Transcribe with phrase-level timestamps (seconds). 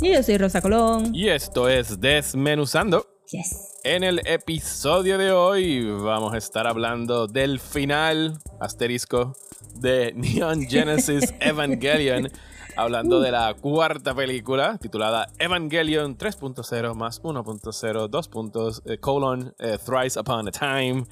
[0.00, 1.14] Y yo soy Rosa Colón.
[1.14, 3.06] y esto es Desmenuzando.
[3.30, 3.78] Yes.
[3.82, 9.34] En el episodio de hoy vamos a estar hablando del final asterisco
[9.76, 12.28] de Neon Genesis Evangelion,
[12.76, 19.78] hablando de la cuarta película titulada Evangelion 3.0 más 1.0 2 puntos eh, colon eh,
[19.84, 21.04] thrice upon a time.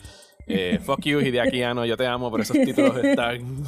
[0.46, 3.64] Eh, fuck you Hideaki Anno, yo te amo, pero esos títulos están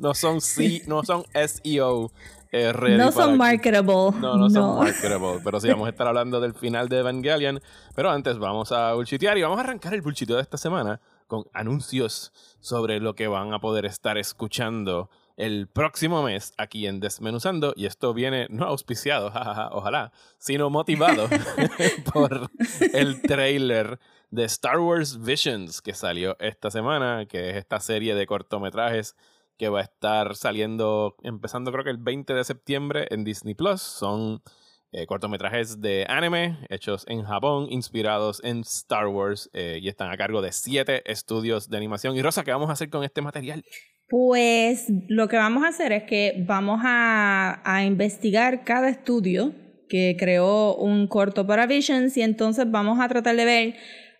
[0.00, 2.12] no son C, no son SEO
[2.52, 4.18] eh, ready No son marketable.
[4.20, 5.40] no, no, son marketable.
[5.44, 7.60] Pero sí, vamos a estar hablando del final de Evangelion.
[7.94, 11.44] Pero antes vamos a bullshitear y vamos a arrancar el bullshiteo de esta semana con
[11.52, 17.72] anuncios sobre lo que van a poder estar escuchando el próximo mes aquí en Desmenuzando.
[17.76, 21.28] Y esto viene no auspiciado, jajaja, ojalá, sino motivado
[22.12, 22.50] por
[22.92, 23.98] el trailer
[24.30, 29.16] de Star Wars Visions que salió esta semana, que es esta serie de cortometrajes
[29.60, 33.82] que va a estar saliendo empezando creo que el 20 de septiembre en Disney Plus.
[33.82, 34.42] Son
[34.90, 40.16] eh, cortometrajes de anime hechos en Japón, inspirados en Star Wars eh, y están a
[40.16, 42.16] cargo de siete estudios de animación.
[42.16, 43.62] Y Rosa, ¿qué vamos a hacer con este material?
[44.08, 49.52] Pues lo que vamos a hacer es que vamos a, a investigar cada estudio
[49.90, 53.74] que creó un corto para Visions y entonces vamos a tratar de ver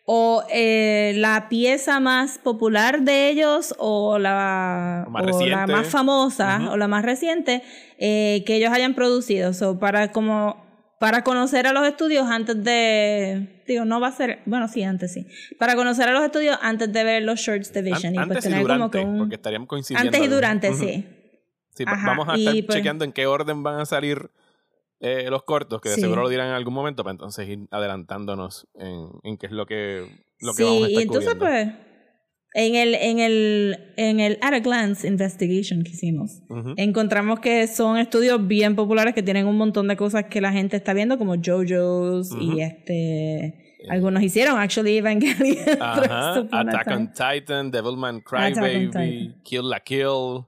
[0.04, 5.86] o eh, la pieza más popular de ellos o la, O más o la más
[5.88, 7.62] famosa o la más reciente
[7.98, 9.52] eh, que ellos hayan producido.
[9.52, 14.40] So, para como para conocer a los estudios antes de digo no va a ser
[14.44, 15.26] bueno sí antes sí
[15.58, 18.44] para conocer a los estudios antes de ver los shorts de An- Vision y pues
[18.44, 20.08] y como que un porque estarían coincidiendo.
[20.08, 21.06] antes y durante, sí.
[21.74, 24.28] Sí, va- Ajá, vamos a estar pues- chequeando en qué orden van a salir
[25.00, 26.02] eh, los cortos, que de Sí.
[26.02, 29.66] seguro lo dirán en algún momento, para entonces ir adelantándonos en, en qué es lo
[29.66, 30.06] que,
[30.40, 31.74] lo que sí, vamos a estar y entonces cubriendo.
[31.74, 31.86] pues
[32.52, 36.74] en el en el en el at a glance investigation que hicimos Ujú.
[36.76, 40.76] encontramos que son estudios bien populares que tienen un montón de cosas que la gente
[40.76, 42.40] está viendo como JoJo's Ujú.
[42.42, 49.36] y este algunos hicieron actually Evangelion Ajá, Attack on Titan, Devilman Crybaby.
[49.44, 50.44] Kill la Kill,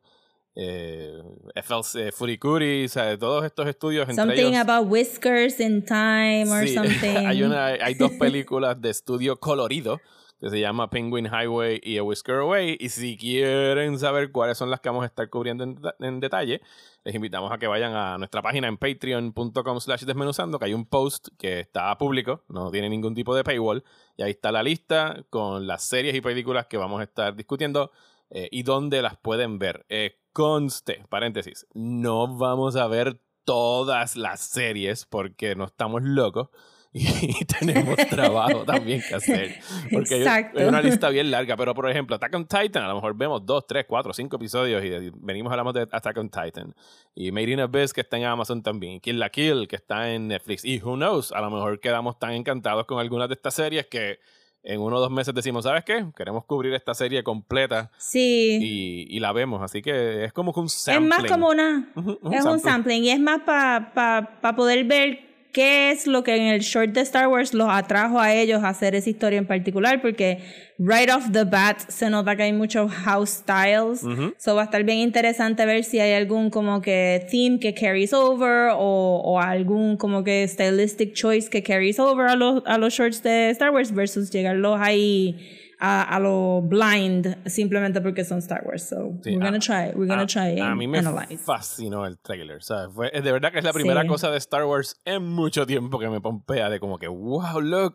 [0.55, 1.23] eh,
[1.55, 4.69] FLC Furikuri, o sea, todos estos estudios entre something ellos.
[4.69, 10.01] about whiskers in time or Sí, something hay, una, hay dos películas de estudio colorido
[10.41, 12.77] que se llama Penguin Highway y A Whisker Away.
[12.81, 15.63] Y si quieren saber cuáles son las que vamos a estar cubriendo
[16.01, 16.61] en detalle,
[17.05, 20.85] les invitamos a que vayan a nuestra página en patreon.com slash desmenuzando, que hay un
[20.85, 23.85] post que está público, no tiene ningún tipo de paywall.
[24.17, 27.93] Y ahí está la lista con las series y películas que vamos a estar discutiendo
[28.31, 29.87] eh, y dónde las pueden ver.
[29.89, 36.49] Eh, conste, paréntesis, no vamos a ver todas las series porque no estamos locos
[36.95, 39.55] y tenemos trabajo también que hacer.
[39.91, 40.61] Porque Exacto.
[40.61, 43.45] hay una lista bien larga, pero por ejemplo, Attack on Titan, a lo mejor vemos
[43.45, 46.75] dos, tres, cuatro, cinco episodios y venimos hablamos de Attack on Titan.
[47.15, 48.95] Y Made in Abyss, que está en Amazon también.
[48.95, 50.65] y Kill la Kill, que está en Netflix.
[50.65, 54.19] Y who knows, a lo mejor quedamos tan encantados con algunas de estas series que
[54.65, 56.05] en uno o dos meses decimos, ¿sabes qué?
[56.17, 59.61] Queremos cubrir esta serie completa sí y, y la vemos.
[59.63, 61.09] Así que es como un Es sampling.
[61.09, 61.91] más como una.
[61.97, 62.61] Un es un sampling.
[62.61, 66.61] sampling y es más para pa, pa poder ver qué es lo que en el
[66.61, 70.39] short de Star Wars los atrajo a ellos a hacer esa historia en particular, porque
[70.79, 74.03] right off the bat se nota que hay muchos house styles.
[74.03, 74.35] Ujú.
[74.39, 78.13] So va a estar bien interesante ver si hay algún como que theme que carries
[78.13, 82.95] over o, o algún como que stylistic choice que carries over a los, a los
[82.95, 88.63] shorts de Star Wars versus llegarlos ahí a, a lo blind simplemente porque son Star
[88.65, 88.85] Wars.
[88.89, 91.39] So Sí, we're a- gonna try, we're gonna a, try a mí me analyze.
[91.39, 92.63] fascinó el trailer.
[92.63, 92.95] ¿sabes?
[92.95, 94.07] Fue- de verdad que es la primera Sí.
[94.09, 97.95] cosa de Star Wars en mucho tiempo que me pompea de como que, wow, look,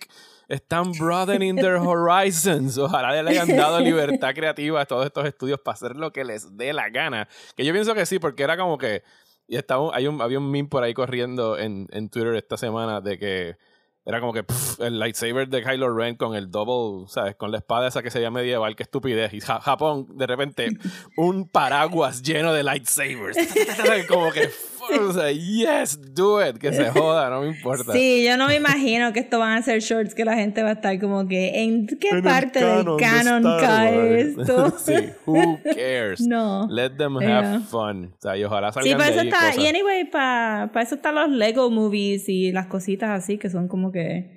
[0.49, 2.77] están broadening their horizons.
[2.77, 6.57] Ojalá le hayan dado libertad creativa a todos estos estudios para hacer lo que les
[6.57, 7.27] dé la gana.
[7.55, 9.03] Que yo pienso que sí, porque era como que.
[9.47, 12.99] Y estaba, hay un, había un meme por ahí corriendo en, en Twitter esta semana
[12.99, 13.55] de que
[14.07, 17.35] era como que pff, el lightsaber de Kylo Ren con el double, ¿sabes?
[17.35, 19.33] Con la espada esa que se llama medieval, qué estupidez.
[19.33, 20.69] Y Ja- Japón, de repente,
[21.17, 23.37] un paraguas lleno de lightsabers.
[24.07, 24.49] como que.
[25.09, 27.91] O sea, yes, do it, que se joda, no me importa.
[27.93, 30.69] Sí, yo no me imagino que esto van a ser shorts que la gente va
[30.69, 34.73] a estar como que ¿en qué En parte del canon de canon Star cae esto?
[34.79, 34.93] sí,
[35.25, 36.21] who cares?
[36.27, 36.67] No.
[36.69, 37.39] Let them Yeah.
[37.55, 38.13] have fun.
[38.17, 39.57] O sea, y ojalá salgan Sí, para de eso ahí está, cosas.
[39.63, 43.67] y anyway, para, para eso están los Lego movies y las cositas así que son
[43.67, 44.36] como que,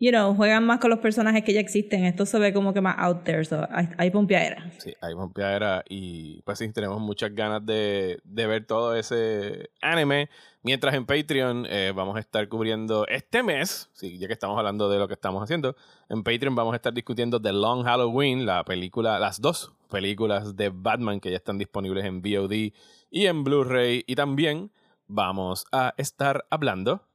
[0.00, 2.06] you know, juegan más con los personajes que ya existen.
[2.06, 4.72] Esto se ve como que más out there, so hay, hay pompeadera.
[4.78, 10.30] Sí, hay pompeadera y pues sí, tenemos muchas ganas de, de ver todo ese anime.
[10.62, 14.88] Mientras en Patreon eh, vamos a estar cubriendo este mes, sí, ya que estamos hablando
[14.88, 15.76] de lo que estamos haciendo,
[16.08, 20.70] en Patreon vamos a estar discutiendo The Long Halloween, la película, las dos películas de
[20.70, 22.72] Batman que ya están disponibles en VOD
[23.10, 24.04] y en Blu-ray.
[24.06, 24.70] Y también
[25.06, 27.09] vamos a estar hablando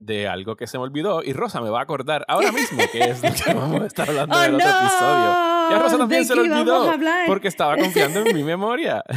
[0.00, 3.00] de algo que se me olvidó y Rosa me va a acordar ahora mismo que
[3.00, 4.78] es lo que vamos a estar hablando ¡Oh, en el otro no!
[4.80, 5.48] episodio.
[5.70, 6.58] Y a Rosa también ¿De se vamos
[6.88, 9.04] olvidó porque estaba confiando en mi memoria.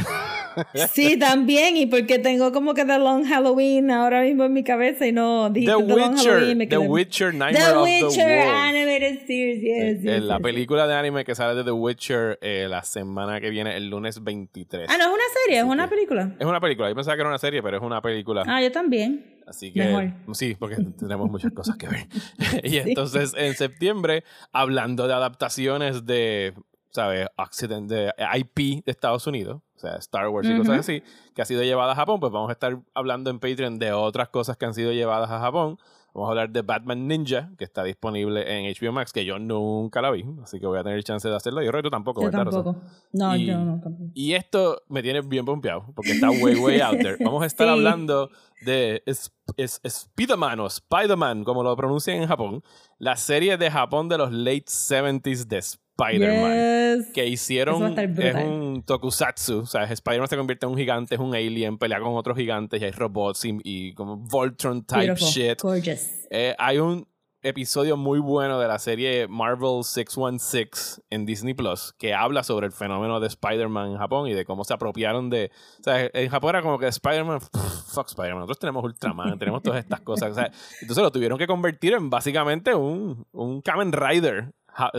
[0.92, 5.06] Sí, también, y porque tengo como que The Long Halloween ahora mismo en mi cabeza
[5.06, 8.44] y no dijiste The The, Long Witcher, me The Witcher, Nightmare The of Witcher the
[8.44, 8.54] Wolf.
[8.54, 10.42] Animated Series, yes, Sí, yes, en la yes.
[10.42, 14.22] película de anime que sale de The Witcher eh, la semana que viene, el lunes
[14.22, 14.90] 23.
[14.90, 16.34] Ah, no, es una serie, es una película.
[16.38, 16.88] Es una película.
[16.90, 18.44] Yo pensaba que era una serie, pero es una película.
[18.46, 19.31] Ah, yo también.
[19.46, 20.12] Así que mejor.
[20.32, 22.06] sí, porque tenemos muchas cosas que ver.
[22.64, 26.54] y entonces en septiembre, hablando de adaptaciones de,
[26.90, 27.28] ¿sabes?
[27.36, 30.62] Occident, de IP de Estados Unidos, o sea, Star Wars y Ujú.
[30.62, 31.02] cosas así,
[31.34, 34.28] que ha sido llevada a Japón, pues vamos a estar hablando en Patreon de otras
[34.28, 35.78] cosas que han sido llevadas a Japón.
[36.14, 40.02] Vamos a hablar de Batman Ninja, que está disponible en HBO Max, que yo nunca
[40.02, 41.62] la vi, así que voy a tener chance de hacerlo.
[41.62, 42.62] Yo creo que tú tampoco, Yo ¿verdad, Rosa?
[42.62, 42.86] tampoco.
[43.12, 44.10] No, Y- yo no tampoco.
[44.14, 47.16] Y esto me tiene bien pompeado, porque está way, way out there.
[47.24, 47.72] Vamos a estar Sí.
[47.72, 48.30] hablando
[48.64, 52.62] de es, es- Spider-Man o Spider-Man, como lo pronuncian en Japón,
[52.98, 55.62] la serie de Japón de los late 70s de
[56.10, 56.98] Spider-Man.
[56.98, 57.12] Yes.
[57.12, 61.34] Que hicieron, es un tokusatsu, o sea, Spider-Man se convierte en un gigante, es un
[61.34, 65.28] alien, pelea con otros gigantes y hay robots y, y como Voltron type Beautiful.
[65.28, 65.62] shit.
[65.62, 66.08] Gorgeous.
[66.30, 67.06] Eh, hay un
[67.42, 72.72] episodio muy bueno de la serie Marvel 616 en Disney Plus que habla sobre el
[72.72, 75.50] fenómeno de Spider-Man en Japón y de cómo se apropiaron de.
[75.80, 79.80] O sea, en Japón era como que Spider-Man, fuck Spider-Man, nosotros tenemos Ultraman, tenemos todas
[79.80, 80.30] estas cosas.
[80.30, 84.52] O sea, entonces lo tuvieron que convertir en básicamente un, un Kamen Rider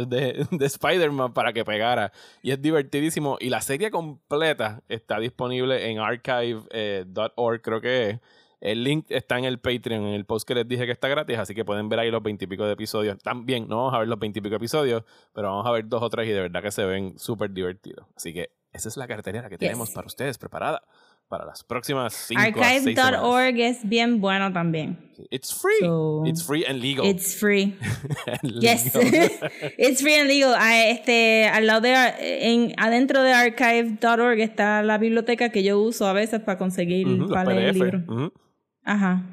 [0.08, 2.12] de, de Spider-Man para que pegara.
[2.42, 3.38] Y es divertidísimo.
[3.40, 8.20] Y la serie completa está disponible en archive.org, creo que es.
[8.62, 11.38] El link está en el Patreon, en el post que les dije que está gratis,
[11.38, 13.18] así que pueden ver ahí los veintipico de episodios.
[13.18, 15.04] También no vamos a ver los veintipico episodios,
[15.34, 18.08] pero vamos a ver dos o tres y de verdad que se ven súper divertidos.
[18.16, 20.82] Así que esa es la cartelera que tenemos para ustedes preparada
[21.34, 22.30] para las próximas.
[22.36, 25.00] Archive.org es bien bueno también.
[25.32, 25.80] It's free.
[25.80, 27.08] So- It's free and legal.
[27.08, 27.76] It's free.
[28.28, 28.94] And Yes.
[29.80, 30.54] It's free and legal.
[30.56, 36.06] Ah, Este, al lado de, en, adentro de archive.org está la biblioteca que yo uso
[36.06, 38.04] a veces para conseguir Ujú, los para leer libros.
[38.84, 39.24] Ajá.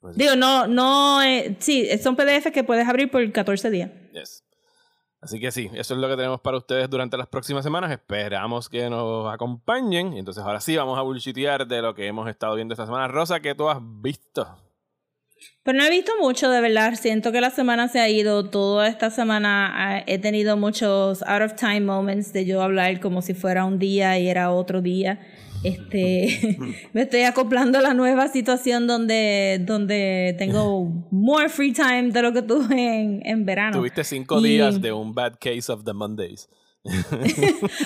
[0.00, 3.90] Pues- Digo, no, no, eh, sí, son PDF que puedes abrir por 14 días.
[4.12, 4.44] Yes.
[5.20, 7.90] Así que sí, eso es lo que tenemos para ustedes durante las próximas semanas.
[7.90, 10.12] Esperamos que nos acompañen.
[10.12, 13.08] Y entonces ahora sí vamos a bullshitear de lo que hemos estado viendo esta semana.
[13.08, 14.46] Rosa, ¿qué tú has visto?
[15.64, 16.94] Pero no he visto mucho, de verdad.
[16.94, 18.48] Siento que la semana se ha ido.
[18.48, 23.20] Toda esta semana ah, he tenido muchos out of time moments de yo hablar como
[23.20, 25.20] si fuera un día y era otro día.
[25.64, 26.56] Este,
[26.92, 32.32] me estoy acoplando a la nueva situación donde, donde tengo more free time de lo
[32.32, 33.78] que tuve en, en verano.
[33.78, 36.48] Tuviste cinco Y- días de un bad case of the Mondays.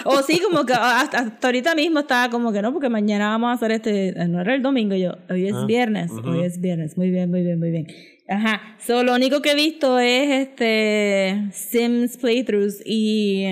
[0.04, 3.48] O sí, como que hasta, hasta ahorita mismo estaba como que no, porque mañana vamos
[3.48, 6.60] a hacer este, eh, no era el domingo yo, hoy es Ah, viernes, hoy es
[6.60, 7.86] viernes, muy bien, muy bien, muy bien.
[8.28, 13.44] Ajá, so, lo único que he visto es este Sims playthroughs y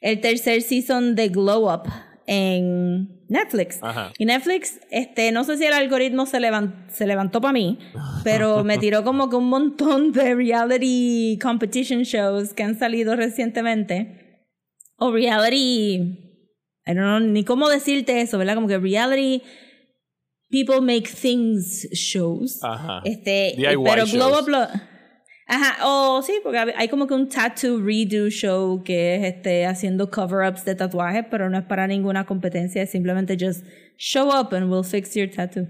[0.00, 1.82] el tercer season de Glow Up
[2.26, 3.78] en Netflix.
[3.80, 4.12] Ajá.
[4.18, 6.40] Y Netflix, este, no sé si el algoritmo se,
[6.88, 7.78] se levantó para mí,
[8.24, 14.48] pero me tiró como que un montón de reality competition shows que han salido recientemente.
[14.96, 16.26] O reality.
[16.86, 18.56] I don't know ni cómo decirte eso, ¿verdad?
[18.56, 19.42] Como que reality
[20.50, 22.58] people make things shows.
[22.64, 23.00] Ajá.
[23.04, 24.68] Este, DIY pero shows.
[25.52, 30.08] Ajá, o sí, porque hay como que un tattoo redo show que es este haciendo
[30.08, 33.66] cover-ups de tatuajes, pero no es para ninguna competencia, es simplemente just
[33.96, 35.66] show up and we'll fix your tattoo.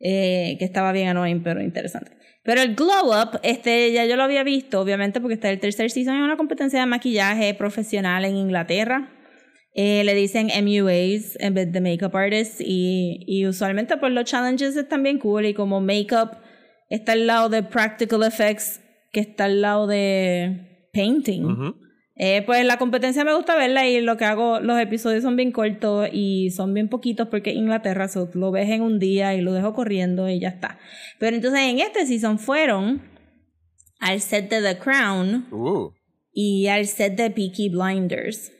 [0.00, 2.10] Eh, que estaba bien annoying, pero interesante.
[2.42, 5.92] Pero el Glow Up, este, ya yo lo había visto, obviamente, porque está el tercer
[5.92, 9.08] season, es una competencia de maquillaje profesional en Inglaterra.
[9.76, 14.76] Eh, le dicen MUAs en vez de Makeup Artists y, y usualmente pues los challenges
[14.76, 16.32] están bien cool y como Makeup
[16.90, 18.81] está al lado de Practical Effects
[19.12, 21.44] que está al lado de Painting.
[21.44, 21.76] Ujú.
[22.16, 25.50] Eh, pues la competencia me gusta verla y lo que hago, los episodios son bien
[25.50, 29.52] cortos y son bien poquitos porque Inglaterra so, lo ves en un día y lo
[29.52, 30.78] dejo corriendo y ya está.
[31.18, 33.02] Pero entonces en este season fueron
[33.98, 35.90] al set de The Crown Uh,
[36.32, 38.52] y al set de Peaky Blinders.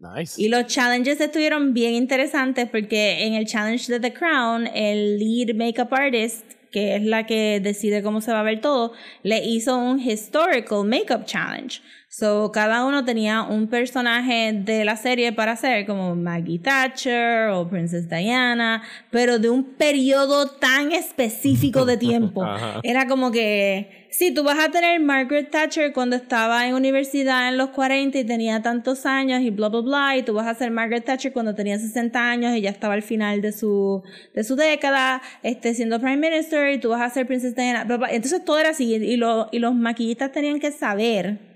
[0.00, 0.40] nice.
[0.40, 5.54] Y los challenges estuvieron bien interesantes porque en el challenge de The Crown, el lead
[5.54, 6.45] makeup artist,
[6.76, 8.92] que es la que decide cómo se va a ver todo,
[9.22, 11.80] le hizo un historical makeup challenge.
[12.18, 17.68] So, cada uno tenía un personaje de la serie para hacer, como Maggie Thatcher o
[17.68, 22.42] Princess Diana, pero de un periodo tan específico de tiempo.
[22.82, 27.58] Era como que, sí, tú vas a tener Margaret Thatcher cuando estaba en universidad en
[27.58, 30.70] los 40 y tenía tantos años y bla, bla, bla, y tú vas a ser
[30.70, 34.56] Margaret Thatcher cuando tenía 60 años y ya estaba al final de su, de su
[34.56, 38.08] década, este, siendo Prime Minister, y tú vas a ser Princess Diana, bla, bla.
[38.10, 41.55] Entonces todo era así, y, lo, y los maquillistas tenían que saber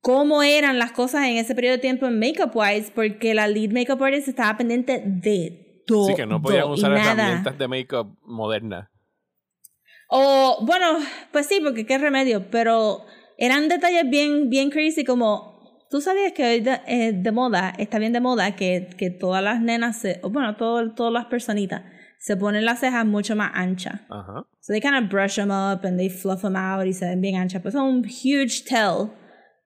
[0.00, 3.70] cómo eran las cosas en ese periodo de tiempo en makeup wise, porque la lead
[3.70, 6.06] makeup artist estaba pendiente de todo.
[6.06, 8.88] Sí, que no podían usar herramientas de make-up modernas.
[10.10, 10.98] O, bueno,
[11.32, 13.04] pues sí, porque qué remedio, pero
[13.36, 17.98] eran detalles bien, bien crazy como, tú sabías que hoy de, eh, de moda, está
[17.98, 21.82] bien de moda que, que todas las nenas, se, bueno, todo, todas las personitas,
[22.18, 24.00] se ponen las cejas mucho más anchas.
[24.08, 24.46] Ajá.
[24.60, 27.20] So they kind of brush them up and they fluff them out y se ven
[27.20, 27.62] bien anchas.
[27.62, 29.10] Pues es un huge tell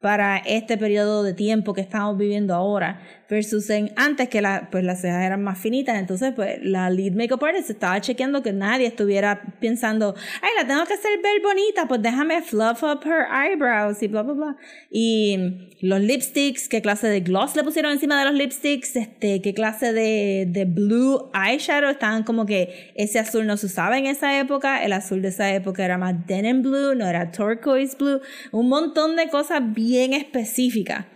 [0.02, 3.00] para este periodo de tiempo que estamos viviendo ahora
[3.32, 7.12] versus en antes que la, pues las cejas eran más finitas entonces pues la lead
[7.14, 11.88] makeup artist estaba chequeando que nadie estuviera pensando ay la tengo que hacer ver bonita
[11.88, 14.56] pues déjame fluff up her eyebrows y bla bla bla.
[14.90, 19.54] Y los lipsticks qué clase de gloss le pusieron encima de los lipsticks este qué
[19.54, 24.38] clase de, de blue eyeshadow estaban como que ese azul no se usaba en esa
[24.38, 28.20] época el azul de esa época era más denim blue no era turquoise blue
[28.50, 31.06] un montón de cosas bien específicas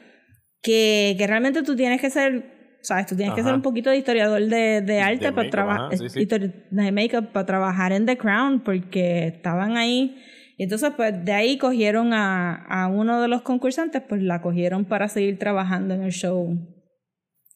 [0.67, 3.07] que, que realmente tú tienes que ser, ¿sabes?
[3.07, 3.51] Tú tienes que Ajá.
[3.51, 6.27] ser un poquito de historiador de, de arte para make-up, trabajar, sí, sí.
[6.27, 10.21] de make-up para trabajar en The Crown porque estaban ahí.
[10.59, 14.87] Y entonces, pues de ahí cogieron a, a uno de los concursantes, pues la cogieron
[14.87, 16.59] para seguir trabajando en el show.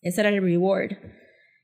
[0.00, 0.92] Ese era el reward.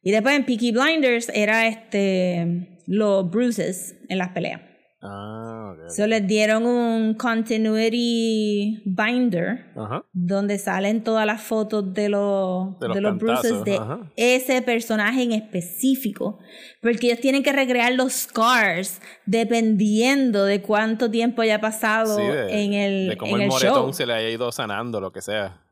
[0.03, 4.62] Y después en Peaky Blinders era este los bruises en las peleas.
[5.09, 5.91] Ah, ok.
[5.91, 10.05] So les dieron un continuity binder Ajá.
[10.13, 14.13] donde salen todas las fotos de los, De de los bruises cantazos, de ajá.
[14.17, 16.39] ese personaje en específico.
[16.83, 22.65] Porque ellos tienen que recrear los scars dependiendo de cuánto tiempo haya pasado Sí, de,
[22.65, 23.93] en el, de cómo en el el moretón show.
[23.93, 25.63] se le haya ido sanando, lo que sea.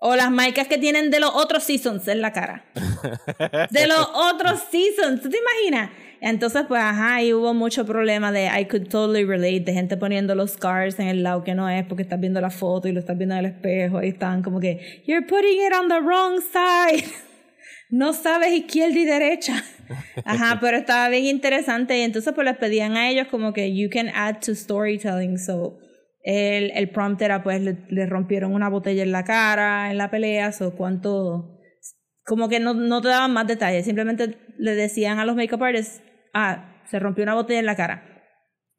[0.00, 2.64] O las marcas que tienen de los otros seasons en la cara.
[3.70, 5.20] De los otros seasons.
[5.22, 5.90] ¿Tú te imaginas?
[6.20, 10.34] Entonces, pues, ajá, ahí hubo mucho problema de I could totally relate, de gente poniendo
[10.34, 13.00] los scars en el lado que no es porque estás viendo la foto y lo
[13.00, 16.40] estás viendo en el espejo y estaban como que, you're putting it on the wrong
[16.40, 17.04] side.
[17.90, 19.64] No sabes izquierda y derecha.
[20.26, 23.88] Ajá, pero estaba bien interesante y entonces pues les pedían a ellos como que you
[23.90, 25.78] can add to storytelling, so
[26.22, 30.10] el, el prompt era pues le, le rompieron una botella en la cara en la
[30.10, 31.58] pelea, o cuánto,
[32.24, 36.02] como que no, no te daban más detalles, simplemente le decían a los makeup artists,
[36.34, 38.04] ah, se rompió una botella en la cara.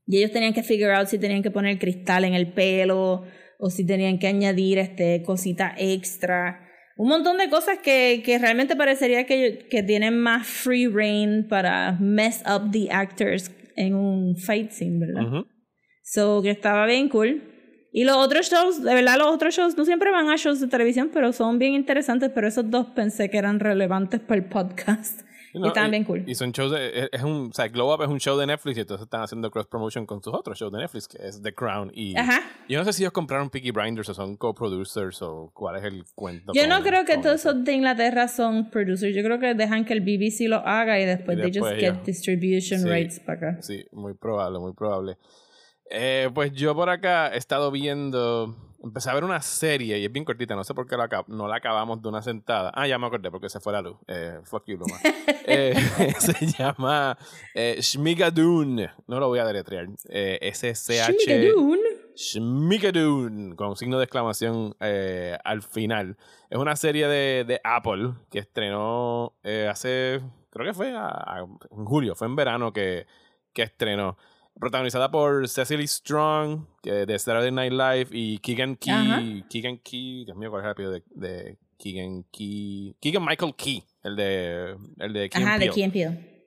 [0.06, 3.26] Y ellos tenían que figure out si tenían que poner cristal en el pelo
[3.60, 6.68] o si tenían que añadir este cosita extra.
[6.98, 11.94] Un montón de cosas que, que realmente parecería que, que tienen más free reign para
[12.00, 15.28] mess up the actors en un fight scene, ¿verdad?
[15.28, 15.48] Ujú.
[16.04, 17.44] So, que estaba bien cool.
[17.92, 20.68] Y los otros shows, de verdad, los otros shows no siempre van a shows de
[20.68, 22.32] televisión, pero son bien interesantes.
[22.34, 25.22] Pero esos dos pensé que eran relevantes para el podcast.
[25.54, 26.24] No, y estaban bien cool.
[26.28, 28.78] Y son shows de, es- un, o sea, Glow Up es un show de Netflix
[28.78, 31.54] y entonces están haciendo cross promotion con sus otros shows de Netflix, que es The
[31.54, 31.92] Crown.
[31.94, 32.42] Y Ajá.
[32.68, 36.04] yo no sé si ellos compraron Peaky Blinders o son co-producers o cuál es el
[36.16, 36.54] cuento.
[36.54, 37.50] Yo con- no creo que todos eso.
[37.52, 39.16] esos de Inglaterra son producers.
[39.16, 41.76] Yo creo que dejan que el BBC lo haga y después, Y they just después
[41.80, 42.06] get ellos.
[42.06, 42.88] distribution Sí.
[42.90, 43.62] rights para acá.
[43.62, 45.18] Sí, muy probable, muy probable.
[45.92, 48.56] Eh, pues yo por acá he estado viendo.
[48.82, 51.48] Empecé a ver una serie y es bien cortita, no sé por qué la no
[51.50, 52.72] la acabamos de una sentada.
[52.74, 53.98] Ah, ya me acordé porque se fue la luz.
[54.08, 54.96] Eh, fuck you, Luma.
[55.52, 55.74] Eh,
[56.20, 57.18] se llama
[57.56, 58.76] eh, Shmigadoon.
[59.08, 59.88] No lo voy a deletrear.
[60.08, 61.12] Eh, S-C-H.
[62.16, 63.56] Shmigadoon.
[63.56, 66.18] Con signo de exclamación eh, al final.
[66.50, 70.22] Es una serie de, de Apple que estrenó eh, hace,
[70.52, 73.08] creo que fue a- a- en julio, fue en verano que,
[73.54, 74.18] que estrenó.
[74.60, 79.20] Protagonizada por Cecily Strong, que de Saturday Night Live, y Keegan Ajá.
[79.20, 79.44] Key.
[79.50, 82.96] Keegan Key, Dios mío, ¿cuál es el apellido de, de Keegan Key?
[83.00, 85.70] Keegan Michael Key, el de, el de Key Ajá, de.
[85.70, 86.39] Key and Peele.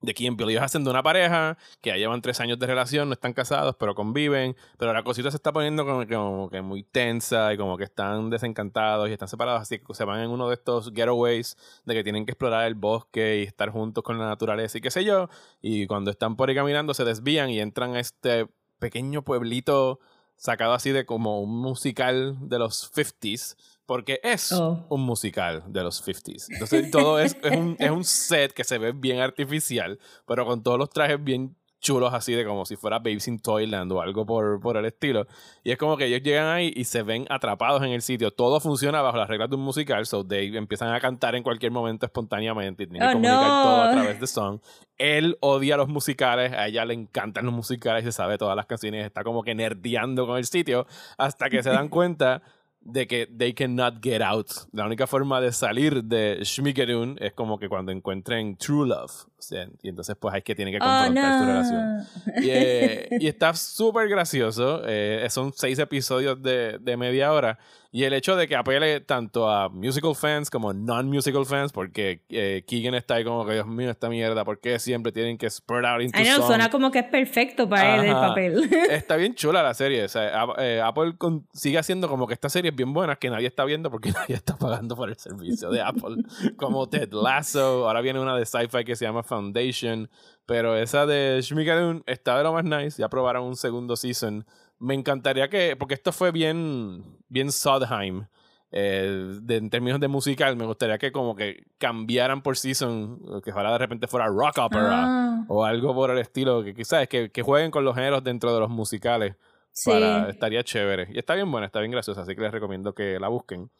[0.00, 0.52] De Key Peele.
[0.52, 3.76] Ellos hacen de una pareja que ya llevan tres años de relación, no están casados,
[3.78, 4.56] pero conviven.
[4.78, 8.30] Pero la cosita se está poniendo como como que muy tensa y como que están
[8.30, 9.62] desencantados y están separados.
[9.62, 12.74] Así que se van en uno de estos getaways de que tienen que explorar el
[12.74, 15.28] bosque y estar juntos con la naturaleza y qué sé yo.
[15.60, 20.00] Y cuando están por ahí caminando se desvían y entran a este pequeño pueblito
[20.36, 23.56] sacado así de como un musical de los 50s
[23.88, 24.84] porque es Oh.
[24.90, 26.46] un musical de los 50s.
[26.50, 30.62] Entonces todo es, es, un, es un set que se ve bien artificial, pero con
[30.62, 34.26] todos los trajes bien chulos así de como si fuera Babes in Toyland o algo
[34.26, 35.26] por, por el estilo.
[35.62, 38.32] Y es como que ellos llegan ahí y se ven atrapados en el sitio.
[38.32, 41.70] Todo funciona bajo las reglas de un musical, so they empiezan a cantar en cualquier
[41.72, 43.62] momento espontáneamente y tienen que Oh, comunicar no.
[43.62, 44.60] todo a través de song.
[44.98, 49.06] Él odia los musicales, a ella le encantan los musicales, se sabe todas las canciones,
[49.06, 52.42] está como que nerdeando con el sitio hasta que se dan cuenta
[52.88, 54.48] de que they cannot get out.
[54.72, 59.12] La única forma de salir de Schmigadoon es como que cuando encuentren true love.
[59.38, 61.52] O sea, y entonces pues hay que tienen que Oh, confrontar su no.
[61.52, 62.06] relación.
[62.44, 64.82] Y, eh, y está súper gracioso.
[64.86, 67.58] eh, son seis episodios de, de media hora.
[67.90, 72.62] Y el hecho de que apele tanto a musical fans como non-musical fans, porque eh,
[72.66, 75.86] Keegan está ahí como que, Dios mío, esta mierda, ¿por qué siempre tienen que spread
[75.86, 76.46] out into I know, song?
[76.48, 78.28] suena como que es perfecto para él el Ajá.
[78.28, 78.68] papel.
[78.90, 80.04] Está bien chula la serie.
[80.04, 83.46] O sea, eh, Apple con- sigue haciendo como que estas series bien buenas que nadie
[83.46, 86.16] está viendo porque nadie está pagando por el servicio de Apple.
[86.58, 87.86] como Ted Lasso.
[87.88, 90.10] Ahora viene una de sci-fi que se llama Foundation.
[90.46, 93.00] Pero esa de Shmigadoon está de lo más nice.
[93.00, 94.44] Ya probaron un segundo season.
[94.78, 95.76] Me encantaría que.
[95.76, 97.04] Porque esto fue bien.
[97.28, 98.26] Bien Sondheim.
[98.70, 103.18] eh, de- en términos de musical, me gustaría que como que cambiaran por season.
[103.42, 107.08] Que ojalá de repente fuera rock opera Ah, o algo por el estilo, que quizás
[107.08, 109.36] que, que jueguen con los géneros dentro de los musicales.
[109.72, 111.08] sí, Para, estaría chévere.
[111.12, 113.70] Y está bien buena, está bien graciosa, así que les recomiendo que la busquen.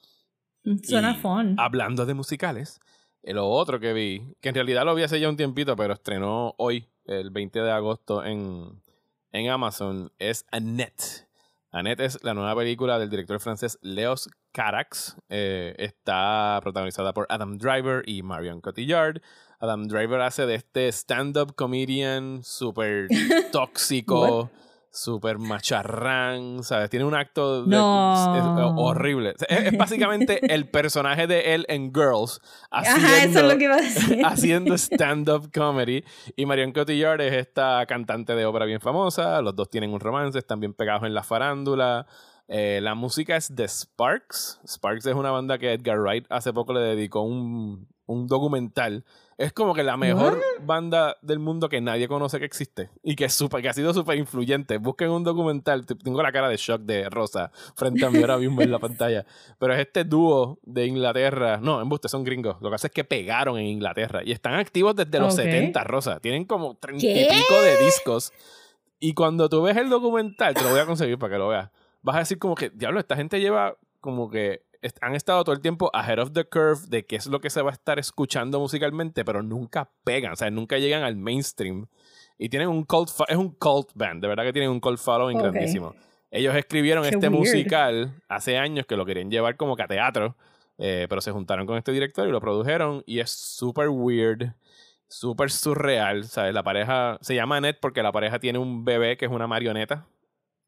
[0.83, 1.55] suena Y fun.
[1.59, 2.81] Hablando de musicales,
[3.23, 6.55] lo otro que vi, que en realidad lo vi hace ya un tiempito, pero estrenó
[6.59, 8.83] hoy, el 20 de agosto, en,
[9.33, 11.29] en Amazon, es Annette.
[11.71, 15.17] Annette es la nueva película del director francés Leos Carax.
[15.29, 19.21] Eh, está protagonizada por Adam Driver y Marion Cotillard.
[19.61, 23.09] Adam Driver hace de este stand-up comedian súper
[23.53, 24.51] tóxico,
[24.99, 26.91] súper macharrán, ¿sabes?
[26.91, 28.35] Tiene un acto de- No.
[28.35, 29.35] es- es horrible.
[29.49, 32.41] Es, es básicamente el personaje de él en Girls
[32.71, 34.23] Ajá, eso es haciendo, lo que iba a decir.
[34.27, 36.05] haciendo stand-up comedy.
[36.37, 39.41] Y Marion Cotillard es esta cantante de ópera bien famosa.
[39.43, 42.07] Los dos tienen un romance, están bien pegados en la farándula.
[42.49, 44.61] Eh, la música es de Sparks.
[44.67, 49.05] Sparks es una banda que Edgar Wright hace poco le dedicó un, un documental.
[49.37, 53.27] Es como que la mejor banda del mundo que nadie conoce que existe y que,
[53.27, 54.79] es súper- que ha sido súper influyente.
[54.79, 55.87] Busquen un documental.
[55.87, 59.25] Tengo la cara de shock de Rosa frente a mí ahora mismo en la pantalla.
[59.61, 61.59] Pero es este dúo de Inglaterra.
[61.63, 62.57] No, embuste, son gringos.
[62.61, 65.43] Lo que pasa es que pegaron en Inglaterra y están activos desde los Ok.
[65.45, 66.19] 70, Rosa.
[66.19, 68.33] Tienen como 30 y pico de discos.
[68.99, 71.71] Y cuando tú ves el documental, te lo voy a conseguir para que lo veas.
[72.03, 74.63] Vas a decir como que, diablo, esta gente lleva como que
[75.01, 77.63] han estado todo el tiempo ahead of the curve de qué es lo que se
[77.63, 81.87] va a estar escuchando musicalmente, pero nunca pegan, o sea, nunca llegan al mainstream.
[82.39, 85.37] Y tienen un cult, es un cult band, de verdad que tienen un cult following
[85.39, 85.43] Ok.
[85.45, 85.95] grandísimo.
[86.31, 87.39] Ellos escribieron Qué este weird.
[87.39, 90.37] musical hace años que lo querían llevar como que a teatro,
[90.77, 94.53] eh, pero se juntaron con este director y lo produjeron y es súper weird,
[95.09, 96.55] súper surreal, ¿sabes?
[96.55, 100.07] La pareja se llama Annette porque la pareja tiene un bebé que es una marioneta.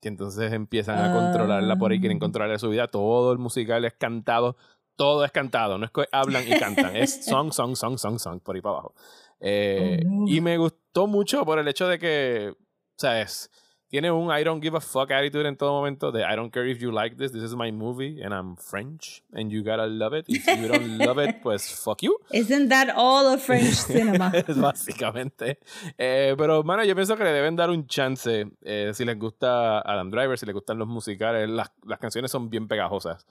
[0.02, 2.20] Y entonces empiezan a controlarla por ahí, quieren Ah.
[2.20, 2.88] controlar su vida.
[2.88, 4.56] Todo el musical es cantado,
[4.96, 8.40] todo es cantado, no es que hablan y cantan, es song, song, song, song, song,
[8.40, 8.94] por ahí para abajo.
[9.40, 10.28] Eh, Oh, no.
[10.28, 12.54] Y me gustó mucho por el hecho de que,
[12.96, 13.50] ¿sabes?
[13.90, 16.64] Tiene un I don't give a fuck attitude en todo momento de I don't care
[16.70, 20.16] if you like this, this is my movie and I'm French and you gotta love
[20.16, 20.26] it.
[20.28, 22.16] If you don't love it, pues fuck you.
[22.32, 24.30] Isn't that all of French cinema?
[24.56, 25.58] básicamente.
[25.98, 28.46] Eh, pero, mano, yo pienso que le deben dar un chance.
[28.62, 32.48] eh, si les gusta Adam Driver, si les gustan los musicales, las, las canciones son
[32.48, 33.26] bien pegajosas.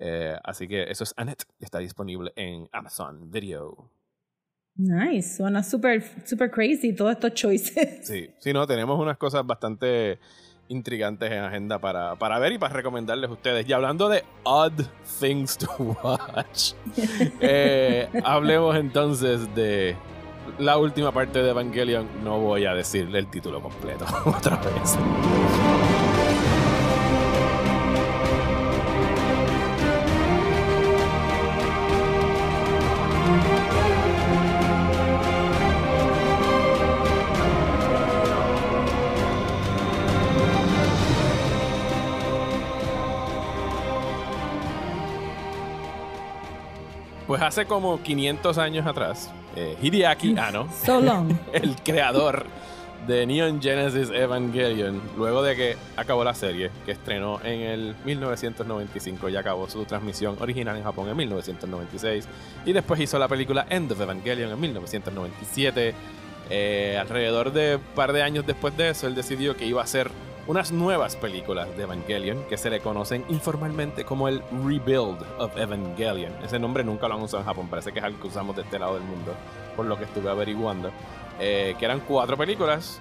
[0.00, 1.44] Eh, así que eso es Annette.
[1.60, 3.88] Está disponible en Amazon Video.
[4.76, 8.00] Nice, suena super, super crazy todos estos choices.
[8.06, 10.18] Sí, sí, no, tenemos unas cosas bastante
[10.68, 13.68] intrigantes en agenda para, para ver y para recomendarles a ustedes.
[13.68, 14.80] Y hablando de odd
[15.20, 15.66] things to
[16.02, 16.72] watch,
[17.40, 19.96] eh, hablemos entonces de
[20.58, 22.08] la última parte de Evangelion.
[22.24, 24.98] No voy a decirle el título completo otra vez.
[47.46, 51.32] Hace como 500 años atrás, eh, Hideaki Anno, So long.
[51.52, 52.46] el creador
[53.06, 59.28] de Neon Genesis Evangelion, luego de que acabó la serie, que estrenó en el 1995
[59.28, 62.28] y acabó su transmisión original en Japón en 1996,
[62.64, 65.94] y después hizo la película End of Evangelion en 1997.
[66.50, 69.84] Eh, alrededor de un par de años después de eso, él decidió que iba a
[69.84, 70.10] hacer
[70.46, 76.32] unas nuevas películas de Evangelion que se le conocen informalmente como el Rebuild of Evangelion.
[76.44, 78.62] Ese nombre nunca lo han usado en Japón, parece que es algo que usamos de
[78.62, 79.34] este lado del mundo,
[79.76, 80.90] por lo que estuve averiguando.
[81.40, 83.00] Eh, que eran cuatro películas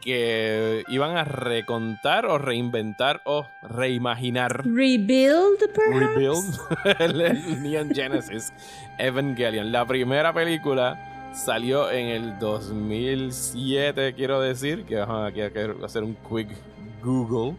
[0.00, 6.14] que iban a recontar o reinventar o reimaginar Rebuild, perhaps?
[6.14, 6.60] Rebuild
[7.00, 8.52] el, el Neon Genesis
[8.98, 9.70] Evangelion.
[9.72, 16.48] La primera película salió en el 2007, quiero decir, que hay que hacer un quick
[17.02, 17.56] Google.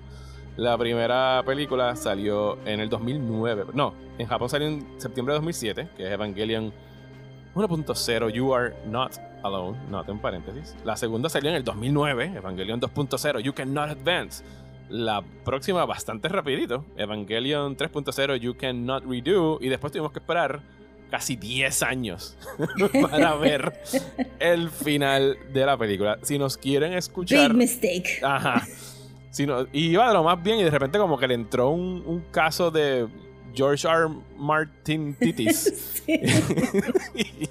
[0.57, 3.65] La primera película salió en el 2009.
[3.73, 6.73] No, en Japón salió en septiembre de 2007, que es Evangelion
[7.55, 10.75] 1.0 You Are Not Alone, not en paréntesis.
[10.83, 14.43] La segunda salió en el 2009, Evangelion 2.0 You Cannot Advance.
[14.89, 19.57] La próxima bastante rapidito, Evangelion 3.0 You Cannot Redo.
[19.61, 20.61] Y después tuvimos que esperar
[21.09, 22.37] casi 10 años
[23.09, 23.73] para ver
[24.39, 26.19] el final de la película.
[26.23, 27.49] Si nos quieren escuchar...
[27.49, 28.19] Big mistake.
[28.23, 28.65] Ajá.
[29.31, 31.69] Si no- y iba de lo más bien y de repente como que le entró
[31.71, 33.07] un, un caso de
[33.55, 34.07] George R.
[34.37, 36.03] Martin Titis.
[36.07, 37.49] y,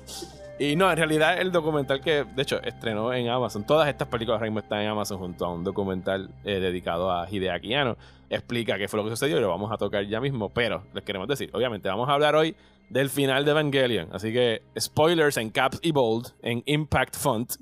[0.73, 4.41] y no, en realidad el documental que, de hecho, estrenó en Amazon, todas estas películas
[4.43, 7.97] ahora están en Amazon junto a un documental eh, dedicado a Hideaki Anno,
[8.29, 11.03] explica qué fue lo que sucedió y lo vamos a tocar ya mismo, pero les
[11.05, 12.55] queremos decir, obviamente vamos a hablar hoy
[12.91, 17.55] del final de Evangelion, así que spoilers en caps y bold, en impact font,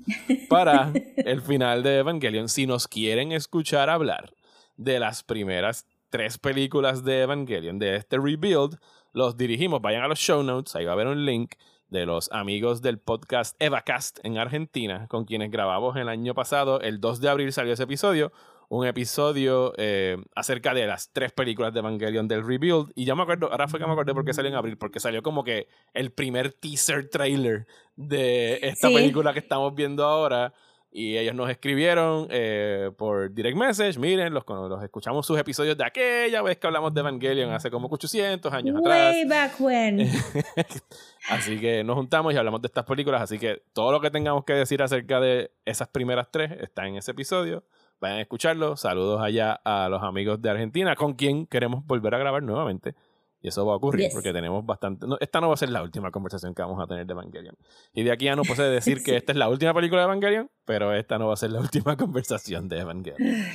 [0.49, 4.33] para el final de Evangelion, si nos quieren escuchar hablar
[4.75, 8.79] de las primeras tres películas de Evangelion, de este rebuild,
[9.13, 11.53] los dirigimos, vayan a los show notes, ahí va a haber un link
[11.89, 16.99] de los amigos del podcast EvaCast en Argentina, con quienes grabamos el año pasado, el
[16.99, 18.31] 2 de abril salió ese episodio,
[18.69, 22.91] un episodio eh, acerca de las tres películas de Evangelion del Rebuild.
[22.95, 24.99] Y ya me acuerdo, ahora fue que me acordé por qué salió en abril, porque
[24.99, 28.93] salió como que el primer teaser trailer de esta Sí.
[28.93, 30.53] película que estamos viendo ahora.
[30.91, 33.99] Y ellos nos escribieron eh, por direct message.
[33.99, 37.87] Miren, los, los escuchamos sus episodios de aquella vez que hablamos de Evangelion hace como
[37.91, 39.13] 800 años atrás.
[39.13, 39.99] Way back when.
[41.29, 43.21] Así que nos juntamos y hablamos de estas películas.
[43.21, 46.95] Así que todo lo que tengamos que decir acerca de esas primeras tres está en
[46.95, 47.63] ese episodio.
[48.01, 48.77] Vayan a escucharlo.
[48.77, 52.95] Saludos allá a los amigos de Argentina con quien queremos volver a grabar nuevamente.
[53.41, 54.13] Y eso va a ocurrir Yes.
[54.13, 55.07] porque tenemos bastante.
[55.07, 57.55] no, esta no va a ser la última conversación que vamos a tener de Evangelion.
[57.93, 60.49] Y de aquí ya no puede decir que esta es la última película de Evangelion,
[60.65, 63.45] pero esta no va a ser la última conversación de Evangelion.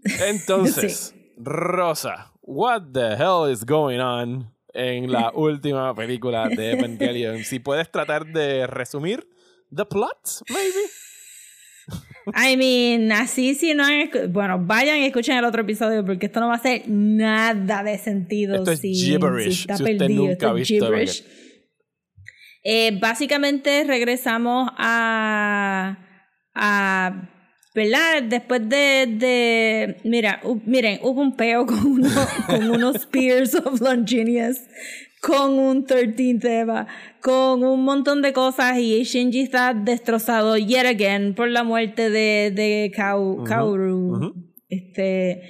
[0.26, 7.44] Entonces, Rosa, what the hell is going on en la última película de Evangelion?
[7.44, 9.28] Si puedes tratar de resumir
[9.74, 10.88] the plot, maybe.
[12.34, 16.38] I mean, así si no han Bueno, vayan y escuchen el otro episodio porque esto
[16.40, 18.54] no va a hacer nada de sentido.
[18.54, 20.20] Esto es si, gibberish, si está si usted perdido.
[20.22, 21.24] nunca Esto ha visto gibberish.
[22.64, 25.98] Eh, básicamente regresamos a.
[26.54, 27.28] a
[27.74, 28.22] ¿Verdad?
[28.24, 29.06] Después de.
[29.18, 34.58] de mira, miren, hubo un peo con, uno- con unos Spears of Longinius,
[35.22, 36.86] con un 13th Eva,
[37.22, 42.50] con un montón de cosas y Shinji está destrozado yet again por la muerte de,
[42.50, 44.16] de Kau- Kaoru.
[44.16, 44.34] ujú.
[44.68, 45.42] Este,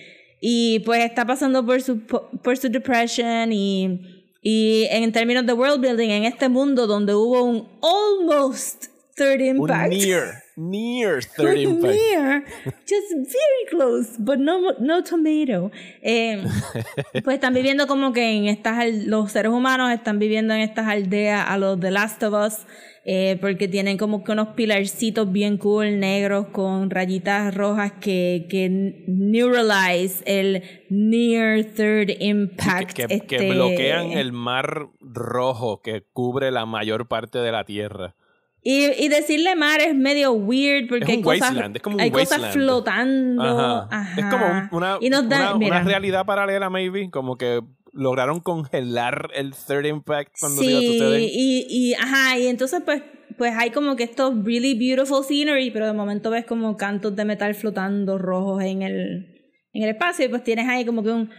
[0.43, 4.01] y pues está pasando por su, por su depression y,
[4.43, 9.47] y en términos de world building, en este mundo donde hubo un almost third Un
[9.63, 9.93] impact.
[9.93, 11.95] near, near third impact.
[11.95, 12.45] Near,
[12.87, 15.71] just very close, but no, no tomato.
[16.03, 16.45] Eh,
[17.25, 21.45] pues están viviendo como que en estas, los seres humanos están viviendo en estas aldeas
[21.49, 22.67] a los The Last of Us,
[23.05, 29.05] eh, porque tienen como que unos pilarcitos bien cool, negros, con rayitas rojas que, que
[29.09, 32.93] neuralize el Near Third Impact.
[32.93, 38.15] Que este, bloquean el mar rojo que cubre la mayor parte de la Tierra.
[38.65, 42.53] Y, y decirle mar es medio weird porque Es hay cosas, es como hay cosas
[42.53, 43.43] flotando.
[43.43, 43.89] Ajá.
[43.91, 44.21] ajá.
[44.21, 47.11] Es como un- una, nos da, una- una realidad paralela, maybe.
[47.11, 47.61] Como que
[47.93, 50.83] lograron congelar el Third Impact cuando se iba a
[51.19, 53.03] sí, y, y ajá, y entonces pues,
[53.37, 57.25] pues hay como que estos really beautiful scenery, pero de momento ves como cantos de
[57.25, 59.43] metal flotando rojos en el,
[59.75, 61.31] en el espacio, y pues tienes ahí como que un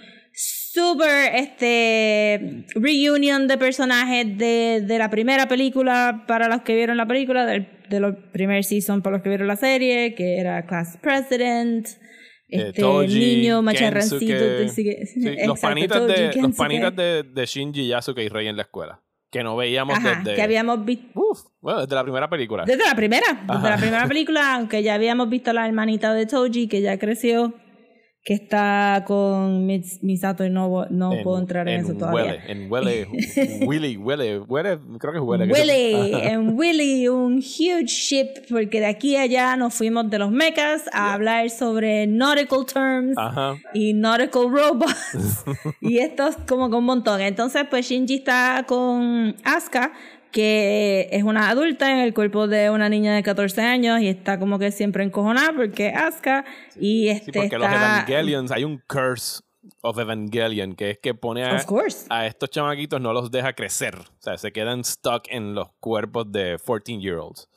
[0.73, 7.05] super este reunion de personajes de, de la primera película para los que vieron la
[7.05, 10.97] película, del, de los primer season para los que vieron la serie, que era Class
[11.01, 11.87] President,
[12.49, 17.87] Eh, este Toji, niño macharrancito, de- los panitas, Toji, de, los panitas de, de Shinji,
[17.87, 18.99] Yasuke y Rey en la escuela.
[19.31, 21.07] que no veíamos Ajá, desde, que habíamos visto.
[21.61, 22.65] bueno, desde la primera película.
[22.65, 26.67] Desde la primera, desde la primera película, aunque ya habíamos visto la hermanita de Toji,
[26.67, 27.53] que ya creció,
[28.23, 32.23] que está con Mis- Misato y no, no puedo entrar en, eso todavía.
[32.23, 33.07] Huele, en Huele,
[33.67, 35.51] Willy, Huele, Huele, creo que es Huele.
[35.51, 36.29] Willy, Ajá.
[36.31, 40.83] en Willy, un huge ship, porque de aquí a allá nos fuimos de los mechas
[40.93, 43.55] a hablar sobre nautical terms Ajá.
[43.73, 45.43] y nautical robots.
[45.81, 47.19] y esto es como que un montón.
[47.19, 49.91] Entonces, pues Shinji está con Asuka,
[50.33, 54.39] que es una adulta en el cuerpo de una niña de 14 años y está
[54.39, 56.43] como que siempre encojonada porque Asuka
[56.77, 58.03] y este Sí, porque los está...
[58.05, 59.41] Evangelions, hay un curse
[59.81, 61.57] of Evangelion, que es que pone a,
[62.09, 63.95] a estos chamaquitos, no los deja crecer.
[63.95, 67.47] O sea, se quedan stuck en los cuerpos de 14-year-olds.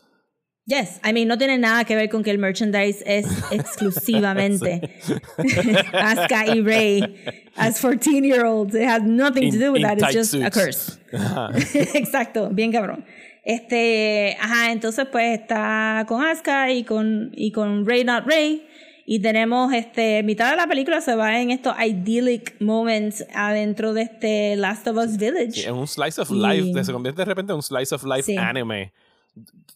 [0.69, 4.81] Yes, I mean, no tiene nada que ver con que el merchandise es exclusivamente
[5.93, 7.15] Asuka y Rey
[7.57, 8.75] as 14 year olds.
[8.75, 9.99] It has nothing to do with that.
[9.99, 10.57] It's just a suits.
[10.57, 10.99] curse.
[11.95, 13.05] Exacto, bien cabrón.
[13.45, 18.67] Este, ajá, entonces pues está con Asuka y con, y con Rey Not Rey.
[19.09, 24.03] Y tenemos, este, mitad de la película se va en estos idyllic moments adentro de
[24.03, 25.53] este Last of Us Village.
[25.53, 28.03] Sí, es un slice of Y- life, se convierte de repente en un slice of
[28.03, 28.37] life Sí.
[28.37, 28.91] anime.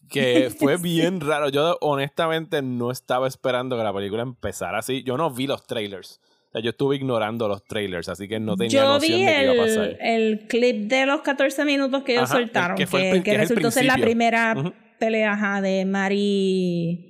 [0.09, 1.49] Que fue bien raro.
[1.49, 5.03] Yo honestamente no estaba esperando que la película empezara así.
[5.03, 6.19] Yo no vi los trailers.
[6.49, 9.31] O sea, yo estuve ignorando los trailers, así que no tenía Yo noción vi de
[9.31, 9.83] qué iba a pasar.
[9.85, 13.11] el, el clip de los 14 minutos que ellos Ajá, soltaron, que que, fue el
[13.15, 14.53] prin- que que resultó ser la primera
[14.99, 17.07] pelea ajá, de Mari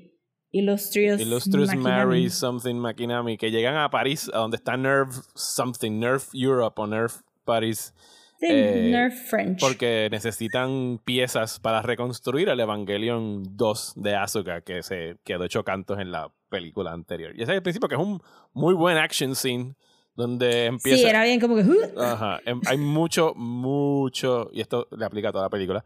[0.51, 1.73] Illustrious, Illustrious.
[1.75, 6.85] Mary Something Makinami, que llegan a París, a donde está Nerve Something, Nerve Europe o
[6.85, 7.95] Nerve París,
[8.41, 9.59] Sí, eh, French.
[9.59, 15.99] porque necesitan piezas para reconstruir el Evangelion 2 de Asuka, que se quedó hecho cantos
[15.99, 17.31] en la película anterior.
[17.35, 18.19] Y ese es el principio, que es un
[18.53, 19.75] muy buen action scene,
[20.15, 20.97] donde empieza...
[20.97, 21.61] sí, era bien como que...
[21.61, 21.99] "Uh".
[22.01, 22.39] Ajá.
[22.45, 25.85] Em- Hay mucho, mucho, y esto le aplica a toda la película.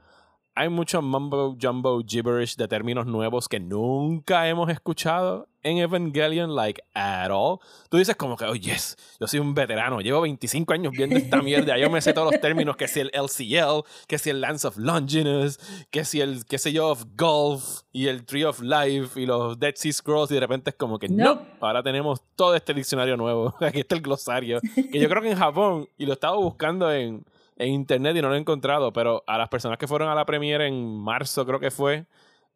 [0.58, 6.82] Hay mucho mumbo jumbo gibberish de términos nuevos que nunca hemos escuchado en Evangelion, like
[6.94, 7.60] at all.
[7.90, 11.42] Tú dices como que, oh yes, yo soy un veterano, llevo 25 años viendo esta
[11.42, 14.66] mierda, yo me sé todos los términos, que si el LCL, que si el Lance
[14.66, 15.60] of Longinus,
[15.92, 19.60] que si el, qué sé yo, of Golf, y el Tree of Life, y los
[19.60, 21.46] Dead Sea Scrolls, y de repente es como que, no, Nope.
[21.60, 25.38] ahora tenemos todo este diccionario nuevo, aquí está el glosario, que yo creo que en
[25.38, 27.26] Japón, y lo estaba buscando en,
[27.58, 30.26] en internet y no lo he encontrado, pero a las personas que fueron a la
[30.26, 32.06] premiere en marzo, creo que fue,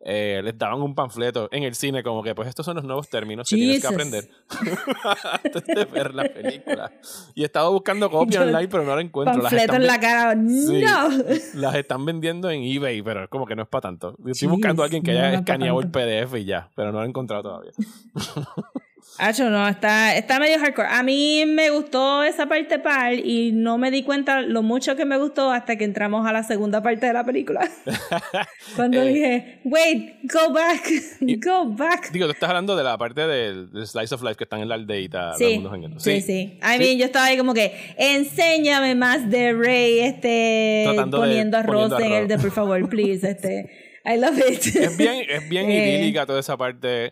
[0.01, 3.09] eh, les daban un panfleto en el cine como que pues estos son los nuevos
[3.09, 4.29] términos que tienes que aprender
[5.43, 6.91] antes de ver la película.
[7.35, 9.41] Y he estado buscando copia Yo- online, pero no la encuentro.
[9.41, 10.33] Las Panfleto están en la cara.
[10.35, 10.81] Sí.
[10.81, 11.59] ¡No!
[11.61, 14.11] Las están vendiendo en eBay, pero es como que no es para tanto.
[14.19, 15.91] Estoy Jeez, buscando a alguien que haya no escaneado el.
[15.91, 17.71] PDF y ya, pero no lo he encontrado todavía.
[19.21, 20.87] Hacho, no, está, está medio hardcore.
[20.89, 25.03] A mí me gustó esa parte par y no me di cuenta lo mucho que
[25.03, 27.69] me gustó hasta que entramos a la segunda parte de la película.
[28.75, 30.89] Cuando Eh, dije, wait, go back,
[31.45, 32.11] go back.
[32.11, 34.69] Digo, tú estás hablando de la parte del, del Slice of Life que están en
[34.69, 35.33] la aldeita.
[35.37, 35.99] Sí, jangueando.
[35.99, 36.57] sí, sí.
[36.61, 36.79] I Sí.
[36.79, 41.89] mean, yo estaba ahí como que, enséñame más de Rey, este, Tratando de- poniendo arroz
[41.91, 42.21] poniendo en arroz.
[42.21, 43.69] el de, por favor, please, este,
[44.05, 44.65] I love it.
[44.75, 45.97] Es bien, es bien Eh.
[45.99, 47.11] idílica toda esa parte.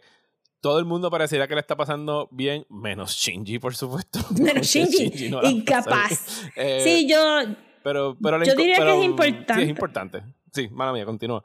[0.61, 4.19] Todo el mundo pareciera que le está pasando bien, menos Shinji, por supuesto.
[4.41, 6.49] Menos Shinji, no incapaz.
[6.55, 7.17] Eh, sí, yo,
[7.83, 9.63] pero, pero yo diría que es Sí, importante.
[9.63, 10.23] es importante.
[10.51, 11.43] Sí, mala mía, continúa.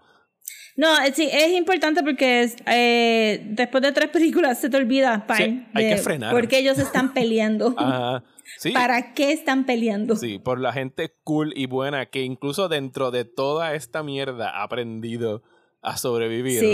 [0.74, 5.66] No, eh, sí, es importante porque eh, después de tres películas se te olvida, Sí,
[5.74, 6.32] hay de que frenar.
[6.32, 7.74] por qué ellos están peleando.
[7.76, 8.24] Ajá.
[8.58, 10.16] Sí, ¿Para qué están peleando?
[10.16, 14.62] sí, por la gente cool y buena que incluso dentro de toda esta mierda ha
[14.62, 15.42] aprendido
[15.82, 16.60] a sobrevivir.
[16.60, 16.66] Sí.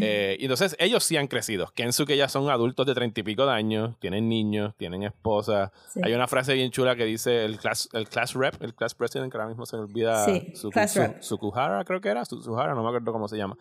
[0.00, 1.72] Eh, y entonces ellos sí han crecido.
[1.74, 5.72] Kensuke ya son adultos de treinta y pico de años, tienen niños, tienen esposa.
[5.92, 6.00] Sí.
[6.04, 9.32] Hay una frase bien chula que dice el class, el class rep, el class president,
[9.32, 10.24] que ahora mismo se me olvida.
[10.24, 11.14] Sí, Suku- class Su-.
[11.36, 12.24] Sukuhara, creo que era.
[12.24, 13.56] Su- Suhara, no me acuerdo cómo se llama.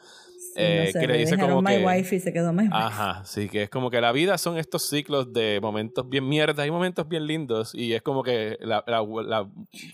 [0.56, 2.74] Eh, no sé, que le dice como my que- wife y se quedó my wife.
[2.74, 6.68] Ajá, sí, que es como que la vida son estos ciclos de momentos bien mierdas
[6.68, 7.74] y momentos bien lindos.
[7.74, 8.84] Y es como que la.
[8.88, 9.48] la, la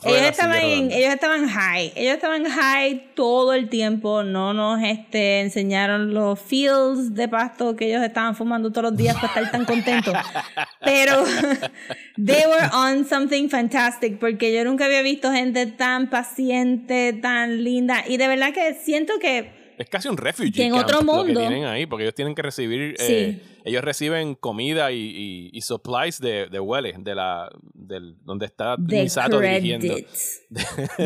[0.04, 6.14] ellos estaban, ellos estaban high, ellos estaban high todo el tiempo, no nos este, enseñaron
[6.14, 10.14] los fields de pasto que ellos estaban fumando todos los días para estar tan contentos.
[10.84, 11.24] Pero
[12.18, 18.04] they were on something fantastic porque yo nunca había visto gente tan paciente, tan linda
[18.08, 21.06] y de verdad que siento que Es casi un refugee Que en camp otro lo
[21.06, 23.14] que mundo- tienen ahí, porque ellos tienen que recibir, Sí.
[23.14, 28.46] eh, ellos reciben comida y, y- y supplies de, de Huele, de la, del, donde
[28.48, 29.88] está The Misato dirigiendo.
[29.94, 30.42] Credits.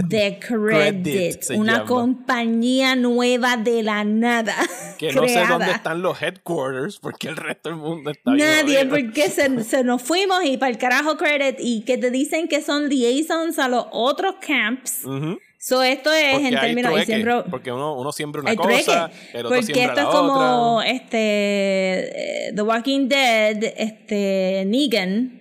[0.10, 1.04] The Credit
[1.42, 1.60] Credit.
[1.60, 1.86] Una llama.
[1.86, 4.56] compañía nueva de la nada.
[4.98, 9.30] Que no sé dónde están los headquarters, porque el resto del mundo está Nadie, porque
[9.30, 12.88] se, se nos fuimos y para el carajo credit y que te dicen que son
[12.88, 15.04] liaisons a los otros camps.
[15.04, 15.40] Ujú.
[15.64, 16.92] So, esto es Porque en términos.
[16.92, 19.38] Trueque, siempre, porque uno, uno siembra una cosa, trueque.
[19.38, 20.90] el otro Porque siembra esto la es como otra.
[20.90, 25.40] este eh, The Walking Dead, este Negan,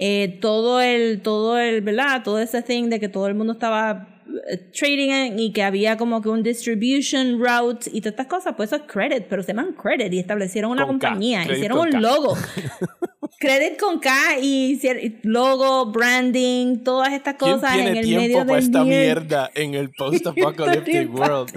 [0.00, 2.22] eh, todo el, todo el, ¿verdad?
[2.24, 4.08] Todo ese thing de que todo el mundo estaba
[4.48, 8.72] eh, trading y que había como que un distribution route y todas estas cosas, pues
[8.72, 12.00] eso es credit, pero se llaman credit y establecieron una Con compañía, hicieron un K.
[12.00, 12.36] logo.
[13.38, 14.80] credit con K y
[15.22, 19.50] logo, branding, todas estas ¿Quién cosas en tiene el tiempo medio para del esta mierda
[19.54, 21.20] en el post-apocalyptic tiempo.
[21.20, 21.50] world?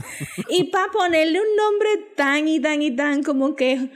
[0.50, 3.90] y para ponerle un nombre tan y tan y tan como que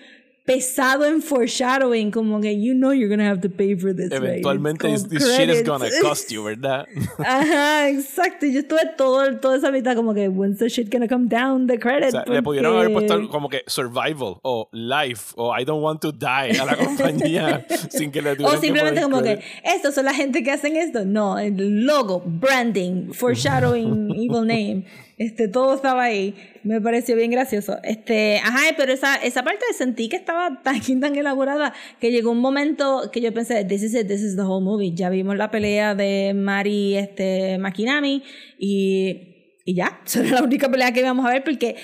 [0.48, 4.10] pesado en foreshadowing, como que you know you're gonna have to pay for this.
[4.12, 6.88] Eventualmente, this shit is gonna cost you, ¿verdad?
[7.20, 8.46] Ajá, exacto.
[8.46, 11.78] Yo estuve todo, toda esa mitad como que when's the shit gonna come down the
[11.78, 12.08] credit.
[12.08, 16.00] O sea, le pudieron haber puesto como que survival o life o I don't want
[16.02, 20.06] to die a la compañía sin que le O que simplemente como que, estos son
[20.06, 21.04] la gente que hacen esto.
[21.04, 24.86] No, el logo, branding, foreshadowing, evil name.
[25.17, 26.36] Este, todo estaba ahí.
[26.63, 27.77] Me pareció bien gracioso.
[27.84, 32.39] Este, ajá, pero esa, esa parte sentí que estaba tan, tan elaborada que llegó un
[32.39, 34.93] momento que yo pensé, this is it, this is the whole movie.
[34.93, 38.23] Ya vimos la pelea de Mari, este, Makinami
[38.60, 40.01] y, y ya.
[40.06, 41.75] Esa era la única pelea que íbamos a ver porque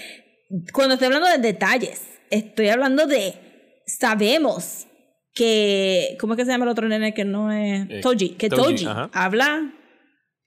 [0.71, 3.33] cuando estoy hablando de detalles, estoy hablando de,
[3.87, 4.85] sabemos
[5.33, 7.89] que, ¿cómo es que se llama el otro nene que no es?
[7.89, 9.73] Eh, Toji, que Toji, Toji, habla,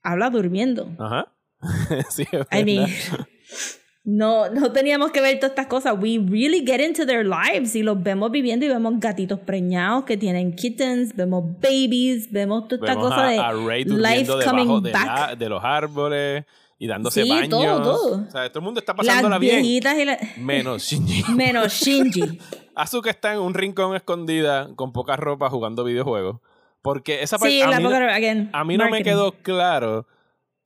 [0.03, 0.95] habla durmiendo.
[0.97, 1.33] Ajá.
[2.09, 2.87] sí, es I mean,
[4.03, 5.95] no, no teníamos que ver todas estas cosas.
[5.99, 10.17] We really get into their lives y los vemos viviendo y vemos gatitos preñados que
[10.17, 14.81] tienen kittens, vemos babies, vemos toda esta Vemos cosa a, de a Rey life coming
[14.83, 15.05] de, back.
[15.05, 16.45] la- de los árboles
[16.79, 17.49] y dándose Sí, baños.
[17.49, 18.25] todo, todo.
[18.27, 19.61] O sea, todo el mundo está pasándola Las bien.
[19.61, 20.17] viejitas y la...
[20.37, 21.23] Menos Shinji.
[21.33, 22.39] Menos Shinji.
[22.75, 26.39] Asuka está en un rincón escondida con poca ropa jugando videojuegos.
[26.83, 30.05] Porque esa parte Sí, a, mí, no- poca, again, a mí no me quedó claro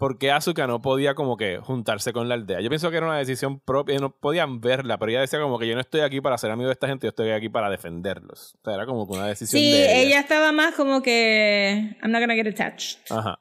[0.02, 2.60] por qué Asuka no podía como que juntarse con la aldea.
[2.60, 5.68] Yo pienso que era una decisión propia, no podían verla, pero ella decía como que
[5.68, 8.56] yo no estoy aquí para ser amigo de esta gente, yo estoy aquí para defenderlos.
[8.56, 12.12] O sea, era como que una decisión Sí, de ella estaba más como que I'm
[12.12, 13.40] not gonna get attached Ajá.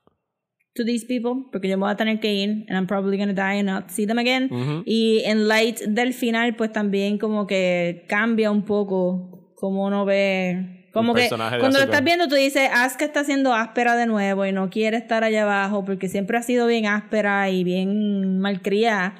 [0.75, 3.33] to these people porque yo me voy a tener que ir and I'm probably gonna
[3.33, 4.83] die and not see them again.
[4.85, 10.79] Y en light del final pues también como que cambia un poco como uno ve
[10.92, 14.53] como que cuando lo estás viendo tú dices Asuka está siendo áspera de nuevo y
[14.53, 19.14] no quiere estar allá abajo porque siempre ha sido bien áspera y bien malcriada.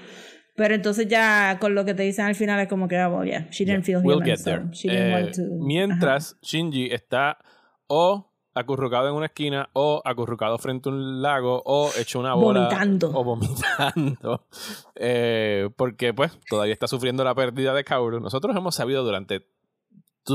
[0.57, 3.47] Pero entonces ya con lo que te dicen al final es como que, oh, yeah,
[3.51, 4.63] she didn't feel We'll human, get so there.
[4.73, 5.43] she didn't Eh, want to.
[5.65, 7.39] mientras Shinji está
[7.87, 12.63] o acurrucado en una esquina o acurrucado frente a un lago o hecho una bola
[12.65, 13.11] Vomitando.
[13.15, 14.47] o vomitando
[14.97, 19.47] Eh, porque pues todavía está sufriendo la pérdida de Kaoru nosotros hemos sabido durante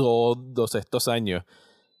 [0.02, 1.44] todos estos años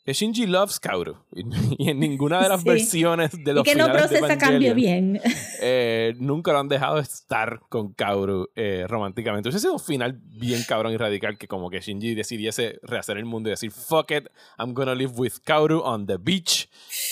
[0.04, 1.42] que Shinji loves Kaoru y,
[1.84, 2.68] y en ninguna de las Sí.
[2.68, 5.20] versiones de y los que no procesa cambio bien.
[5.60, 9.48] eh, nunca lo han dejado estar con Kaoru eh, románticamente.
[9.48, 13.24] Hubiese sido un final bien cabrón y radical que como que Shinji decidiese rehacer el
[13.24, 14.28] mundo y decir, fuck it,
[14.60, 16.68] I'm gonna live with Kaoru on the beach.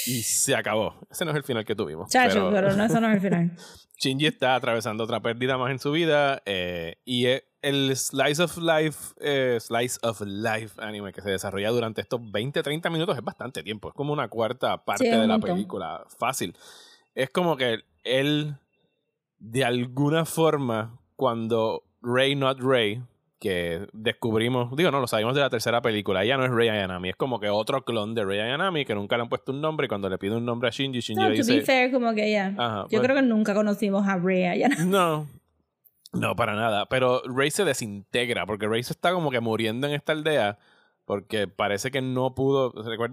[0.07, 0.95] Y se acabó.
[1.11, 2.09] Ese no es el final que tuvimos.
[2.11, 3.57] Chacho, pero pero no, eso no es el final.
[3.99, 8.57] Shinji está atravesando otra pérdida más en su vida eh, y eh, el Slice of
[8.59, 13.63] Life, eh, Slice of Life anime que se desarrolla durante estos 20-30 minutos es bastante
[13.63, 13.89] tiempo.
[13.89, 16.05] Es como una cuarta parte Sí, de la película.
[16.19, 16.55] Fácil.
[17.15, 18.57] Es como que él,
[19.39, 23.03] de alguna forma, cuando Rey Not Rey,
[23.41, 27.11] que descubrimos, digo, no, lo sabemos de la tercera película, ella no es Rey Ayanami,
[27.11, 29.85] es como que otro clon de Rey Ayanami que nunca le han puesto un nombre
[29.87, 31.57] y cuando le pide un nombre a Shinji, Shinji No, le to dice...
[31.57, 32.55] be fair, como que ya.
[32.57, 33.03] Ajá, Yo bueno.
[33.05, 34.57] creo que nunca conocimos a Rhea.
[34.57, 35.27] Ya no.
[36.15, 36.37] No.
[36.37, 36.87] Para nada.
[36.87, 40.59] Pero Rey se desintegra porque Rey se está como que muriendo en esta aldea
[41.05, 42.73] porque parece que no pudo.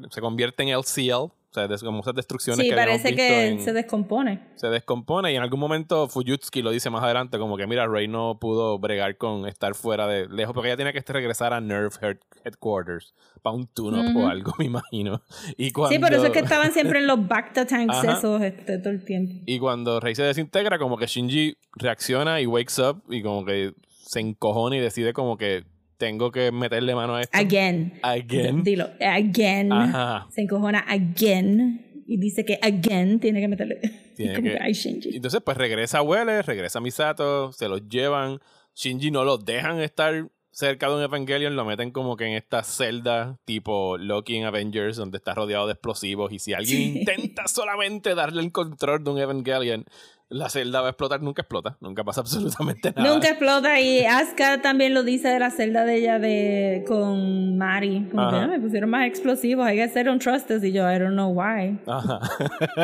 [0.10, 1.32] Se, convierte en LCL.
[1.54, 4.40] O sea, como esas destrucciones Sí, que parece visto que en- se descompone.
[4.56, 8.08] se descompone y en algún momento Fujitsuki lo dice más adelante como que mira Rey
[8.08, 11.90] no pudo bregar con estar fuera de lejos porque ella tenía que regresar a Nerve
[12.02, 15.22] Head- Headquarters para un tune-up o algo me imagino
[15.58, 18.78] y cuando Sí, por eso es que estaban siempre en los Bacta tanks esos este,
[18.78, 19.44] todo el tiempo.
[19.46, 23.74] Y cuando Rey se desintegra, como que Shinji reacciona y wakes up y como que
[23.90, 25.66] se encojona y decide como que
[26.02, 27.38] tengo que meterle mano a esto.
[27.38, 28.00] Again.
[28.02, 28.64] Again.
[28.64, 28.90] Dilo.
[29.00, 29.72] Again.
[29.72, 30.28] Ajá.
[30.32, 32.04] Se encojona again.
[32.08, 33.80] Y dice que again tiene que meterle.
[34.18, 35.16] Tiene como que- que, ay, Shinji.
[35.16, 38.40] Entonces, pues regresa a regresa a Misato, se los llevan.
[38.76, 42.64] Shinji no los dejan estar cerca de un Evangelion, lo meten como que en esta
[42.64, 46.32] celda tipo Loki en Avengers, donde está rodeado de explosivos.
[46.34, 47.00] Y si alguien Sí.
[47.00, 49.86] intenta solamente darle el control de un Evangelion,
[50.32, 51.22] la celda va a explotar.
[51.22, 53.08] Nunca explota, nunca pasa absolutamente nada.
[53.08, 58.08] Nunca explota y Asuka también lo dice de la celda de ella de con Mari.
[58.12, 58.46] Como que Ajá.
[58.46, 59.70] "Ah, me pusieron más explosivos.
[59.72, 60.64] I guess they don't trust us.
[60.64, 61.78] Y yo, I don't know why.
[61.86, 62.20] Ajá.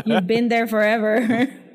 [0.06, 1.50] You've been there forever.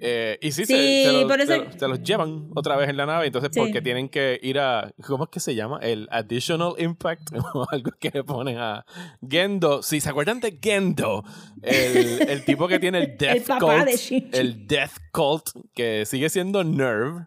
[0.00, 2.76] Eh, y sí, Sí, se, se los, por eso- se los- se los llevan otra
[2.76, 3.60] vez en la nave, entonces Sí.
[3.60, 5.78] porque tienen que ir a, ¿cómo es que se llama?
[5.82, 8.84] El Additional Impact, o algo que le ponen a
[9.28, 9.82] Gendo.
[9.82, 11.24] Si se acuerdan de Gendo,
[11.62, 16.28] el, el tipo que tiene el Death papá Cult, de el Death Cult, que sigue
[16.28, 17.26] siendo Nerve,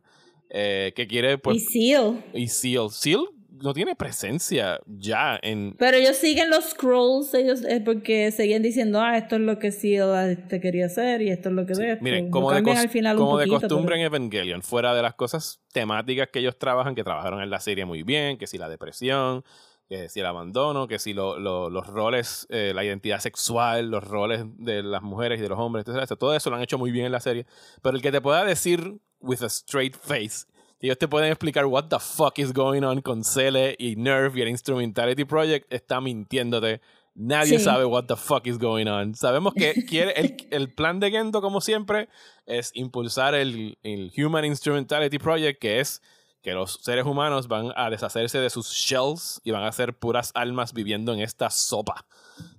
[0.50, 2.24] eh, que quiere, pues, y Seal.
[2.34, 2.90] y Seal.
[2.92, 3.26] Seal
[3.62, 9.00] no tiene presencia ya en, Pero ellos siguen los scrolls, ellos es porque seguían diciendo,
[9.02, 11.92] ah, esto es lo que Seal te quería hacer y esto es lo que de
[11.94, 12.04] esto.
[12.04, 15.02] Miren, como, de, cos- al final como de poquito, costumbre pero- en Evangelion, fuera de
[15.02, 18.58] las cosas temáticas que ellos trabajan, que trabajaron en la serie muy bien, que si
[18.58, 19.44] la depresión,
[19.90, 24.04] que si el abandono, que si lo- lo- los roles, eh, la identidad sexual, los
[24.04, 26.92] roles de las mujeres y de los hombres, etcétera, todo eso lo han hecho muy
[26.92, 27.46] bien en la serie.
[27.82, 30.46] Pero el que te pueda decir with a straight face,
[30.80, 34.42] ellos te pueden explicar what the fuck is going on con Cele y Nerve y
[34.44, 36.82] el Instrumentality Project, está mintiéndote.
[37.16, 37.66] Nadie Sí.
[37.66, 39.16] sabe what the fuck is going on.
[39.16, 42.10] Sabemos que quiere el, el plan de Gendo, como siempre,
[42.46, 46.02] es impulsar el, el Human Instrumentality Project, que es
[46.44, 50.32] que los seres humanos van a deshacerse de sus shells y van a ser puras
[50.36, 52.06] almas viviendo en esta sopa,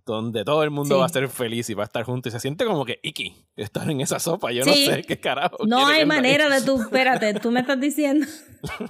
[0.07, 1.01] donde todo el mundo Sí.
[1.01, 3.35] va a ser feliz y va a estar junto y se siente como que Iki
[3.57, 4.53] estar en esa sopa.
[4.53, 5.59] Yo no sé qué carajo.
[5.67, 8.27] No hay manera de tú, espérate, tú me estás diciendo.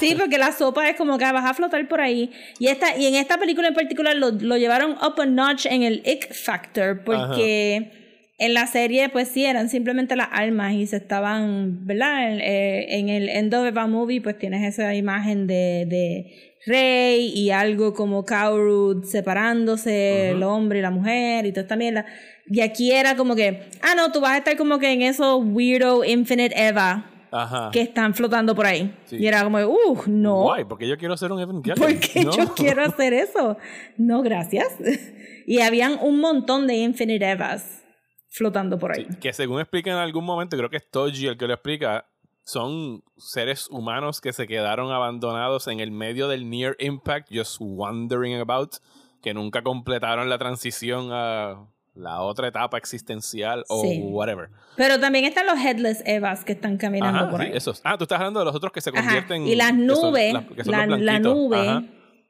[0.00, 2.30] Sí, porque la sopa es como que vas a flotar por ahí.
[2.58, 5.82] Y esta, y en esta película en particular lo, lo llevaron up a notch en
[5.82, 7.92] el ick factor, porque
[8.38, 12.32] en la serie, pues sí, eran simplemente las almas y se estaban, ¿verdad?
[12.32, 17.32] En, eh, en el End of the Movie, pues tienes esa imagen de, de Rey
[17.34, 22.06] y algo como Kaoru separándose, el hombre y la mujer y toda esta mierda.
[22.46, 25.42] Y aquí era como que, ah, no, tú vas a estar como que en esos
[25.44, 27.70] weirdo Infinite Eva Ajá.
[27.72, 28.94] que están flotando por ahí.
[29.06, 29.16] Sí.
[29.16, 30.42] Y era como, uh, no.
[30.42, 31.62] Guay, porque yo quiero ser un.
[31.62, 32.36] Porque No.
[32.36, 33.56] yo quiero hacer eso.
[33.96, 34.68] No, gracias.
[35.46, 37.82] y habían un montón de Infinite Evas
[38.30, 39.06] flotando por ahí.
[39.08, 42.06] Sí, que según explica en algún momento, creo que es Toji el que lo explica,
[42.44, 48.38] son seres humanos que se quedaron abandonados en el medio del Near Impact, just wandering
[48.40, 48.74] about,
[49.22, 54.00] que nunca completaron la transición a la otra etapa existencial o Sí.
[54.04, 54.50] whatever.
[54.76, 57.52] Pero también están los Headless Evas que están caminando Ajá, por sí, ahí.
[57.56, 57.80] esos.
[57.84, 59.00] Ah, tú estás hablando de los otros que se Ajá.
[59.00, 61.34] convierten Y las que son nubes, que son la, la blanquitos.
[61.36, 61.82] nube, Ajá,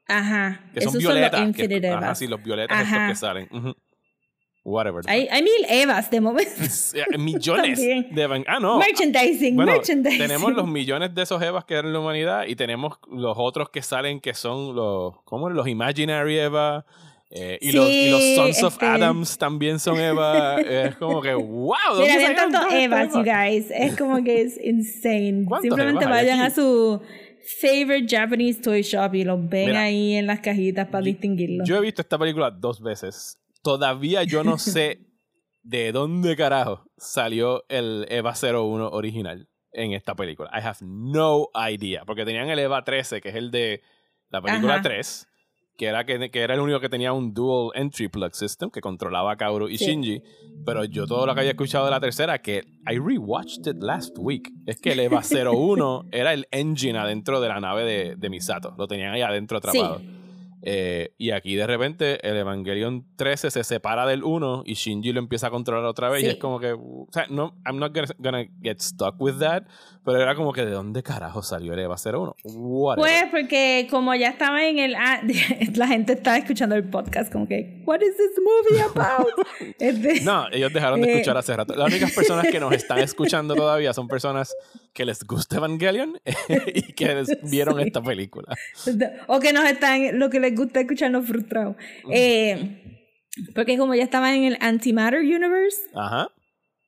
[0.07, 1.31] ajá, que son esos violetas.
[1.39, 2.19] son los que- Infinite ajá, Evas.
[2.19, 3.07] sí, los violetas estos Ajá.
[3.09, 3.49] que salen.
[3.51, 3.75] Ujú.
[4.67, 5.03] Whatever.
[5.07, 6.49] Hay, hay mil Evas de momento.
[7.19, 8.79] Millones de Evan- Ah, no.
[8.79, 10.17] merchandising, Bueno, merchandising.
[10.19, 13.83] tenemos los millones de esos Evas que eran la humanidad y tenemos los otros que
[13.83, 15.51] salen que son los, ¿cómo?
[15.51, 16.83] Los Imaginary Eva
[17.29, 20.59] eh, y, los, y los Sí, Sons of este- Adams también son Eva.
[20.61, 21.75] es como que, wow.
[21.93, 23.65] ¿dónde Mira, sacaron tantos Evas, you guys.
[23.69, 25.43] Es como que es insane.
[25.47, 27.01] ¿Cuántos Simplemente Evas hay vayan a su
[27.61, 31.67] favorite Japanese toy shop y los ven Mira, ahí en las cajitas para distinguirlos.
[31.67, 33.37] Yo he visto esta película dos veces.
[33.65, 34.99] Todavía yo no sé
[35.63, 40.51] de dónde carajo salió el Eva 01 original en esta película.
[40.53, 42.05] I have no idea.
[42.05, 43.81] Porque tenían el Eva 13, que es el de
[44.29, 44.83] la película Ajá.
[44.83, 45.27] 3,
[45.79, 48.81] que era, que, que era el único que tenía un dual entry plug system que
[48.81, 49.85] controlaba a Kaoru y Sí.
[49.87, 50.21] Shinji.
[50.63, 54.15] Pero yo todo lo que había escuchado de la tercera, que I rewatched it last
[54.19, 58.29] week, es que el Eva 01 era el engine adentro de la nave de, de
[58.29, 58.75] Misato.
[58.77, 60.01] Lo tenían ahí adentro atrapado.
[60.67, 65.19] Eh, y aquí de repente el Evangelion 13 se separa del 1 y Shinji lo
[65.19, 66.23] empieza a controlar otra vez.
[66.23, 66.31] Y Sí.
[66.31, 66.73] es como que.
[66.73, 69.63] O sea, no, I'm not gonna, gonna get stuck with that.
[70.03, 72.35] Pero era como que de dónde carajo salió el Eva 01.
[72.43, 73.09] Whatever.
[73.09, 74.93] Pues porque como ya estaba en el...
[74.95, 75.21] ah,
[75.75, 79.27] la gente está escuchando el podcast como que, what is this movie about?
[79.79, 81.11] Este- No, ellos dejaron de Eh.
[81.13, 81.75] escuchar hace rato.
[81.75, 84.53] Las únicas personas que nos están escuchando todavía son personas
[84.93, 86.19] que les gusta Evangelion
[86.67, 87.87] y que les- vieron Sí.
[87.87, 88.55] esta película.
[89.27, 91.75] O que nos están, lo que les gusta escucharnos frustrados.
[92.11, 92.81] Eh,
[93.53, 96.29] porque como ya estaban en el Antimatter Universe, Ajá.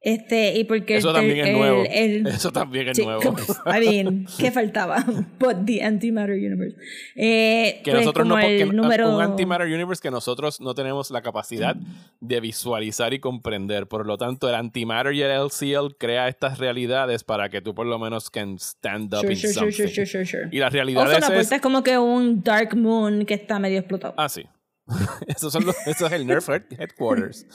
[0.02, 1.84] Este, y porque Eso el- también es el- nuevo.
[1.89, 3.22] el- Eso también es Sí, nuevo.
[3.66, 5.04] I mean, ¿qué faltaba?
[5.39, 6.78] But the Antimatter Universe.
[7.16, 9.16] Eh, que pues nosotros no porque número...
[9.16, 11.76] un antimatter universe que nosotros no tenemos la capacidad
[12.22, 17.24] de visualizar y comprender por lo tanto el antimatter y el LCL crea estas realidades
[17.24, 20.06] para que tú por lo menos can stand up Sure, in sure, sure, something sure,
[20.06, 20.50] sure, sure.
[20.52, 23.60] y la realidad Also, la es puerta es como que un Dark Moon que está
[23.60, 24.14] medio explotado.
[24.18, 24.43] ah sí
[25.28, 27.45] eso son los, eso es el Nerf Head- Headquarters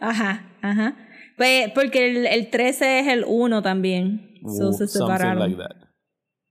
[0.00, 0.94] Ajá, ajá.
[1.36, 4.34] Pues, porque el, el 13 es el 1 también.
[4.56, 5.38] So Uh, se something separaron.
[5.40, 5.76] like that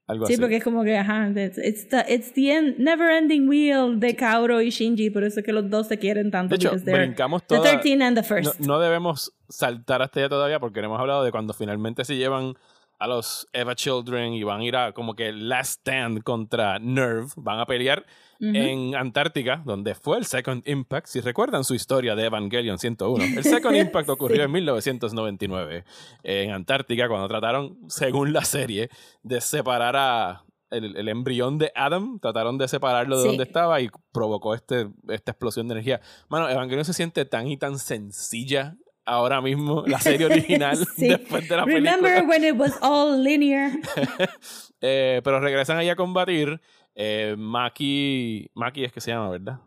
[0.07, 3.09] algo Sí, así porque es como que, ajá, it's, it's the, it's the end- never
[3.09, 6.55] ending wheel de Kaoru y Shinji, por eso es que los dos se quieren tanto.
[6.55, 8.59] de hecho brincamos the toda 13 and the no, first.
[8.59, 12.53] no debemos saltar hasta allá todavía porque no hemos hablado de cuando finalmente se llevan
[12.97, 17.27] a los Eva Children y van a ir a como que Last Stand contra Nerve.
[17.35, 18.05] Van a pelear
[18.39, 21.07] en Antártica, donde fue el Second Impact.
[21.07, 25.85] Si recuerdan su historia de Evangelion 101, el Second Impact ocurrió en 1999
[26.23, 28.89] en Antártica, cuando trataron, según la serie,
[29.23, 32.19] de separar a el, el embrión de Adam.
[32.19, 33.27] Trataron de separarlo de Sí.
[33.29, 36.01] donde estaba y provocó este, esta explosión de energía.
[36.27, 38.75] Mano, Evangelion se siente tan y tan sencilla
[39.05, 41.09] ahora mismo, la serie original, Sí.
[41.09, 42.27] después de la Remember película.
[42.29, 43.71] when it was all linear?
[44.81, 46.59] Eh, pero regresan ahí a combatir.
[46.93, 49.59] Eh, Maki, Maki es que se llama, ¿verdad?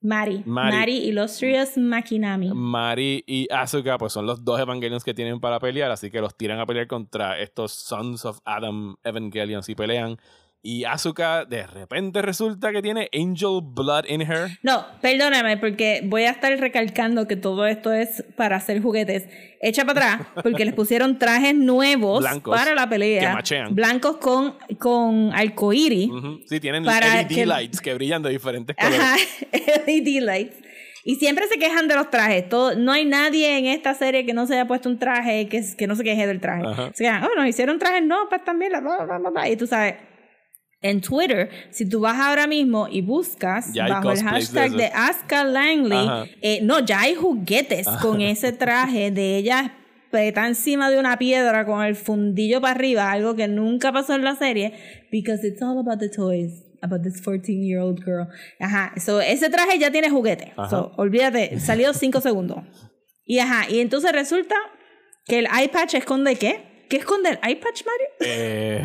[0.00, 0.42] Mari.
[0.44, 0.76] Mari.
[0.76, 2.50] Mari, Illustrious Makinami.
[2.52, 6.36] Mari y Asuka, pues son los dos Evangelions que tienen para pelear, así que los
[6.36, 10.18] tiran a pelear contra estos Sons of Adam Evangelions y pelean.
[10.66, 14.48] Y Asuka de repente resulta que tiene Angel Blood in her.
[14.62, 19.28] No, perdóname, porque voy a estar recalcando que todo esto es para hacer juguetes.
[19.60, 23.20] Echa para atrás, porque les pusieron trajes nuevos Blancos, para la pelea.
[23.20, 23.74] que machean.
[23.74, 26.08] Blancos con, con arcoíris.
[26.08, 26.40] Ujú.
[26.46, 28.98] Sí, tienen LED que- lights que brillan de diferentes colores.
[29.02, 29.16] Ajá,
[29.86, 30.56] LED lights.
[31.04, 32.48] Y siempre se quejan de los trajes.
[32.48, 35.62] Todo, no hay nadie en esta serie que no se haya puesto un traje que,
[35.76, 36.64] que no se queje del traje.
[36.66, 36.90] Ajá.
[36.94, 38.72] Se quejan, oh, nos hicieron trajes, no, pues también.
[38.72, 39.48] La, bla, bla, bla, bla".
[39.50, 39.96] Y tú sabes,
[40.84, 44.76] en Twitter, si tú vas ahora mismo y buscas bajo el de hashtag eso.
[44.76, 49.78] de, Aska Langley, eh, no, ya hay juguetes con ese traje de ella
[50.10, 54.24] peta encima de una piedra con el fundillo para arriba, algo que nunca pasó en
[54.24, 54.74] la serie,
[55.10, 56.62] because it's all about the toys.
[56.82, 58.28] About this 14 year old girl.
[58.60, 58.92] Ajá.
[59.00, 60.52] So, ese traje ya tiene juguete.
[60.54, 60.68] Ajá.
[60.68, 62.58] So, olvídate, salió 5 segundos.
[63.24, 63.70] Y ajá.
[63.70, 64.54] Y entonces resulta
[65.24, 66.84] que el patch esconde qué?
[66.90, 68.06] ¿Qué esconde el patch, Mario?
[68.20, 68.84] Eh,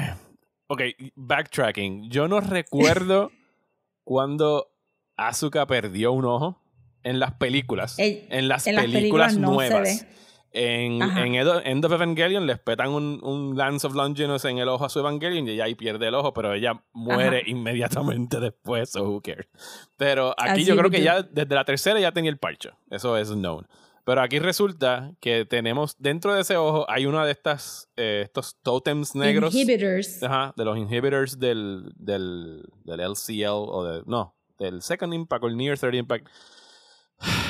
[0.70, 0.82] ok,
[1.15, 2.09] backtracking.
[2.09, 3.32] Yo no recuerdo
[4.03, 4.72] cuando
[5.17, 6.61] Asuka perdió un ojo
[7.03, 7.99] en las películas.
[7.99, 10.05] El- en las en las películas, no nuevas.
[10.51, 14.84] En, en End of Evangelion les petan un, un Lance of Longinus en el ojo
[14.84, 17.49] a su Evangelion y ella ahí pierde el ojo, pero ella muere Ajá.
[17.49, 19.47] inmediatamente después, so who cares.
[19.95, 22.72] Pero aquí yo creo que ya desde la tercera ya tenía el parcho.
[22.89, 23.67] Eso es known.
[24.10, 28.57] Pero aquí resulta que tenemos dentro de ese ojo hay una de estas eh, estos
[28.64, 30.24] totems negros Inhibitors.
[30.24, 35.47] Ajá, de los inhibitors del, del, del LCL o de, no, del Second Impact o
[35.47, 36.28] el Near Third Impact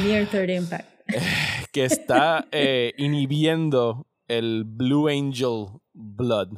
[0.03, 0.89] Near Third Impact.
[1.71, 6.57] que está eh, inhibiendo el Blue Angel Blood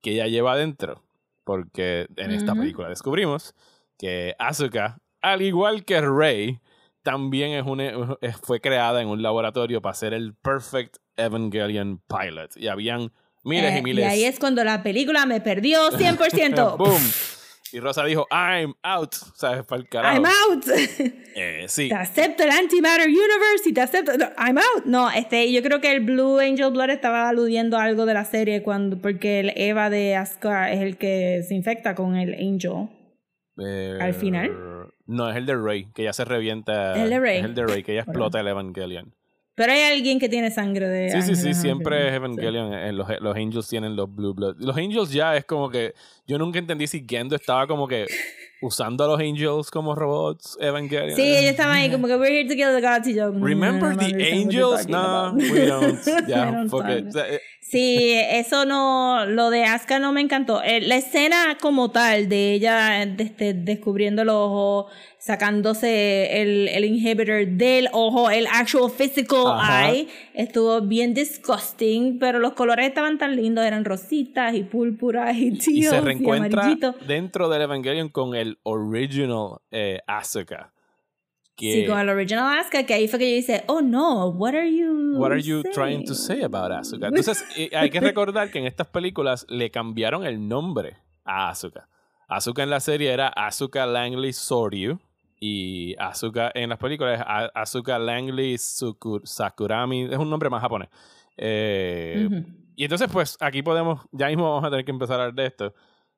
[0.00, 1.02] que ella lleva adentro.
[1.42, 3.52] Porque en esta película descubrimos
[3.98, 6.60] que Asuka, al igual que Rey,
[7.04, 12.56] también es un, es- fue creada en un laboratorio para ser el Perfect Evangelion Pilot.
[12.56, 13.12] Y habían
[13.44, 14.06] miles Eh, y miles.
[14.06, 16.76] ahí es cuando la película me perdió 100%.
[16.78, 17.02] ¡Boom!
[17.72, 19.14] Y Rosa dijo, I'm out.
[19.34, 19.64] ¿Sabes?
[19.66, 20.14] Para el carajo.
[20.16, 20.64] I'm out.
[21.36, 21.88] Eh, sí.
[21.88, 24.16] te acepto el Antimatter Universe y te acepto.
[24.16, 24.84] no, I'm out.
[24.84, 28.24] No, este, yo creo que el Blue Angel Blood estaba aludiendo a algo de la
[28.24, 32.88] serie cuando, porque el Eva de Asuka es el que se infecta con el Angel.
[33.58, 34.50] Eh, ¿Al final?
[35.06, 37.00] No, es el de Rey, que ya se revienta.
[37.02, 37.38] ¿El de Rey?
[37.38, 39.14] Es el de Rey, que ya explota el Evangelion.
[39.56, 41.10] Pero hay alguien que tiene sangre de.
[41.10, 42.72] Sí, sí, sí, siempre es Evangelion.
[42.74, 44.56] eh, Los, los Angels tienen los Blue Blood.
[44.58, 45.94] Los Angels ya es como que.
[46.26, 48.06] Yo nunca entendí si Gendo estaba como que
[48.64, 51.14] usando a los Angels como robots Evangelion.
[51.16, 53.32] Sí, ellos estaban ahí como que we're here to kill the gods y yo.
[53.32, 54.88] mm, Remember I don't the understand what you're Angels?
[54.88, 56.28] No, we don't.
[56.28, 60.62] Ya, don't o sea, eh, Sí, eso no, lo de Asuka no me encantó.
[60.62, 64.86] Eh, la escena como tal de ella este, descubriendo el ojo,
[65.24, 69.90] sacándose el, el inhibitor del ojo, el actual physical Ajá.
[69.90, 75.46] eye, estuvo bien disgusting, pero los colores estaban tan lindos, eran rositas y púrpuras y
[75.46, 77.06] y tíos se y, reencuentra amarillitos.
[77.06, 80.74] dentro del Evangelion con el original eh, Asuka.
[81.56, 84.54] Que, Sí, con el original Asuka, que ahí fue que yo dice, oh no, what
[84.54, 87.08] are you What are you trying to saying?" say about Asuka?
[87.08, 87.42] Entonces,
[87.74, 91.88] hay que recordar que en estas películas le cambiaron el nombre a Asuka.
[92.28, 94.98] Asuka en la serie era Asuka Langley Soryu
[95.40, 100.04] y Asuka en las películas es A- Asuka Langley Sukur- Sakurami.
[100.04, 100.88] Es un nombre más japonés.
[101.36, 102.44] Eh, Ujú.
[102.76, 105.46] y entonces, pues, aquí podemos, ya mismo vamos a tener que empezar a hablar de
[105.46, 105.74] esto.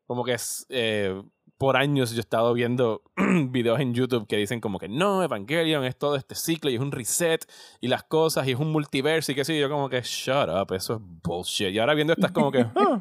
[0.07, 1.21] Como que es, eh,
[1.59, 3.03] por años yo he estado viendo
[3.51, 6.81] videos en YouTube que dicen como que no, Evangelion es todo este ciclo y es
[6.81, 7.45] un reset
[7.81, 10.49] y las cosas y es un multiverso y qué sé yo, yo como que shut
[10.51, 11.71] up, eso es bullshit.
[11.71, 13.01] Y ahora viendo estas como que, "Huh,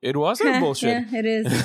[0.00, 0.88] it wasn't bullshit.
[0.88, 1.64] Yeah, it is.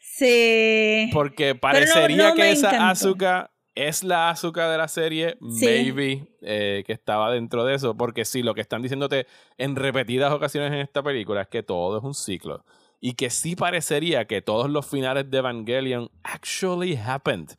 [0.18, 1.10] sí.
[1.12, 2.84] Porque parecería no que esa encantó.
[2.90, 5.66] Asuka es la Asuka de la serie, Sí.
[5.66, 7.96] maybe, eh, que estaba dentro de eso.
[7.96, 9.26] Porque sí, lo que están diciéndote
[9.58, 12.64] en repetidas ocasiones en esta película es que todo es un ciclo.
[13.00, 17.50] Y que sí parecería que todos los finales de Evangelion actually happened.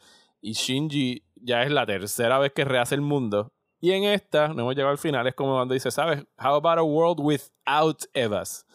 [0.41, 4.61] Y Shinji ya es la tercera vez que rehace el mundo Y en esta, no
[4.63, 6.23] hemos llegado al final, es como cuando dice, ¿sabes?
[6.39, 8.65] How about a world without Evas?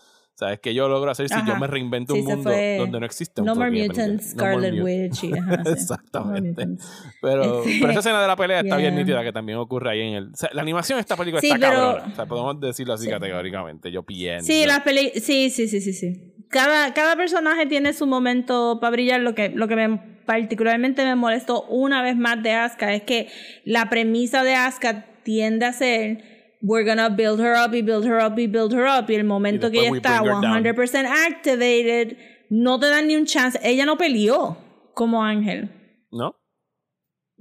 [0.44, 0.60] ¿Sabes?
[0.60, 3.46] Que yo logro hacer si yo me reinvento Sí, un mundo donde no existe un
[3.46, 4.34] No More Mutants.
[4.34, 5.32] No Scarlet Mut- Witch.
[5.38, 5.62] ajá.
[5.70, 6.66] Exactamente.
[6.66, 6.76] No.
[7.20, 10.14] Pero, pero esa escena de la pelea está bien nítida, que también ocurre ahí en
[10.14, 10.24] el...
[10.32, 12.12] o sea, la animación de esta película Sí, está pero- cabrona.
[12.12, 13.10] O sea, podemos decirlo así Sí.
[13.10, 13.90] categóricamente.
[13.92, 14.46] Yo pienso.
[14.46, 16.34] Sí, las peli sí, sí, sí, sí, sí.
[16.48, 19.20] Cada, cada personaje tiene su momento para brillar.
[19.20, 23.28] Lo que, lo que me particularmente me molestó una vez más de Asuka es que
[23.64, 26.31] la premisa de Asuka tiende a ser
[26.62, 29.24] we're gonna build her up y build her up y build her up y el
[29.24, 30.62] momento que ella está bring her down.
[30.62, 32.16] 100% activated
[32.50, 33.58] no te dan ni un chance.
[33.62, 34.56] Ella no peleó
[34.94, 35.70] como Ángel,
[36.10, 36.36] ¿No?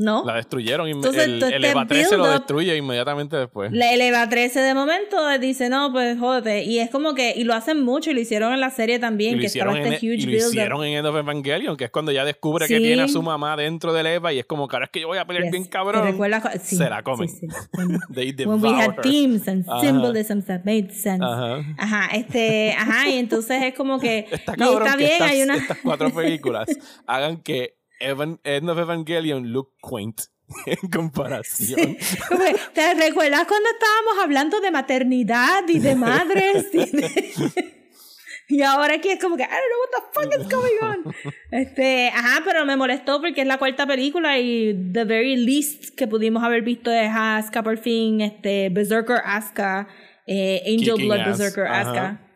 [0.02, 0.24] ¿No?
[0.26, 0.88] La destruyeron.
[0.88, 3.72] Entonces, el, el Eva 13 lo destruye inmediatamente después.
[3.72, 6.64] La eleva 13 de momento dice, no, pues jódete.
[6.64, 9.34] Y es como que, y lo hacen mucho, y lo hicieron en la serie también,
[9.34, 11.86] Y lo, que estaba este y huge lo build hicieron en End of Evangelion, que
[11.86, 12.84] es cuando ya descubre que Sí.
[12.84, 15.18] tiene a su mamá dentro del Eva y es como, cara, es que yo voy
[15.18, 16.18] a pelear bien cabrón.
[16.62, 17.30] sí, Se la comen.
[17.30, 17.48] sí, sí.
[18.14, 19.82] They When we had themes and Ajá.
[19.82, 21.24] symbolisms that made sense.
[21.24, 21.64] Ajá.
[21.78, 25.30] Ajá, este, ajá, y entonces es como que Está y cabrón está que bien, estas,
[25.32, 26.68] hay una estas cuatro películas
[27.08, 30.22] hagan que Evan, End of Evangelion look quaint
[30.66, 31.96] en comparación.
[31.96, 36.68] Que, ¿Te recuerdas cuando estábamos hablando de maternidad y de madres?
[36.74, 37.74] y, de-
[38.50, 41.16] y ahora aquí es como que, I don't know what the fuck is going on.
[41.52, 46.08] Este, ajá, pero me molestó porque es la cuarta película y the very least que
[46.08, 49.88] pudimos haber visto es Asuka por fin, este, Berserker Asuka,
[50.28, 52.28] eh, Angel Kicking Blood ass, Berserker ajá.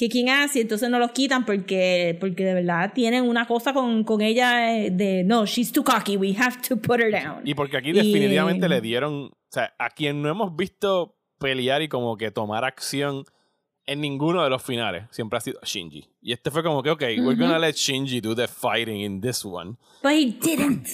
[0.00, 4.02] Kicking ass y entonces no los quitan porque, porque de verdad tienen una cosa con,
[4.02, 7.42] con ella eh, de no, she's too cocky, we have to put her down.
[7.46, 11.82] Y porque aquí Y- definitivamente le dieron, o sea, a quien no hemos visto pelear
[11.82, 13.24] y como que tomar acción
[13.84, 16.08] en ninguno de los finales, siempre ha sido Shinji.
[16.22, 19.44] Y este fue como que, ok, we're gonna let Shinji do the fighting in this
[19.44, 19.76] one.
[20.02, 20.88] But he didn't.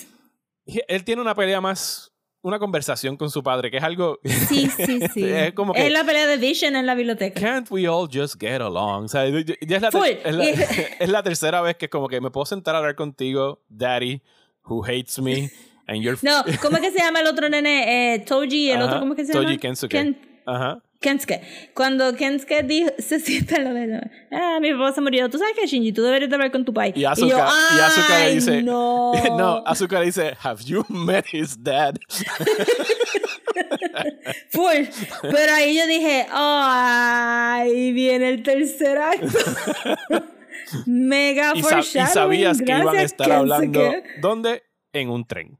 [0.64, 2.12] Y Él tiene una pelea más,
[2.46, 4.20] una conversación con su padre, que es algo...
[4.24, 5.24] Sí, sí, sí.
[5.24, 7.40] Es como que- la pelea de Vision en la biblioteca.
[7.40, 9.04] Can't we all just get along?
[9.04, 10.44] O sea, ya es la, es, la,
[11.00, 14.22] es la tercera vez que es como que me puedo sentar a hablar contigo, daddy,
[14.64, 15.50] who hates me,
[15.88, 16.18] and you're...
[16.22, 18.14] No, ¿cómo es que se llama el otro nene?
[18.14, 19.58] Eh, Toji, el Ajá, otro, ¿cómo es que se Toji llama?
[19.58, 19.90] Kensuke.
[19.92, 20.82] Ken- Ajá.
[21.00, 21.40] Kensuke.
[21.74, 24.00] Cuando Kensuke dijo, se sienta lo de
[24.32, 25.28] ah, mi papá se murió.
[25.30, 26.92] Tú sabes que Shinji, tú deberías de hablar con tu pai.
[26.96, 28.62] Y Asuka, yo, y Asuka le "Ay, dice...
[28.62, 29.12] No.
[29.38, 31.96] no, Asuka le dice, have you met his dad?
[34.50, 34.86] Full.
[35.22, 39.38] Pero ahí yo dije, oh, ahí viene el tercer acto.
[40.86, 43.38] Mega y, sa- y sabías que iban a estar Kensuke.
[43.38, 43.92] hablando...
[44.20, 44.62] ¿Dónde?
[44.92, 45.58] En un tren.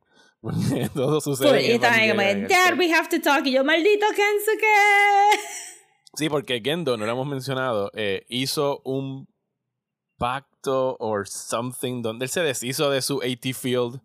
[0.94, 3.47] Todo sucede en Y ahí como, Dad, we have to talk.
[3.47, 5.40] Y yo, maldito Kensuke.
[6.14, 9.28] Sí, porque Gendo, no lo hemos mencionado, eh, hizo un
[10.18, 14.01] pacto or something donde él se deshizo de su AT Field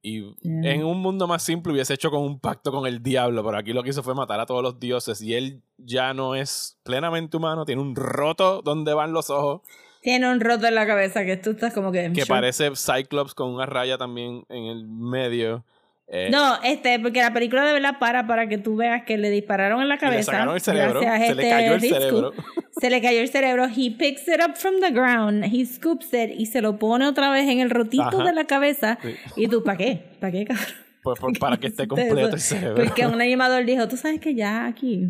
[0.00, 0.74] y Yeah.
[0.74, 3.72] en un mundo más simple hubiese hecho con un pacto con el diablo, pero aquí
[3.72, 7.36] lo que hizo fue matar a todos los dioses y él ya no es plenamente
[7.38, 9.62] humano, tiene un roto donde van los ojos
[10.04, 12.12] Tiene un roto en la cabeza que tú estás como que.
[12.14, 15.64] que parece Cyclops con una raya también en el medio.
[16.06, 19.30] Eh, No, este, porque la película de verdad para para que tú veas que le
[19.30, 20.18] dispararon en la cabeza.
[20.18, 22.32] le sacaron el cerebro, se le este cayó el cerebro.
[22.78, 23.64] Se le cayó el cerebro.
[23.74, 25.44] He picks it up from the ground.
[25.44, 28.24] He scoops it y se lo pone otra vez en el rotito Ajá.
[28.24, 28.98] de la cabeza.
[29.02, 29.14] Sí.
[29.36, 30.04] ¿Y tú para qué?
[30.20, 30.66] ¿Para qué, cabrón?
[31.02, 32.84] Pues, por- para que esté completo el cerebro.
[32.84, 35.08] Porque un animador dijo, tú sabes que ya aquí,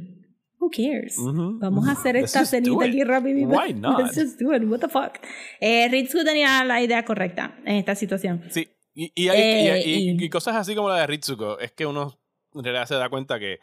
[0.64, 1.18] who cares?
[1.18, 1.58] Ujú.
[1.58, 2.90] Vamos a hacer Let's esta cenita it.
[2.90, 3.48] aquí rapidito.
[3.48, 3.98] Why not?
[4.00, 4.62] Let's just do it.
[4.64, 5.18] What the fuck?
[5.60, 8.42] Eh, Ritsu tenía la idea correcta en esta situación.
[8.50, 11.72] Sí, y, y, hay- Eh, y- y- y- cosas así como la de Ritsuko, es
[11.72, 12.18] que uno
[12.54, 13.58] en realidad se da cuenta que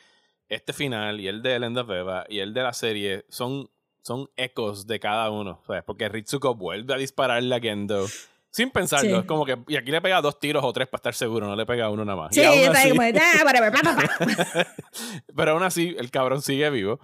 [0.49, 3.69] este final y el de End of Eva y el de la serie son,
[4.03, 5.83] son ecos de cada uno, ¿sabes?
[5.85, 8.05] Porque Ritsuko vuelve a dispararle a Gendo
[8.51, 9.15] sin pensarlo, Sí.
[9.15, 11.55] es como que, y aquí le pega dos tiros o tres para estar seguro, no
[11.55, 12.35] le pega uno nada más.
[12.35, 14.03] Sí, está así- como, ah,
[15.35, 16.99] pero aún así, el cabrón sigue vivo.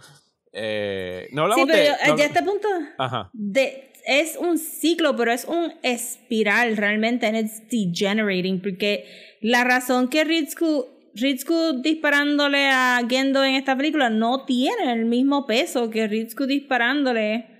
[0.53, 1.85] Eh, no Sí, hablamos pero de...
[1.87, 2.67] yo, no- ya a este punto
[2.97, 3.29] Ajá.
[3.33, 9.05] de, es un ciclo, pero es un espiral realmente, and it's degenerating, porque
[9.41, 15.45] la razón que Ritsuko, Ritsuko disparándole a Gendo en esta película no tiene el mismo
[15.45, 17.57] peso que Ritsuko disparándole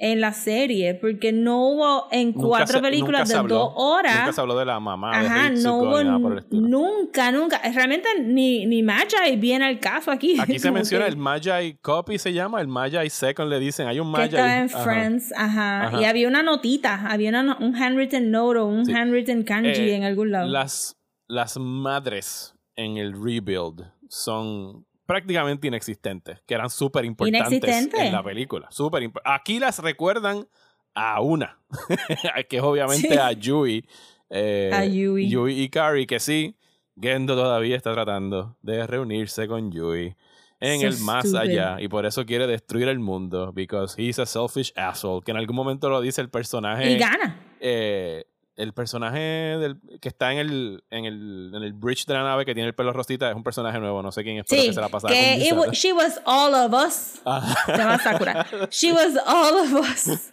[0.00, 4.16] en la serie, porque no hubo en Nunca cuatro se- películas de habló- dos horas.
[4.20, 7.60] Nunca se habló de la mamá Ajá, de no hubo nada por el nunca, nunca.
[7.74, 10.38] Realmente ni, ni Magi viene al caso aquí.
[10.38, 13.98] Aquí se menciona que- el Magi Copy, se llama, el Magi Second, le dicen, hay
[13.98, 14.28] un que Magi.
[14.36, 14.84] estaba en Ajá.
[14.84, 15.86] Friends, ajá.
[15.88, 16.00] Ajá.
[16.00, 18.92] Y había una notita, había una un handwritten note o un Sí.
[18.92, 20.46] handwritten kanji Eh, en algún lado.
[20.48, 20.96] Las,
[21.26, 28.68] las madres en el rebuild son prácticamente inexistentes, que eran súper importantes en la película.
[28.70, 30.46] Impo- Aquí las recuerdan
[30.94, 31.58] a una,
[32.50, 33.16] que es obviamente Sí.
[33.16, 33.88] a Yui.
[34.28, 35.62] eh, A Yui.
[35.62, 36.54] y Carrie, que sí,
[37.00, 40.14] Gendo todavía está tratando de reunirse con Yui
[40.60, 41.38] en So el más stupid.
[41.40, 45.36] allá y por eso quiere destruir el mundo because he's a selfish asshole que en
[45.38, 47.38] algún momento lo dice el personaje Y gana.
[47.60, 48.24] eh,
[48.58, 52.44] el personaje del, que está en el, en, el, en el bridge de la nave
[52.44, 54.68] que tiene el pelo rosita es un personaje nuevo, no sé quién es, pero Sí,
[54.68, 57.20] que se la pasaba que she was all of us.
[57.24, 57.56] Ajá.
[57.66, 58.46] Se llama Sakura.
[58.70, 60.32] She was all of us.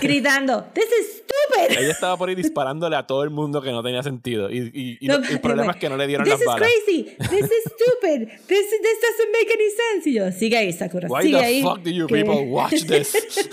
[0.00, 1.76] Gritando, this is stupid.
[1.78, 4.48] Ella estaba por ahí disparándole a todo el mundo que no tenía sentido.
[4.48, 6.46] Y, y- y No, lo- el problema es que no le dieron This las is
[6.46, 6.68] balas.
[6.68, 7.02] crazy.
[7.18, 8.28] This is stupid.
[8.46, 10.08] This, this doesn't make any sense.
[10.08, 11.08] Y yo, sigue ahí, Sakura.
[11.08, 11.62] Why sigue the ahí.
[11.62, 13.12] fuck do you que- people watch this?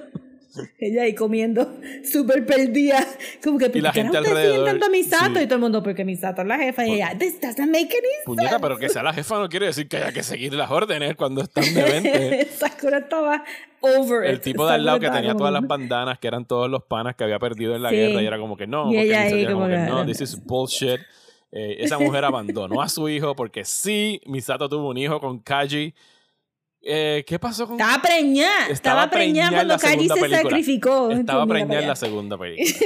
[0.78, 1.72] Ella ahí comiendo
[2.04, 3.06] súper perdida.
[3.42, 5.34] Como que, ¿por la qué gente no ustedes siguen tanto a Misato?
[5.38, 5.42] sí.
[5.42, 6.86] Y todo el mundo, porque Misato es la jefa.
[6.86, 9.88] Y ella, this doesn't make any Puñeta, pero que sea la jefa no quiere decir
[9.88, 12.44] que haya que seguir las órdenes cuando están de 20.
[12.56, 13.44] Sakura estaba
[13.80, 14.30] over it.
[14.30, 17.14] El tipo de al lado que tenía todas las bandanas, que eran todos los panas
[17.16, 17.96] que había perdido en la Sí.
[17.96, 20.06] guerra, y era como que no, Y ella ahí como como que que, no, "Ah,
[20.06, 21.00] this is bullshit.
[21.52, 25.92] Eh, esa mujer abandonó a su hijo porque sí, Misato tuvo un hijo con Kaji.
[26.82, 28.68] Eh, ¿Qué pasó con Estaba preñada.
[28.68, 30.42] Estaba Estaba, preñada cuando segunda se película.
[30.42, 31.10] sacrificó.
[31.10, 32.78] Estaba Pues preñada en la segunda película.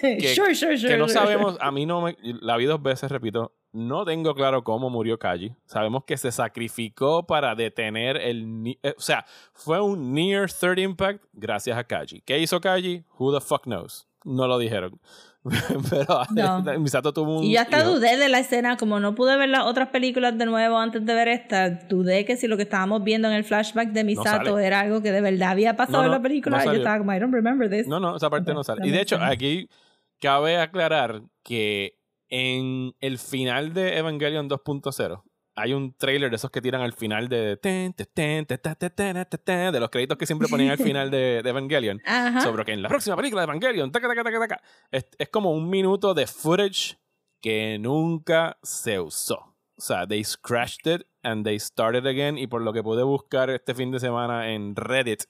[0.00, 0.92] que- sure, sure, sure.
[0.92, 4.62] que no sabemos, a mí no me, la vi dos veces, repito, no tengo claro
[4.62, 5.52] cómo murió Kaji.
[5.66, 11.24] Sabemos que se sacrificó para detener el, eh, o sea, fue un near third impact
[11.32, 12.20] gracias a Kaji.
[12.22, 13.04] ¿Qué hizo Kaji?
[13.18, 14.06] Who the fuck knows?
[14.24, 15.00] No lo dijeron.
[15.90, 16.62] Pero No.
[16.80, 17.90] Misato tuvo un Y yo hasta hijo.
[17.94, 21.14] dudé de la escena, como no pude ver las otras películas de nuevo antes de
[21.14, 24.80] ver esta, dudé que si lo que estábamos viendo en el flashback de Misato era
[24.80, 26.62] algo que de verdad había pasado No, en la película.
[26.64, 27.86] yo estaba como, I don't remember this.
[27.88, 28.86] No, no, esa parte no sale.
[28.86, 29.68] Y de hecho, aquí
[30.20, 31.94] cabe aclarar que
[32.28, 35.22] en el final de Evangelion 2.0
[35.60, 37.58] hay un trailer de esos que tiran al final de
[39.72, 42.00] de los créditos que siempre ponían al final de, de Evangelion.
[42.06, 42.40] Ajá.
[42.40, 45.52] Sobre que en la próxima película de Evangelion, taca, taca, taca, taca, es, es como
[45.52, 46.98] un minuto de footage
[47.40, 49.50] que nunca se usó.
[49.76, 52.36] O sea, they scratched it and they started again.
[52.36, 55.24] Y por lo que pude buscar este fin de semana en Reddit,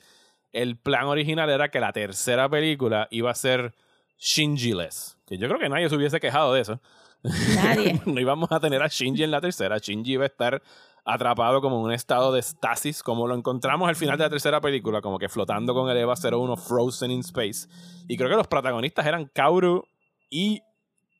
[0.53, 3.75] el plan original era que la tercera película iba a ser
[4.19, 5.19] Shinji-less.
[5.27, 6.81] Que yo creo que nadie se hubiese quejado de eso.
[7.23, 8.01] Nadie.
[8.07, 9.79] no íbamos a tener a Shinji en la tercera.
[9.79, 10.63] Shinji iba a estar
[11.05, 14.61] atrapado como en un estado de estasis, como lo encontramos al final de la tercera
[14.61, 17.69] película, como que flotando con el EVA 01 Frozen in Space.
[18.09, 19.85] Y creo que los protagonistas eran Kaoru
[20.29, 20.61] y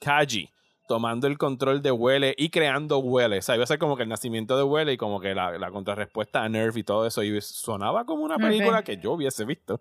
[0.01, 0.49] Kaji,
[0.87, 3.39] tomando el control de Huele y creando Huele.
[3.39, 5.57] O sea, iba a ser como que el nacimiento de Huele y como que la,
[5.59, 7.23] la contrarrespuesta a Nerf y todo eso.
[7.23, 8.85] Y sonaba como una película Ok.
[8.85, 9.81] que yo hubiese visto.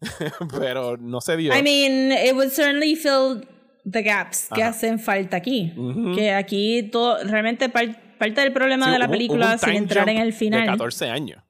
[0.58, 1.54] Pero no se dio.
[1.56, 3.42] I mean, it would certainly fill
[3.90, 5.72] the gaps que hacen falta aquí.
[6.14, 9.76] Que aquí todo, realmente par- parte del problema Sí, de la hubo- película, hubo sin
[9.76, 10.62] entrar en el final.
[10.62, 11.42] De 14 años.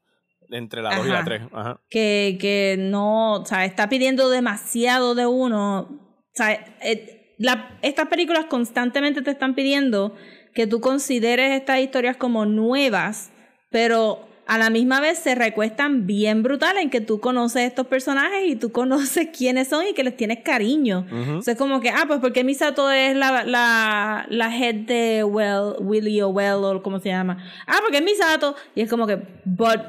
[0.49, 1.25] Entre la 2 y la Ajá.
[1.25, 1.41] 3.
[1.53, 1.81] Ajá.
[1.89, 5.79] que, que no, o sea, está pidiendo demasiado de uno.
[5.79, 6.51] O sea,
[6.81, 10.13] eh, la- estas películas constantemente te están pidiendo
[10.53, 13.31] que tú consideres estas historias como nuevas,
[13.69, 18.49] pero a la misma vez se recuestan bien brutal en que tú conoces estos personajes
[18.49, 21.05] y tú conoces quiénes son y que les tienes cariño.
[21.09, 21.37] Ujú.
[21.37, 25.23] O sea, es como que, ah, pues porque Misato es la, la, la head de
[25.23, 27.37] well, Willy o Well o como se llama.
[27.65, 28.57] Ah, porque es Misato.
[28.75, 29.79] Y es como que, but,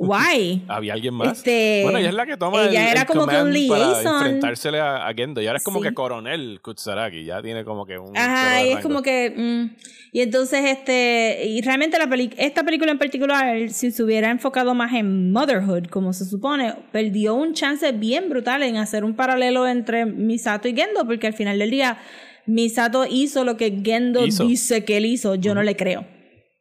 [0.00, 0.62] why?
[0.68, 1.38] ¿Había alguien más?
[1.38, 3.68] Este, bueno, ella es la que toma ella el, era el como que un command
[3.68, 4.14] para liaison.
[4.16, 5.40] enfrentársele a, a Gendo.
[5.40, 5.88] Y ahora es como Sí.
[5.88, 7.24] que coronel Kutsaragi.
[7.24, 8.16] Ya tiene como que un...
[8.16, 8.88] Ajá, y es rango.
[8.88, 9.32] como que.
[9.36, 9.76] mm,
[10.14, 11.44] y entonces, este.
[11.46, 15.86] Y realmente la peli esta película en particular, si se hubiera enfocado más en motherhood,
[15.86, 20.74] como se supone, perdió un chance bien brutal en hacer un paralelo entre Misato y
[20.74, 21.98] Gendo, porque al final del día,
[22.44, 24.44] Misato hizo lo que Gendo Hizo.
[24.46, 25.34] dice que él hizo.
[25.36, 26.04] Yo no le creo.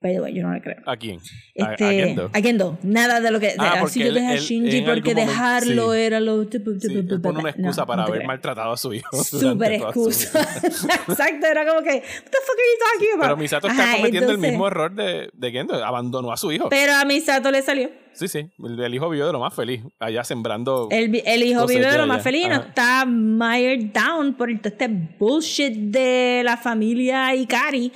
[0.01, 0.77] Pero yo no le creo.
[0.87, 1.19] ¿A quién?
[1.59, 2.79] A- a, Este, Gendo.
[2.79, 2.85] a.
[2.87, 3.53] Nada de lo que.
[3.59, 5.99] Ah, porque yo dejé a Shinji porque algún momento- dejarlo sí.
[5.99, 6.43] era lo.
[6.43, 6.59] Sí,
[7.21, 8.27] pone una excusa No, para no haber creo.
[8.27, 9.15] maltratado a su hijo.
[9.23, 10.41] Súper excusa.
[10.63, 13.21] Exacto, era como que, what the fuck are you talking about?
[13.25, 15.75] Pero Misato está Ajá, cometiendo el entonces- mismo error de, de Gendo.
[15.85, 16.69] Abandonó a su hijo.
[16.69, 17.91] Pero a Misato le salió.
[18.13, 18.49] Sí, sí.
[18.63, 19.83] El, el hijo vivió de lo más feliz.
[19.99, 20.87] Allá sembrando...
[20.91, 22.65] El, el hijo vive de lo más feliz, no Ajá.
[22.67, 24.87] está mired down por todo este
[25.17, 27.91] bullshit de la familia Ikari,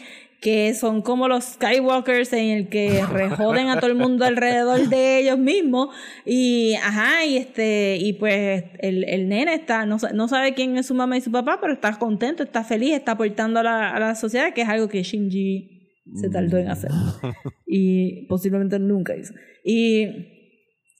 [0.45, 5.21] que son como los Skywalkers en el que rejoden a todo el mundo alrededor de
[5.21, 5.89] ellos mismos.
[6.23, 10.85] Y, ajá, y este, y pues el, el nene está, no, no sabe quién es
[10.85, 13.99] su mamá y su papá, pero está contento, está feliz, está aportando a la, a
[13.99, 16.91] la sociedad, que es algo que Shinji se tardó en hacer.
[17.65, 19.33] y posiblemente nunca hizo.
[19.63, 20.34] Y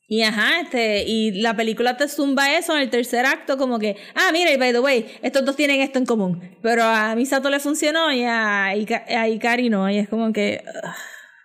[0.07, 3.95] y ajá, este, y la película te zumba eso en el tercer acto, como que,
[4.13, 6.41] ah, mira, y by the way, estos dos tienen esto en común.
[6.61, 9.89] Pero a Misato le funcionó y a, Ika- a Ikari no.
[9.89, 10.61] Y es como que.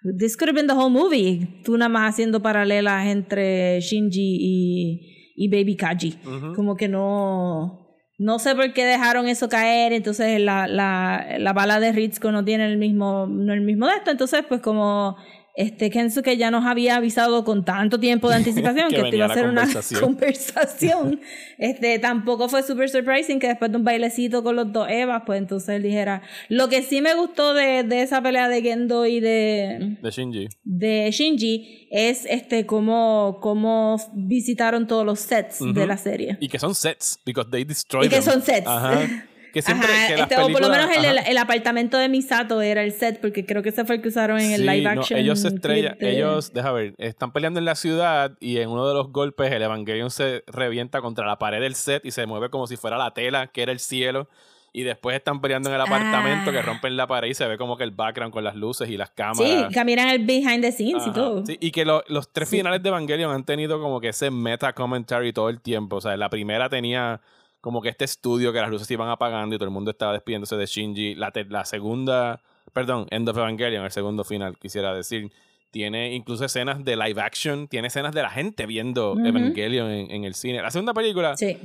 [0.05, 1.63] ugh, this could have been the whole movie.
[1.65, 6.19] Tú nada más haciendo paralelas entre Shinji y, y Baby Kaji.
[6.55, 7.87] Como que no.
[8.19, 12.45] no sé por qué dejaron eso caer, entonces la, la, la bala de Ritsuko no
[12.45, 15.17] tiene el mismo, no el mismo de esto, entonces pues como
[15.57, 19.27] este Kensuke ya nos había avisado con tanto tiempo de anticipación Que que, esto iba
[19.27, 19.67] a ser una
[20.01, 21.21] conversación.
[21.59, 25.39] este, tampoco fue super surprising que después de un bailecito con los dos Evas, pues
[25.39, 26.23] entonces él dijera.
[26.49, 30.49] Lo que sí me gustó de, de esa pelea de Gendo y de, De Shinji.
[30.65, 35.87] de Shinji es este cómo, cómo visitaron todos los sets de Ujú.
[35.87, 36.39] la serie.
[36.41, 38.25] Y que son sets, because they destroy Y que them.
[38.25, 38.67] son sets.
[38.67, 39.27] Ajá.
[39.53, 41.99] Que siempre Ajá, que las este, o por lo películas- menos el, el, el apartamento
[41.99, 44.61] de Misato era el set, porque creo que ese fue el que usaron en el
[44.61, 45.19] Sí, live no, action.
[45.21, 48.87] ellos se estrellan, de- ellos, deja ver, están peleando en la ciudad y en uno
[48.87, 52.51] de los golpes el Evangelion se revienta contra la pared del set y se mueve
[52.51, 54.29] como si fuera la tela, que era el cielo.
[54.73, 56.53] Y después están peleando en el apartamento Ah.
[56.53, 58.97] que rompen la pared y se ve como que el background con las luces y
[58.97, 59.75] las Sí, cámaras.
[59.75, 61.45] caminan el behind the scenes y Ajá, todo.
[61.45, 62.59] sí, y que lo- los tres Sí.
[62.59, 65.97] finales de Evangelion han tenido como que ese meta commentary todo el tiempo.
[65.97, 67.21] O sea, la primera tenía
[67.61, 70.13] como que este estudio que las luces se iban apagando y todo el mundo estaba
[70.13, 71.15] despidiéndose de Shinji.
[71.15, 72.41] La, la segunda,
[72.73, 75.31] perdón, End of Evangelion, el segundo final, quisiera decir,
[75.71, 79.27] tiene incluso escenas de live action, tiene escenas de la gente viendo Ujú.
[79.27, 80.63] Evangelion en, en el cine.
[80.63, 81.59] La segunda película, Sí.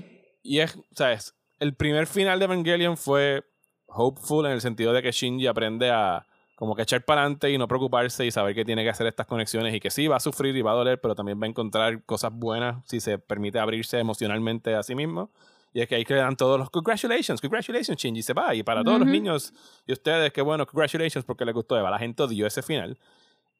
[0.44, 1.34] y es, ¿sabes?
[1.60, 3.44] El primer final de Evangelion fue
[3.88, 6.26] hopeful en el sentido de que Shinji aprende a
[6.56, 9.26] como que echar para adelante y no preocuparse y saber que tiene que hacer estas
[9.28, 11.50] conexiones y que sí va a sufrir y va a doler, pero también va a
[11.50, 15.32] encontrar cosas buenas si se permite abrirse emocionalmente a sí mismo.
[15.76, 18.56] Y es que ahí que le dan todos los congratulations, congratulations, Shinji se va.
[18.56, 19.12] Y para todos los Ujú.
[19.14, 19.54] niños
[19.86, 21.90] y ustedes, qué bueno, congratulations porque les gustó Eva.
[21.92, 22.98] La gente odió ese final.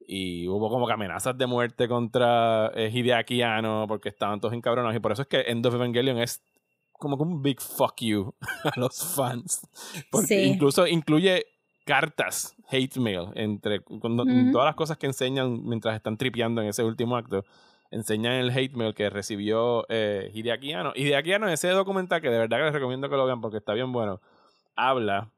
[0.08, 4.96] Y hubo como que amenazas de muerte contra eh, Hideaki Anno porque estaban todos encabronados.
[4.96, 6.42] Y por eso es que End of Evangelion es
[6.94, 9.68] como que un big fuck you a los fans.
[10.10, 10.36] Porque Sí.
[10.54, 11.46] incluso incluye
[11.86, 14.52] cartas, hate mail, entre cuando- Ujú.
[14.54, 17.44] todas las cosas que enseñan mientras están tripeando en ese último acto.
[17.96, 20.92] Enseñan el hate mail que recibió eh, Hideaki Anno.
[20.96, 23.56] Hideaki Anno en ese documental, que de verdad que les recomiendo que lo vean porque
[23.56, 24.20] está bien bueno,
[24.76, 25.30] habla,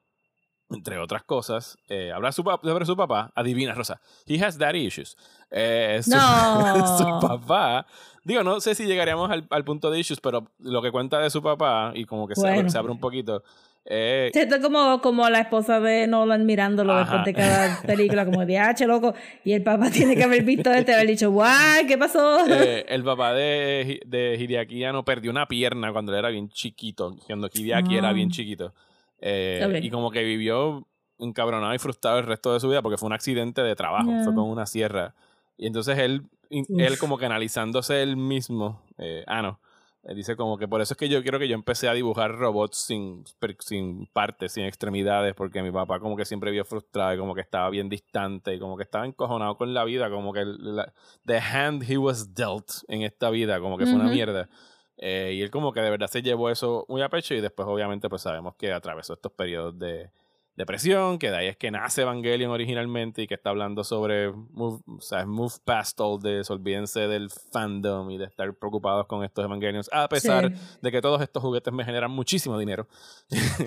[0.71, 3.31] entre otras cosas, eh, habla su sobre su papá.
[3.35, 4.01] Adivina, Rosa.
[4.25, 5.15] He has daddy issues.
[5.51, 6.97] Eh, su, No.
[6.97, 7.85] su papá.
[8.23, 11.29] Digo, no sé si llegaríamos al, al punto de issues, pero lo que cuenta de
[11.29, 12.69] su papá, y como que se, abre, Bueno.
[12.71, 13.43] se abre un poquito.
[13.89, 17.03] Eh, Esto es como, como la esposa de Nolan mirándolo Ajá.
[17.23, 19.13] después de cada película, como de H, loco.
[19.45, 22.45] Y el papá tiene que haber visto este haber dicho, guay, ¿qué pasó?
[22.49, 27.15] eh, el papá de, de Hideaki Anno perdió una pierna cuando él era bien chiquito,
[27.25, 28.13] cuando Hideaki era Ah.
[28.13, 28.73] bien chiquito.
[29.21, 29.83] Eh, Ok.
[29.83, 30.85] Y como que vivió
[31.19, 34.23] encabronado y frustrado el resto de su vida porque fue un accidente de trabajo, Ya.
[34.23, 35.15] fue con una sierra.
[35.57, 36.67] Y entonces él, Uf.
[36.77, 39.59] él como que analizándose él mismo, eh, ah, no,
[40.03, 42.77] dice como que por eso es que yo quiero que yo empecé a dibujar robots
[42.77, 43.23] sin,
[43.59, 47.41] sin partes, sin extremidades, porque mi papá como que siempre vio frustrado y como que
[47.41, 50.93] estaba bien distante y como que estaba encojonado con la vida, como que la-
[51.25, 54.13] the hand he was dealt en esta vida, como que fue una Ujú.
[54.13, 54.49] mierda.
[54.97, 57.67] Eh, y él como que de verdad se llevó eso muy a pecho y después
[57.67, 60.09] obviamente pues sabemos que atravesó estos periodos de
[60.57, 64.81] depresión, que de ahí es que nace Evangelion originalmente y que está hablando sobre move,
[64.87, 69.45] o sea, move past all this, olvídense del fandom y de estar preocupados con estos
[69.45, 70.59] Evangelions, a pesar Sí.
[70.81, 72.87] de que todos estos juguetes me generan muchísimo dinero.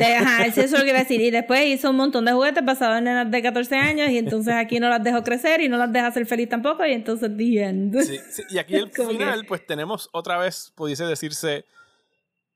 [0.01, 1.20] Ajá, eso es lo que decir.
[1.20, 4.53] Y después hizo un montón de juguetes basados en nenas de 14 años y entonces
[4.55, 7.62] aquí no las dejó crecer y no las deja ser feliz tampoco y entonces the
[7.62, 8.01] end.
[8.03, 11.64] Sí, sí, Y aquí el que- final, pues tenemos otra vez, pudiese decirse,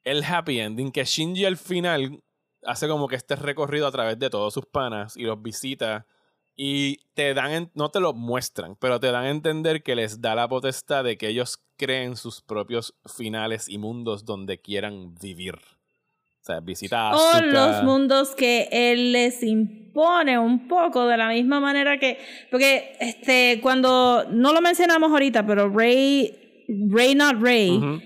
[0.03, 2.21] el happy ending, que Shinji al final
[2.67, 6.07] hace como que este recorrido a través de todos sus panas y los visita
[6.57, 10.21] y te dan, en- no te lo muestran, pero te dan a entender que les
[10.21, 15.55] da la potestad de que ellos creen sus propios finales y mundos donde quieran vivir.
[15.57, 21.29] O sea, visita a O los mundos que él les impone un poco de la
[21.31, 22.19] misma manera que.
[22.51, 24.25] Porque este cuando.
[24.31, 26.67] No lo mencionamos ahorita, pero Ray.
[26.69, 27.37] Ray Not.
[27.37, 28.03] Ujú.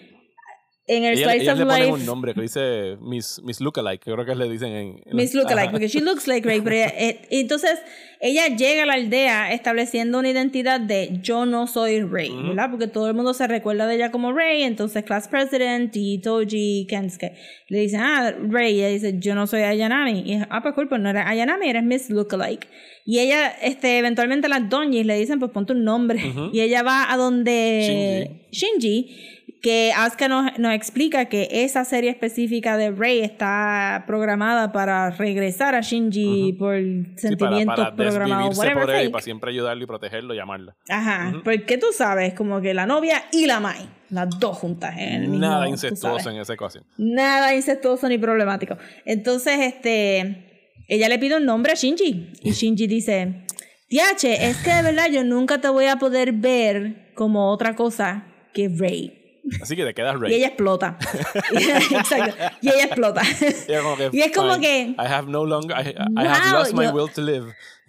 [0.89, 1.93] En el Ellas, Slice ellas of le ponen Life.
[1.93, 5.01] un nombre que dice Miss, Miss Lookalike, creo que le dicen en...
[5.05, 5.71] en Miss Lookalike, Ajá.
[5.71, 6.61] porque she looks like Ray.
[6.63, 7.79] Pero ella- eh, entonces,
[8.21, 12.33] ella llega a la aldea estableciendo una identidad de yo no soy Ray.
[12.35, 12.71] ¿verdad?
[12.71, 16.87] Porque todo el mundo se recuerda de ella como Ray, entonces Class President y Toji
[16.89, 17.33] Kensuke
[17.69, 20.21] le dicen, ah, Ray, y ella dice, yo no soy Ayanami.
[20.25, 22.67] Y ah, pues cool, pues no eres Ayanami, eres Miss Lookalike.
[23.05, 26.21] Y ella, este, eventualmente las doñis le dicen, pues ponte un nombre.
[26.53, 32.77] Y ella va a donde Shinji que Asuka nos, nos explica que esa serie específica
[32.77, 38.91] de Rey está programada para regresar a Shinji por Sí, para, sentimientos para programados, por
[38.91, 40.75] él y para siempre ayudarlo y protegerlo y amarlo.
[40.89, 45.15] Ajá, porque tú sabes, como que la novia y la Mai, las dos juntas en
[45.15, 46.85] el mismo, Nada incestuoso en esa ecuación.
[46.97, 48.77] Nada incestuoso ni problemático.
[49.05, 53.45] Entonces, este, ella le pide un nombre a Shinji y Shinji dice,
[53.89, 58.27] Tiache, es que de verdad yo nunca te voy a poder ver como otra cosa
[58.53, 59.19] que Rey.
[59.63, 60.35] Así que te quedas Y ready.
[60.35, 60.99] ella explota.
[61.53, 62.37] Exacto.
[62.61, 63.23] Y ella explota.
[63.23, 64.83] Y que, y es como "Fine, que.
[65.03, 67.55] I have no longer, I, I have lost my yo- will to live.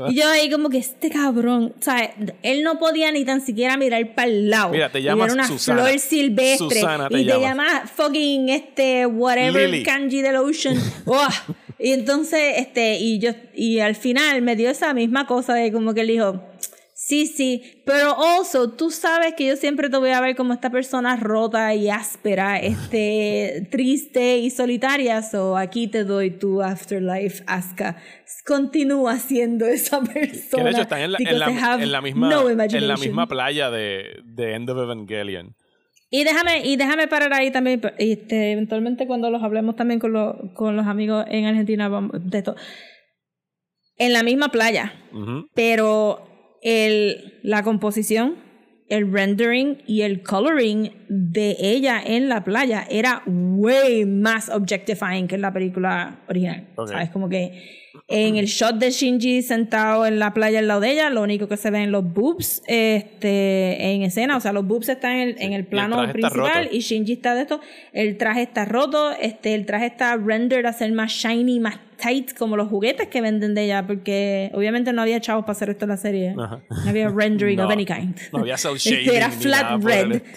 [0.00, 0.10] Va.
[0.10, 3.76] Y yo ahí como que este cabrón, o sea, él no podía ni tan siquiera
[3.76, 4.70] mirar para el lado.
[4.70, 5.82] Mira, te Y llamas ver una Susana.
[5.84, 6.80] flor silvestre.
[6.80, 7.42] Susana te y te llamas.
[7.42, 9.82] llamas fucking este whatever Lily.
[9.84, 10.78] kanji del ocean.
[11.04, 11.28] Uah.
[11.78, 15.92] y entonces, este, y yo, y al final me dio esa misma cosa de como
[15.92, 16.42] que él dijo.
[17.08, 20.70] Sí, sí, pero also tú sabes que yo siempre te voy a ver como esta
[20.70, 27.96] persona rota y áspera, este, triste y solitaria, so aquí te doy tu afterlife, Asuka.
[28.44, 30.64] Continúa siendo esa persona.
[30.64, 31.46] Que de hecho están en la, en la-
[31.84, 35.54] en misma, no en la misma playa de, de End of Evangelion.
[36.10, 40.34] Y déjame, y déjame parar ahí también, este, eventualmente cuando los hablemos también con, los
[40.54, 42.56] con los amigos en Argentina vamos- de esto.
[43.96, 44.92] En la misma playa,
[45.54, 48.36] pero el, la composición,
[48.88, 55.34] el rendering y el coloring de ella en la playa era way más objectifying que
[55.36, 56.66] en la película original.
[56.76, 56.88] Ok.
[56.88, 57.10] ¿Sabes?
[57.10, 61.10] Como que en el shot de Shinji sentado en la playa al lado de ella,
[61.10, 64.36] lo único que se ven los boobs este, en escena.
[64.36, 67.12] O sea, los boobs están en, el- en el el plano está principal y Shinji
[67.14, 67.60] está de esto.
[67.92, 72.34] El traje está roto, este, el traje está rendered a ser más shiny, más tight,
[72.36, 75.86] como los juguetes que venden de ella, porque obviamente no había chavos para hacer esto
[75.86, 76.34] en la serie.
[76.38, 76.60] Ajá.
[76.84, 78.14] No había rendering of No, any kind.
[78.32, 80.22] no había cel Este, shading era flat el red.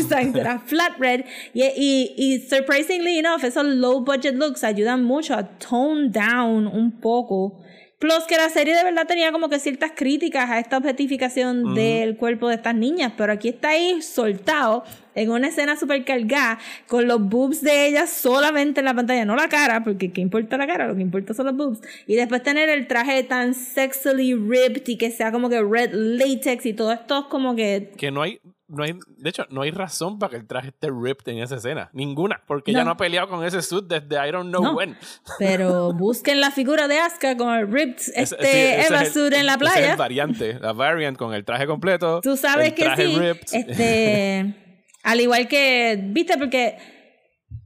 [0.00, 0.20] estilo.
[0.20, 1.24] Exacto, era flat red.
[1.54, 6.92] Y, y, y surprisingly enough, esos low budget looks ayudan mucho a tone down un
[7.00, 7.60] poco.
[8.00, 12.16] Plus que la serie de verdad tenía como que ciertas críticas a esta objetificación del
[12.16, 14.84] cuerpo de estas niñas, pero aquí está ahí soltado
[15.14, 19.36] en una escena super cargada con los boobs de ellas solamente en la pantalla, no
[19.36, 20.88] la cara, porque ¿qué importa la cara?
[20.88, 21.80] Lo que importa son los boobs.
[22.06, 26.64] Y después tener el traje tan sexily ripped y que sea como que red latex
[26.64, 28.40] y todo esto es como que Que no hay,
[28.70, 31.56] no hay, de hecho, no hay razón para que el traje esté ripped en esa
[31.56, 31.90] escena.
[31.92, 32.40] Ninguna.
[32.46, 32.86] Porque ella No.
[32.86, 34.72] no ha peleado con ese suit desde I don't know No.
[34.74, 34.96] when.
[35.38, 39.46] Pero busquen la figura de Asuka con el ripped este sí, Eva es el- en
[39.46, 39.90] la ese es playa.
[39.92, 40.54] el variante.
[40.60, 42.20] La variant con el traje completo.
[42.22, 43.18] Tú sabes el que traje sí.
[43.18, 43.46] ripped.
[43.52, 44.54] Este,
[45.02, 46.78] al igual que, viste, porque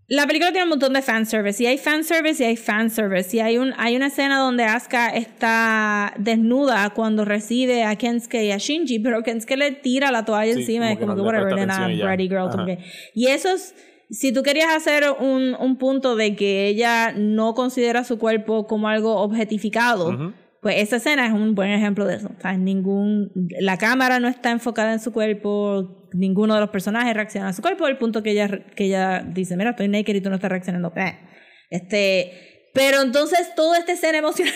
[0.09, 1.62] la película tiene un montón de fanservice.
[1.62, 3.36] Y hay fanservice y hay fanservice.
[3.36, 8.50] Y hay, un, hay una escena donde Asuka está desnuda cuando recibe a Kensuke y
[8.50, 10.88] a Shinji, pero Kensuke le tira la toalla Sí, encima.
[10.90, 12.78] que como que, whatever, y girl.
[13.14, 13.74] Y eso es.
[14.11, 18.86] Si tú querías hacer un, un punto de que ella no considera su cuerpo como
[18.88, 20.32] algo objetificado, Ujú.
[20.61, 22.28] pues esa escena es un buen ejemplo de eso.
[22.36, 27.14] O sea, ningún, la cámara no está enfocada en su cuerpo, ninguno de los personajes
[27.14, 30.20] reacciona a su cuerpo, el punto que ella, que ella dice, mira, estoy naked y
[30.20, 30.92] tú no estás reaccionando.
[30.96, 31.18] Eh.
[31.70, 34.54] Este, pero entonces toda esta escena emocional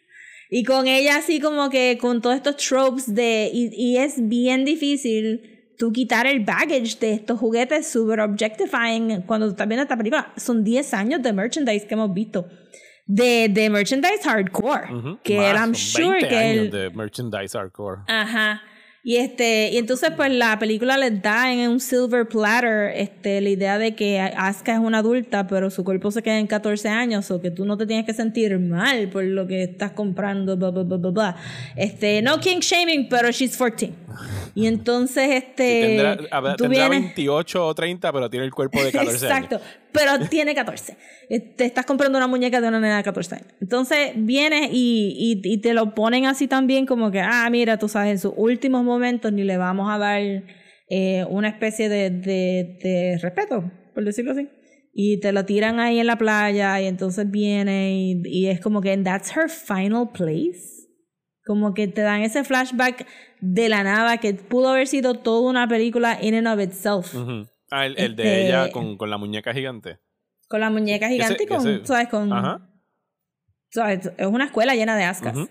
[0.50, 4.64] y con ella así como que con todos estos tropes de, y, y es bien
[4.64, 9.96] difícil tú quitar el baggage de estos juguetes super objectifying cuando tú estás viendo esta
[9.96, 10.30] película.
[10.36, 12.46] Son 10 años de merchandise que hemos visto.
[13.06, 14.94] De, de merchandise hardcore.
[14.94, 15.18] Ujú.
[15.24, 18.02] Que Más, I'm sure 20 que años el, de merchandise hardcore.
[18.06, 18.62] Ajá.
[19.02, 23.48] Y este, y entonces pues la película les da en un silver platter este la
[23.48, 27.30] idea de que Asuka es una adulta, pero su cuerpo se queda en 14 años
[27.30, 30.70] o que tú no te tienes que sentir mal por lo que estás comprando, bla
[30.70, 31.36] bla bla bla bla.
[31.76, 33.90] Este, no king shaming, pero she's 14.
[34.54, 38.84] Y entonces este tendrá ver, tú tendrá vienes- 28 o 30, pero tiene el cuerpo
[38.84, 39.68] de 14 Exacto, años.
[39.92, 40.96] Pero tiene 14.
[41.28, 43.48] Eh, Te estás comprando una muñeca de una nena de 14 años.
[43.60, 47.88] Entonces vienes y, y, y te lo ponen así también como que, ah, mira, tú
[47.88, 50.20] sabes, en sus últimos momentos ni le vamos a dar
[50.88, 54.48] eh, una especie de, de, de respeto, por decirlo así.
[54.92, 58.80] Y te lo tiran ahí en la playa y entonces viene y, y es como
[58.80, 60.88] que, that's her final place.
[61.46, 63.06] Como que te dan ese flashback
[63.40, 67.14] de la nada que pudo haber sido toda una película in and of itself.
[67.70, 69.98] Ah, el, el de Este- ella con, con la muñeca gigante.
[70.48, 72.08] Con la muñeca gigante Ese- y con, ese- ¿sabes?
[72.08, 72.68] Con, Ajá.
[73.70, 74.10] ¿sabes?
[74.16, 75.36] Es una escuela llena de ascas.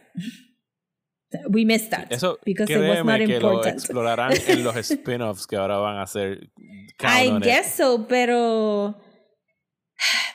[1.51, 2.07] We missed that.
[2.11, 3.75] Eso because it was not que lo important.
[3.75, 6.49] explorarán en los spin-offs que ahora van a hacer.
[7.01, 8.99] I guess so, pero.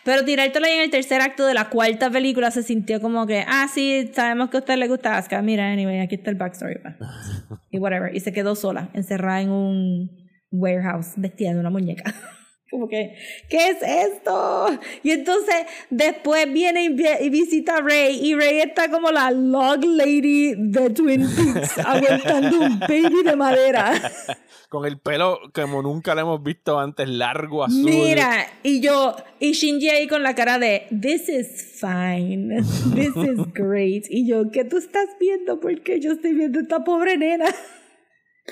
[0.04, 3.42] Pero tirártelo ahí en el tercer acto de la cuarta película se sintió como que,
[3.48, 5.40] ah, sí, sabemos que a usted le gusta Asuka.
[5.42, 6.78] Mira, anyway, aquí está el backstory.
[6.78, 6.96] pa.
[7.70, 8.14] y whatever.
[8.14, 10.23] Y se quedó sola, encerrada en un
[10.54, 12.14] warehouse, vestida de una muñeca.
[12.70, 13.14] Como que,
[13.48, 14.66] ¿qué es esto?
[15.04, 15.54] Y entonces
[15.90, 20.54] después viene y, vi- y visita a Rey y Rey está como la log lady
[20.56, 23.92] de Twin Peaks aguantando un baby de madera.
[24.68, 27.84] Con el pelo como nunca lo hemos visto antes, largo, azul.
[27.84, 32.56] Mira, y yo, y Shinji ahí con la cara de, this is fine,
[32.92, 34.06] this is great.
[34.10, 35.60] Y yo, ¿qué tú estás viendo?
[35.60, 37.44] Porque yo estoy viendo esta pobre nena.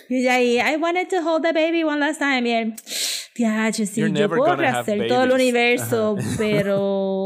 [0.08, 2.48] Y ella ahí, I wanted to hold the baby one last time.
[2.48, 2.74] Y él,
[3.36, 6.16] ya, sí, You're yo puedo rehacer todo el babies." universo,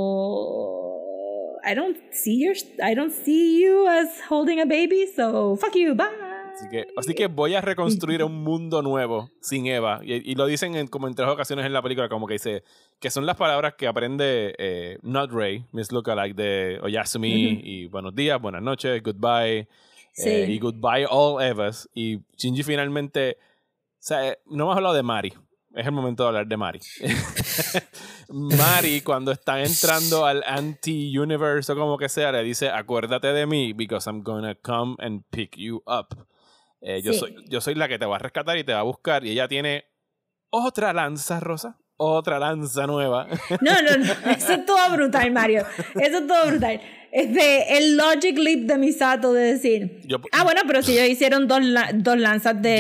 [0.07, 5.75] pero I don't see your, I don't see you as holding a baby, so fuck
[5.75, 6.07] you, bye.
[6.57, 10.01] Así que, así que voy a reconstruir un mundo nuevo sin Eva.
[10.03, 12.63] Y, y lo dicen en- como en tres ocasiones en la película, como que dice
[12.99, 18.15] que son las palabras que aprende eh, Not Ray, Miss Lookalike de Oyasumi, y buenos
[18.15, 19.69] días, buenas noches, goodbye,
[20.17, 20.29] Sí.
[20.31, 21.89] eh, y goodbye all Evas.
[21.95, 25.35] Y Shinji finalmente, o sea, eh, no hemos hablado de Mari.
[25.75, 26.81] Es el momento de hablar de Mari.
[28.29, 33.73] Mari, cuando está entrando al anti-universe o como que sea, le dice, acuérdate de mí,
[33.73, 36.27] because I'm gonna come and pick you up.
[36.81, 37.19] Eh, yo, Sí.
[37.19, 39.25] soy, yo soy la que te va a rescatar y te va a buscar.
[39.25, 39.85] Y ella tiene
[40.51, 43.27] otra lanza rosa, otra lanza nueva.
[43.61, 45.67] No, no, no, eso es todo brutal, Mario.
[45.95, 46.81] Eso es todo brutal.
[47.13, 51.47] Este, el logic leap de Misato de decir, Yo- ah, bueno, pero si ellos hicieron
[51.49, 52.79] dos, la- dos lanzas del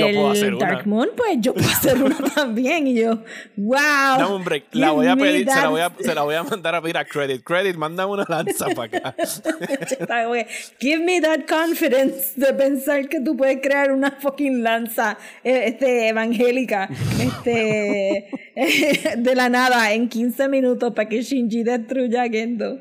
[0.56, 0.58] una.
[0.58, 2.86] Dark Moon, pues yo puedo hacer una también.
[2.86, 3.22] Y yo,
[3.56, 3.78] wow.
[4.18, 4.64] Dame un break.
[4.72, 6.74] La give voy a me pedir, se la voy a, se la voy a mandar
[6.74, 7.42] a pedir a Credit.
[7.42, 9.14] Credit, mándame una lanza para acá.
[10.80, 16.08] Give me that confidence de pensar que tú puedes crear una fucking lanza eh, este,
[16.08, 16.88] evangélica
[17.20, 18.28] este,
[19.16, 22.80] de la nada en 15 minutos para que Shinji destruya a Gendo.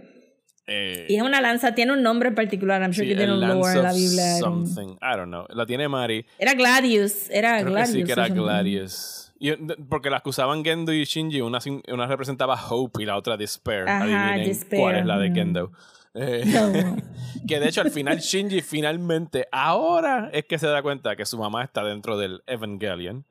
[0.67, 2.81] Eh, Y es una lanza, tiene un nombre en particular.
[2.81, 4.37] I'm sure sí, que tiene un lore en la Biblia.
[4.39, 4.95] Something.
[5.01, 5.45] I don't know.
[5.49, 6.25] La tiene Mari.
[6.39, 7.29] Era Gladius.
[7.29, 7.89] Era Creo que Gladius.
[7.95, 8.27] sí que era.
[8.29, 9.21] Gladius.
[9.39, 9.51] Y,
[9.89, 11.59] porque las que usaban Gendo y Shinji, una,
[11.91, 13.87] una representaba Hope y la otra Despair.
[13.87, 15.31] Ajá, Adivinen Despair, cuál es la de.
[15.31, 15.71] Gendo.
[16.13, 16.95] Eh, No.
[17.47, 21.37] que de hecho al final Shinji finalmente, ahora es que se da cuenta que su
[21.37, 23.25] mamá está dentro del Evangelion.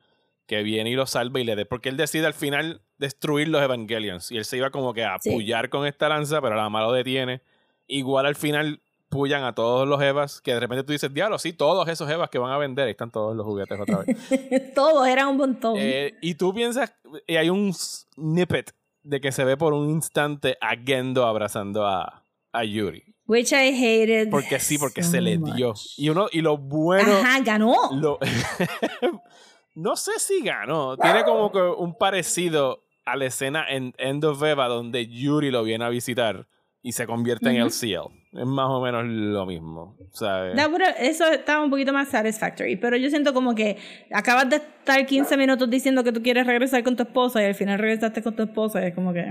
[0.47, 1.65] Que viene y lo salva y le dé.
[1.65, 4.31] Porque él decide al final destruir los Evangelions.
[4.31, 5.31] Y él se iba como que a Sí.
[5.31, 7.41] pullar con esta lanza, pero la mamá lo detiene.
[7.87, 10.41] Igual al final pullan a todos los Evas.
[10.41, 12.85] Que de repente tú dices, diablo, sí, todos esos Evas que van a vender.
[12.85, 14.17] Ahí están todos los juguetes otra vez.
[14.75, 15.75] Todos eran un montón.
[15.77, 16.93] Eh, y tú piensas,
[17.27, 18.73] y hay un snippet
[19.03, 23.03] de que se ve por un instante a Gendo abrazando a, a Yuri.
[23.27, 24.29] Which I hated.
[24.29, 25.73] Porque sí, porque so se le dio.
[25.97, 27.11] Y uno, y lo bueno.
[27.17, 27.75] Ajá, ganó.
[27.93, 28.19] Lo,
[29.75, 30.97] no sé si ganó.
[30.97, 35.63] Tiene como que un parecido a la escena en End of Eva donde Yuri lo
[35.63, 36.47] viene a visitar
[36.81, 37.65] y se convierte en Ujú.
[37.65, 38.39] el CL.
[38.39, 39.97] Es más o menos lo mismo.
[40.11, 40.55] ¿sabes?
[40.55, 42.75] No, pero eso estaba un poquito más satisfactory.
[42.75, 43.77] Pero yo siento como que
[44.11, 47.55] acabas de estar 15 minutos diciendo que tú quieres regresar con tu esposa y al
[47.55, 49.25] final regresaste con tu esposa y es como que.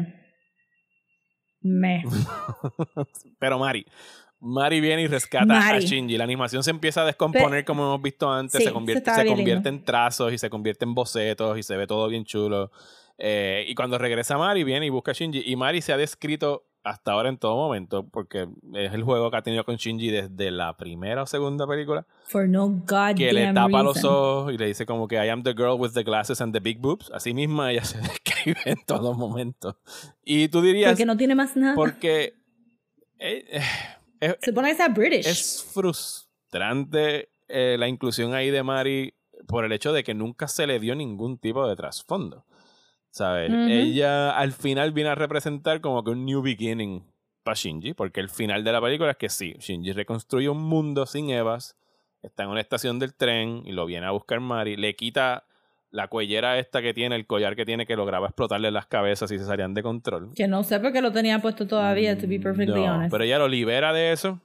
[1.61, 2.03] Me.
[3.39, 3.87] Pero Mari.
[4.41, 5.79] Mari viene y rescata Mari.
[5.79, 6.19] a Shinji.
[6.19, 8.59] La animación se empieza a descomponer como hemos visto antes.
[8.59, 11.77] Sí, se convierte, se bien convierte en trazos y se convierte en bocetos y se
[11.77, 12.71] ve todo bien chulo.
[13.19, 15.43] Eh, y cuando regresa Mari, viene y busca a Shinji.
[15.47, 19.37] Y Mari se ha descrito hasta ahora en todo momento, porque es el juego que
[19.39, 23.53] ha tenido con Shinji desde la primera o segunda película, For no goddamn que le
[23.55, 26.43] tapa los ojos y le dice como que I am the girl with the glasses
[26.43, 27.11] and the big boobs.
[27.13, 29.77] Así misma ella se describe en todos momentos.
[30.23, 31.75] Y tú dirías, Porque no tiene más nada.
[31.75, 32.35] porque
[33.19, 33.63] eh, eh,
[34.21, 35.27] es, Se pone British.
[35.27, 39.15] es frustrante eh, la inclusión ahí de Mari
[39.47, 42.45] por el hecho de que nunca se le dio ningún tipo de trasfondo.
[43.15, 43.49] ¿Sabes?
[43.53, 47.05] Ella al final viene a representar como que un new beginning
[47.45, 51.07] para Shinji, porque el final de la película es que sí, Shinji reconstruye un mundo
[51.07, 51.77] sin Evas,
[52.23, 55.45] está en una estación del tren y lo viene a buscar Mari, le quita
[55.93, 59.39] la cuellera esta que tiene, el collar que tiene que lograba explotarle las cabezas y
[59.39, 60.33] se salían de control.
[60.35, 63.13] Que no sé por qué lo tenía puesto todavía, to be perfectly No, honest.
[63.13, 64.41] pero ella lo libera de eso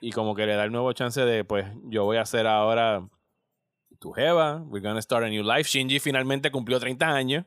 [0.00, 3.06] y como que le da el nuevo chance de, pues, yo voy a hacer ahora
[4.00, 5.68] tu jeva, we're gonna start a new life.
[5.70, 7.44] Shinji finalmente cumplió 30 años.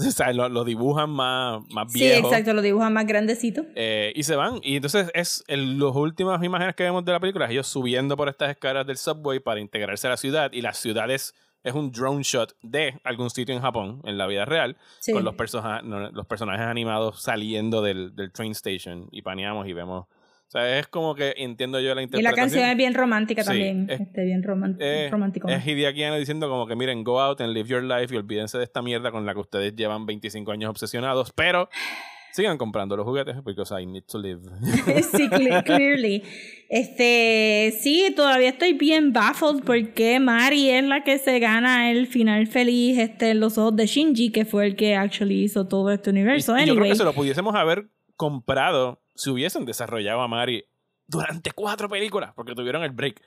[0.08, 2.28] O sea, lo, lo dibujan más, más sí, viejo.
[2.28, 3.62] exacto, lo dibujan más grandecito.
[3.74, 4.60] Eh, y se van.
[4.62, 8.28] Y entonces es en las últimas imágenes que vemos de la película, ellos subiendo por
[8.28, 10.52] estas escaleras del subway para integrarse a la ciudad.
[10.52, 11.34] Y la ciudad es,
[11.74, 15.12] un drone shot de algún sitio en Japón, en la vida real, Sí.
[15.12, 19.08] con los, personajes no, los personajes animados saliendo del, del train station.
[19.12, 20.06] Y paneamos y vemos.
[20.50, 22.24] O sea, es como que entiendo yo la Y interpretación.
[22.24, 23.86] la canción es bien romántica Sí, también.
[23.88, 24.42] es- este, bien
[24.80, 25.48] Eh, romántico.
[25.48, 28.58] Es Hideaki Anno diciendo como que miren, go out and live your life y olvídense
[28.58, 31.68] de esta mierda con la que ustedes llevan 25 años obsesionados, pero
[32.32, 34.40] sigan comprando los juguetes because I need to live.
[35.14, 36.24] sí, cle- clearly.
[36.68, 42.46] Este, sí, todavía estoy bien baffled porque Mari es la que se gana el final
[42.48, 46.10] feliz este, en los ojos de Shinji, que fue el que actually hizo todo este
[46.10, 46.56] universo.
[46.58, 50.28] Y- y yo creo Anyway, que se lo pudiésemos haber comprado si hubiesen desarrollado a
[50.28, 50.64] Mari
[51.06, 53.20] durante cuatro películas, porque tuvieron el break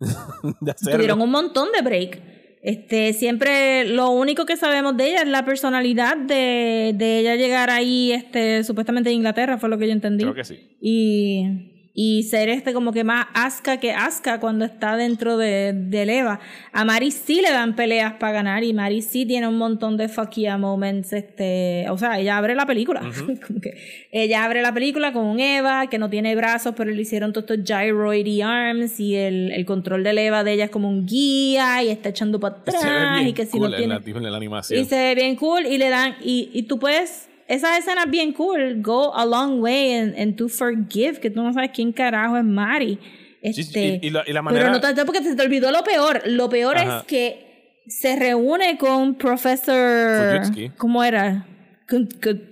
[0.60, 2.38] de tuvieron un montón de break.
[2.60, 7.70] Este, siempre lo único que sabemos de ella es la personalidad de, de ella llegar
[7.70, 10.24] ahí, este, supuestamente de Inglaterra, fue lo que yo entendí.
[10.24, 10.76] Creo que sí.
[10.80, 16.02] Y, y ser este como que más Asuka que Asuka cuando está dentro de, de
[16.18, 16.38] Eva.
[16.72, 20.08] A Mari sí le dan peleas para ganar y Mari sí tiene un montón de
[20.08, 23.00] fuck yeah moments, este, o sea, ella abre la película,
[23.46, 23.76] como que
[24.12, 27.50] ella abre la película con un Eva que no tiene brazos, pero le hicieron todos
[27.50, 31.82] estos gyroidy arms y el, el control del Eva de ella es como un guía
[31.82, 34.20] y está echando para atrás y que si cool no en tiene...
[34.20, 34.80] la, en la animación.
[34.80, 38.10] Y se ve bien cool y le dan, y, y tú puedes, esa escena es
[38.10, 41.92] bien cool, go a long way and, and to forgive, que tú no sabes quién
[41.92, 42.98] carajo es Mari.
[43.42, 44.64] Sí, Este, y, y la, y la manera...
[44.64, 46.22] pero no tanto porque se te olvidó lo peor.
[46.26, 46.98] Lo peor Ajá.
[46.98, 50.42] es que se reúne con Professor.
[50.42, 50.70] Fujitsuki.
[50.76, 51.46] ¿Cómo era?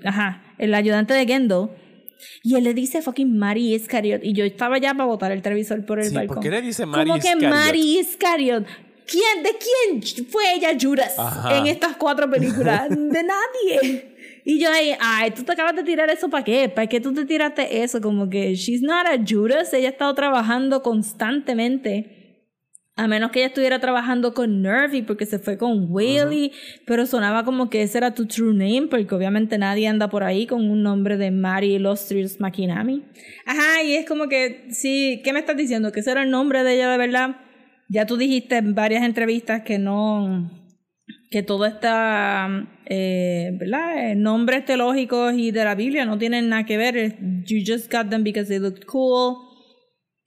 [0.04, 1.74] Ajá, el ayudante de Gendo.
[2.42, 4.24] Y él le dice fucking Mari Iscariot.
[4.24, 6.36] Y yo estaba ya para botar el televisor por el Sí, balcón.
[6.36, 7.50] ¿por qué le dice Mari ¿Cómo que Iscariot?
[7.52, 8.64] Mari Iscariot?
[9.06, 9.50] ¿Quién, ¿De
[10.00, 11.58] quién fue ella Judas Ajá.
[11.58, 12.88] en estas cuatro películas?
[12.90, 14.15] de nadie.
[14.48, 16.68] Y yo ahí, ay, tú te acabas de tirar eso para qué?
[16.68, 18.00] ¿Para qué tú te tiraste eso?
[18.00, 22.54] Como que she's not a Judas, ella ha estado trabajando constantemente.
[22.94, 26.52] A menos que ella estuviera trabajando con Nervy porque se fue con Whaley,
[26.86, 30.46] pero sonaba como que ese era tu true name, porque obviamente nadie anda por ahí
[30.46, 33.02] con un nombre de Mary Illustrious Makinami.
[33.46, 35.90] Ajá, y es como que, sí, ¿qué me estás diciendo?
[35.90, 37.36] ¿Que ese era el nombre de ella de verdad?
[37.88, 40.52] Ya tú dijiste en varias entrevistas que no,
[41.32, 44.10] que todo está, eh, ¿verdad?
[44.10, 47.16] Eh, Nombres teológicos y de la Biblia no tienen nada que ver.
[47.44, 49.36] You just got them because they looked cool.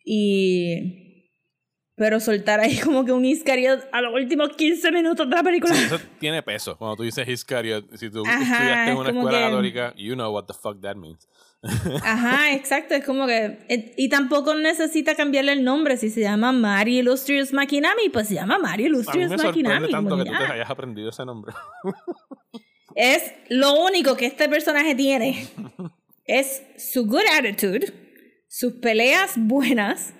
[0.06, 1.06] Y.
[1.96, 5.74] Pero soltar ahí como que un Iscariot a los últimos 15 minutos de la película.
[5.74, 6.78] Sí, eso tiene peso.
[6.78, 10.34] Cuando tú dices Iscariot, si tú Ajá, estudiaste en una escuela que- católica, you know
[10.34, 11.28] what the fuck that means.
[12.04, 12.96] Ajá, exacto.
[12.96, 13.58] Es como que.
[13.68, 15.98] eh, Y tampoco necesita cambiarle el nombre.
[15.98, 19.92] Si se llama Mari Illustrious Makinami, pues se llama Mari A mí Illustrious me Makinami.
[19.92, 21.54] tanto como que tú te hayas aprendido ese nombre.
[22.96, 25.48] Es lo único que este personaje tiene.
[26.26, 27.94] es su good attitude,
[28.50, 30.14] sus peleas buenas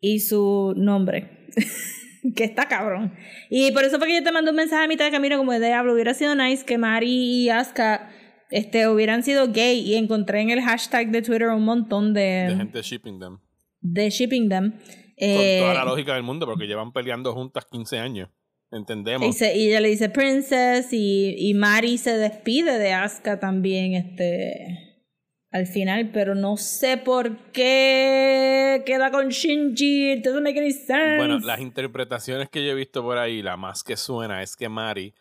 [0.00, 1.46] y su nombre.
[2.34, 3.14] que está cabrón.
[3.48, 5.52] Y por eso fue que yo te mandé un mensaje a mitad de camino como
[5.52, 5.94] de diablo.
[5.94, 7.08] Hubiera sido nice que Mari
[7.44, 8.10] y Asuka
[8.50, 9.80] este, hubieran sido gay.
[9.80, 13.38] Y encontré en el hashtag de Twitter un montón de, De gente shipping them.
[13.80, 14.72] de shipping them.
[14.72, 14.82] Con
[15.18, 18.28] Eh, toda la lógica del mundo, porque llevan peleando juntas 15 años.
[18.70, 19.28] Entendemos.
[19.28, 23.94] y, se- y ella le dice Princess y, y Mari se despide de Asuka también
[23.94, 24.82] este
[25.52, 31.16] al final, pero no sé por qué queda con Shinji, it doesn't make any sense.
[31.16, 34.68] Bueno, las interpretaciones que yo he visto por ahí, la más que suena es que
[34.68, 35.14] Mari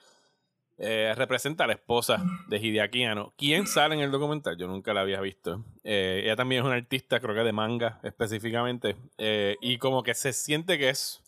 [0.78, 3.34] eh, representa a la esposa de Hideaki Anno.
[3.38, 4.58] ¿Quién sale en el documental?
[4.58, 5.64] Yo nunca la había visto.
[5.84, 8.98] Eh, ella también es una artista, creo que de manga específicamente.
[9.18, 11.24] Eh, y como que se siente que es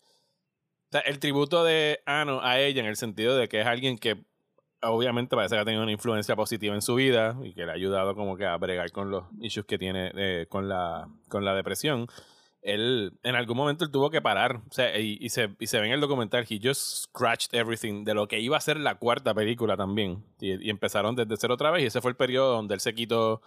[1.06, 4.22] el tributo de Ano a ella en el sentido de que es alguien que
[4.82, 7.74] obviamente parece que ha tenido una influencia positiva en su vida y que le ha
[7.74, 12.06] ayudado como que a bregar con los issues que tiene con, la, con la depresión.
[12.62, 15.86] Él, en algún momento él tuvo que parar, o sea, y, se, y se ve
[15.86, 19.32] en el documental, he just scratched everything de lo que iba a ser la cuarta
[19.34, 20.24] película también.
[20.40, 23.42] Y, empezaron desde cero otra vez y ese fue el periodo donde él se quitó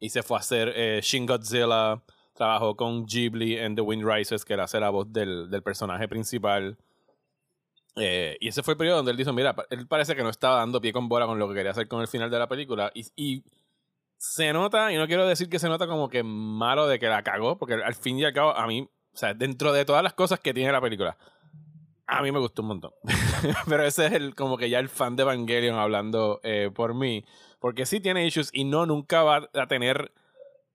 [0.00, 2.02] y se fue a hacer eh, Shin Godzilla,
[2.34, 6.08] trabajó con Ghibli en The Wind Rises, que era hacer la voz del, del personaje
[6.08, 6.78] principal.
[7.96, 10.56] Eh, y ese fue el periodo donde él dijo, mira, él parece que no estaba
[10.56, 12.92] dando pie con bola con lo que quería hacer con el final de la película.
[12.94, 13.42] Y
[14.18, 17.22] se nota, y no quiero decir que se nota como que malo de que la
[17.22, 20.14] cagó, porque al fin y al cabo, a mí, o sea, dentro de todas las
[20.14, 21.16] cosas que tiene la película,
[22.06, 22.92] a mí me gustó un montón.
[23.68, 27.24] Pero ese es el como que ya el fan de Evangelion hablando eh, por mí.
[27.58, 30.12] Porque sí tiene issues y no nunca va a tener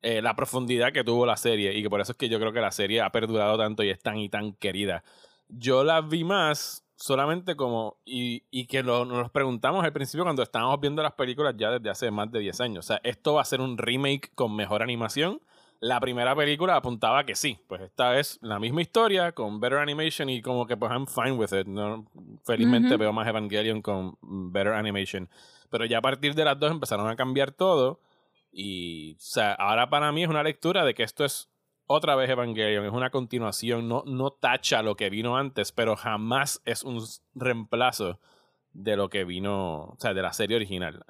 [0.01, 1.73] eh, la profundidad que tuvo la serie.
[1.73, 3.89] Y que por eso es que yo creo que la serie ha perdurado tanto y
[3.89, 5.03] es tan y tan querida.
[5.47, 7.97] Yo la vi más solamente como.
[8.05, 11.89] Y, y que lo- nos preguntamos al principio cuando estábamos viendo las películas ya desde
[11.89, 12.85] hace más de 10 años.
[12.85, 15.41] O sea, esto va a ser un remake con mejor animación.
[15.79, 20.29] La primera película apuntaba que sí, pues esta es la misma historia con better animation
[20.29, 21.65] y como que pues I'm fine with it.
[21.65, 22.05] ¿no?
[22.45, 22.99] Felizmente Ujú.
[22.99, 25.27] veo más Evangelion con better animation.
[25.71, 27.99] Pero ya a partir de las dos empezaron a cambiar todo
[28.51, 31.49] y o sea, ahora para mí es una lectura de que esto es
[31.87, 36.61] otra vez Evangelion, es una continuación, no, no tacha lo que vino antes, pero jamás
[36.65, 37.03] es un
[37.35, 38.19] reemplazo
[38.73, 41.05] de lo que vino, o sea, de la serie original.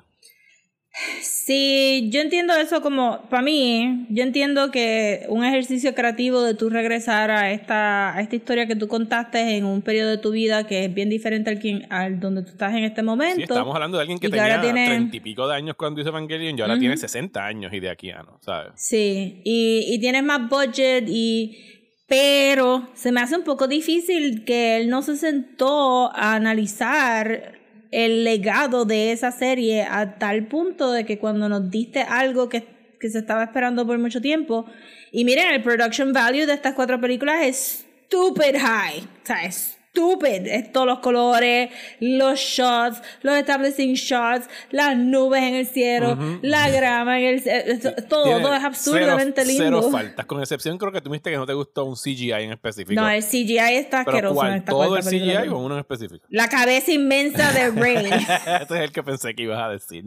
[1.22, 6.70] Sí, yo entiendo eso como, para mí, yo entiendo que un ejercicio creativo de tú
[6.70, 10.68] regresar a esta, a esta historia que tú contaste en un periodo de tu vida
[10.68, 13.38] que es bien diferente al, quien, al donde tú estás en este momento.
[13.38, 16.10] Sí, estamos hablando de alguien que y tenía treinta y pico de años cuando hizo
[16.10, 18.74] Evangelion y ahora tiene 60 años y de aquí a no, ¿sabes?
[18.76, 21.68] Sí, y, y tienes más budget y...
[22.08, 27.61] Pero se me hace un poco difícil que él no se sentó a analizar
[27.92, 32.82] el legado de esa serie a tal punto de que cuando nos diste algo que
[33.02, 34.66] que se estaba esperando por mucho tiempo.
[35.12, 39.00] Y miren, el production value de estas cuatro películas es stupid high.
[39.00, 40.48] O sea, es stupid.
[40.48, 41.70] Es todos los colores,
[42.00, 47.74] los shots, los establishing shots, las nubes en el cielo, la grama en el cielo.
[48.10, 49.82] Todo, Tiene todo es absurdamente cero, lindo.
[49.82, 52.52] Cero faltas, con excepción creo que tú viste que no te gustó un CGI en
[52.54, 53.00] específico.
[53.00, 54.56] No, el CGI está asqueroso en ¿cuál?
[54.56, 55.04] esta ¿Todo el.
[55.04, 56.26] CGI o uno en específico?
[56.30, 58.06] La cabeza inmensa de Rain.
[58.14, 60.06] Ese es el que pensé que ibas a decir.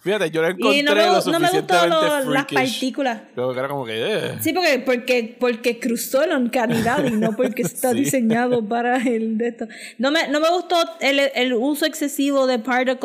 [0.00, 2.44] Fíjate, yo lo encontré y no me, lo gu- no me gustó suficientemente lo- las
[2.46, 3.22] partículas.
[3.34, 3.92] Creo que era como que...
[3.96, 4.36] eh.
[4.40, 7.98] Sí, porque, porque, porque cruzó la uncanidad y no porque está Sí.
[8.00, 9.66] diseñado para el de esto.
[9.98, 12.98] No me, no me gustó el, el uso excesivo de particle,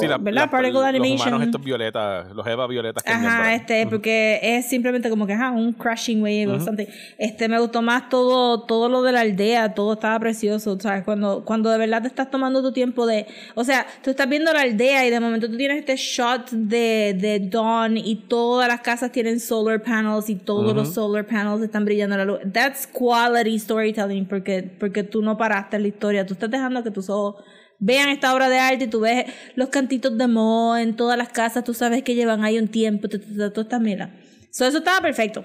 [0.00, 0.42] Sí, la- ¿verdad?
[0.42, 1.28] la- particle los animation.
[1.28, 5.50] humanos estos violetas, los Eva violetas que Ajá, este, porque es simplemente como que ajá,
[5.50, 6.86] un crashing wave o something.
[7.18, 11.04] Este, me gustó más todo, todo lo de la aldea, todo estaba precioso, ¿sabes?
[11.04, 14.52] Cuando, cuando de verdad te estás tomando tu tiempo de, o sea, tú estás viendo
[14.52, 18.80] la aldea y de momento tú tienes este shot de, de dawn y todas las
[18.80, 22.38] casas tienen solar panels y todos los solar panels están brillando la luz.
[22.52, 26.90] That's quality storytelling porque, porque tú no paraste en la historia, tú estás dejando que
[26.90, 27.44] tus ojos
[27.78, 31.28] vean esta obra de arte y tú ves los cantitos de mo en todas las
[31.28, 34.14] casas, tú sabes que llevan ahí un tiempo, tú estás mira.
[34.50, 35.44] So, eso estaba perfecto.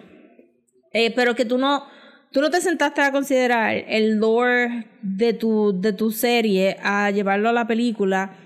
[0.94, 1.86] Eh, pero que tú no,
[2.32, 7.50] tú no te sentaste a considerar el lore de tu, de tu serie, a llevarlo
[7.50, 8.38] a la película,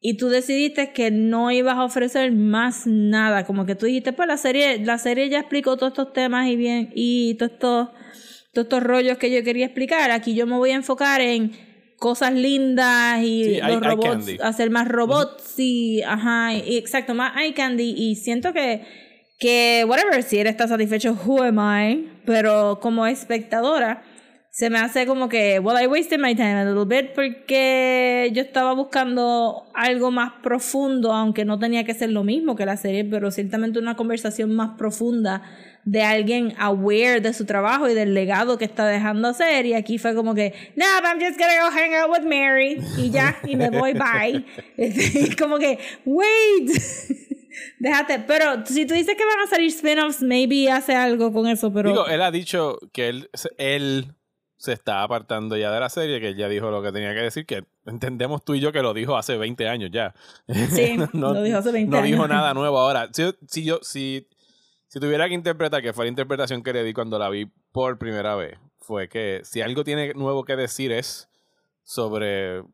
[0.00, 3.44] y tú decidiste que no ibas a ofrecer más nada.
[3.44, 6.56] Como que tú dijiste, pues la serie, la serie ya explicó todos estos temas y
[6.56, 7.88] bien, y todos estos,
[8.52, 10.10] todos estos rollos que yo quería explicar.
[10.10, 11.52] Aquí yo me voy a enfocar en
[11.98, 17.54] cosas lindas y Sí, los robots, hacer más robots y, ajá, y, exacto, más eye
[17.54, 17.94] candy.
[17.96, 18.84] Y siento que,
[19.38, 22.08] que, whatever, si él está satisfecho, who am I?
[22.24, 24.02] Pero como espectadora,
[24.50, 28.42] se me hace como que, well, I wasted my time a little bit porque yo
[28.42, 33.04] estaba buscando algo más profundo, aunque no tenía que ser lo mismo que la serie,
[33.04, 35.42] pero ciertamente una conversación más profunda
[35.84, 39.66] de alguien aware de su trabajo y del legado que está dejando hacer.
[39.66, 42.80] Y aquí fue como que, no, I'm just gonna go hang out with Mary.
[42.96, 44.44] Y ya, y me voy, bye.
[44.76, 46.70] Este, y como que, wait.
[47.78, 51.72] Déjate, pero si tú dices que van a salir spin-offs, maybe hace algo con eso,
[51.72, 51.90] pero...
[51.90, 54.14] Digo, él ha dicho que él, él
[54.56, 57.20] se está apartando ya de la serie, que él ya dijo lo que tenía que
[57.20, 60.14] decir, que entendemos tú y yo que lo dijo hace 20 años ya.
[60.70, 62.28] Sí, lo dijo hace 20 no dijo años.
[62.28, 63.08] nada nuevo ahora.
[63.12, 64.28] Si, si yo, si,
[64.90, 67.96] si tuviera que interpretar, que fue la interpretación que le di cuando la vi por
[67.96, 71.28] primera vez, fue que si algo tiene nuevo que decir es
[71.84, 72.58] sobre...
[72.58, 72.66] O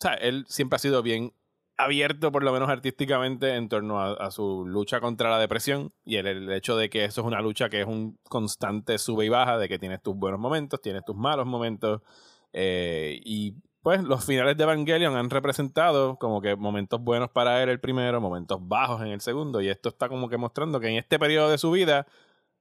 [0.00, 1.32] sea, él siempre ha sido bien
[1.76, 6.26] abierto, por lo menos artísticamente, en torno a, su lucha contra la depresión y el,
[6.26, 9.56] el hecho de que eso es una lucha que es un constante sube y baja,
[9.56, 12.02] de que tienes tus buenos momentos, tienes tus malos momentos.
[12.52, 17.68] eh, y pues los finales de Evangelion han representado como que momentos buenos para él
[17.70, 19.60] el primero, momentos bajos en el segundo.
[19.60, 22.06] Y esto está como que mostrando que en este periodo de su vida,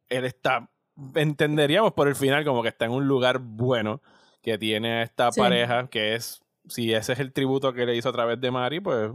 [0.07, 0.69] él está,
[1.15, 4.01] entenderíamos por el final, como que está en un lugar bueno,
[4.41, 5.41] que tiene a esta Sí.
[5.41, 8.79] pareja que es si ese es el tributo que le hizo a través de Mari,
[8.79, 9.11] pues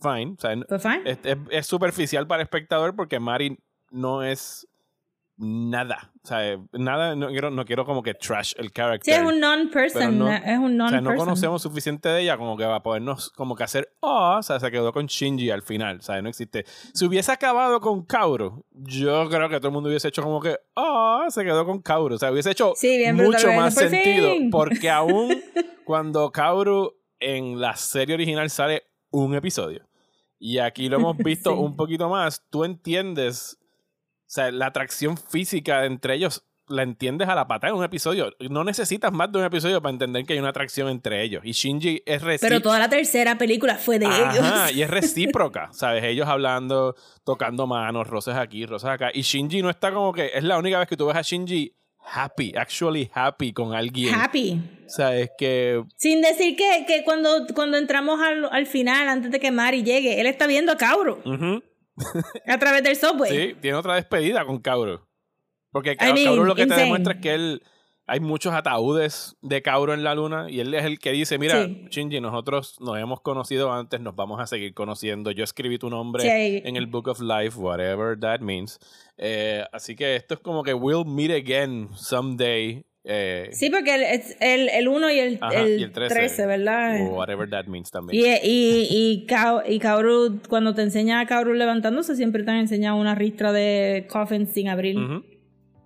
[0.00, 0.34] fine.
[0.36, 1.02] O sea, Pues fine.
[1.04, 3.58] es, es- es superficial para el espectador porque Mari
[3.90, 4.66] no es
[5.36, 6.12] nada.
[6.22, 9.14] O sea, nada, no quiero, no quiero como que trash el Sí, character.
[9.20, 10.18] es un non-person.
[10.18, 11.04] No- es un o sea, non-person.
[11.04, 14.42] no conocemos suficiente de ella como que va a podernos como que hacer, oh, o
[14.42, 16.64] sea, se quedó con Shinji al final, o sea, no existe.
[16.92, 20.56] Si hubiese acabado con Kauro, yo creo que todo el mundo hubiese hecho como que,
[20.74, 24.30] oh, se quedó con Kauro, o sea, hubiese hecho Sí, bien mucho más por sentido,
[24.32, 24.50] fin.
[24.50, 25.28] porque aún
[25.84, 29.86] cuando Kauro en la serie original sale un episodio
[30.38, 31.58] y aquí lo hemos visto Sí.
[31.58, 33.58] un poquito más, tú entiendes,
[34.34, 38.32] sea, la atracción física entre ellos la entiendes a la patada en un episodio.
[38.50, 41.42] No necesitas más de un episodio para entender que hay una atracción entre ellos.
[41.44, 42.62] Y Shinji es Pero recíproca.
[42.62, 44.32] toda la tercera película fue de Ajá,
[44.70, 44.76] ellos.
[44.76, 46.02] y es recíproca, ¿sabes?
[46.04, 49.10] Ellos hablando, tocando manos, rosas aquí, rosas acá.
[49.12, 50.30] Y Shinji no está como que.
[50.34, 51.74] Es la única vez que tú ves a Shinji
[52.14, 54.14] happy, actually happy con alguien.
[54.14, 54.58] Happy.
[54.86, 55.82] O sea, es que.
[55.98, 60.18] Sin decir que, que cuando, cuando entramos al, al final, antes de que Mari llegue,
[60.18, 61.62] él está viendo a Kauro ujú,
[62.46, 63.30] a través del subway.
[63.30, 65.06] Sí, tiene otra despedida con Kauro.
[65.70, 67.62] Porque I Ka- mean, Kauro lo que te demuestra es que él.
[68.06, 71.64] Hay muchos ataúdes de Kauro en la luna y él es el que dice, mira,
[71.64, 71.86] Sí.
[71.88, 75.30] Shinji, nosotros nos hemos conocido antes, nos vamos a seguir conociendo.
[75.30, 78.78] Yo escribí tu nombre Sí, en el Book of Life, whatever that means.
[79.16, 82.84] Eh, así que esto es como que we'll meet again someday.
[83.04, 86.46] Eh, Sí, porque el, es- el, el 1 y el, el y el 13, 13,
[86.46, 87.00] ¿verdad?
[87.02, 88.22] o whatever that means también.
[88.24, 89.26] Y, y, y,
[89.68, 94.06] y Kaoru, cuando te enseña a Kaoru levantándose, siempre te han enseñado una ristra de
[94.08, 94.96] coffins sin abrir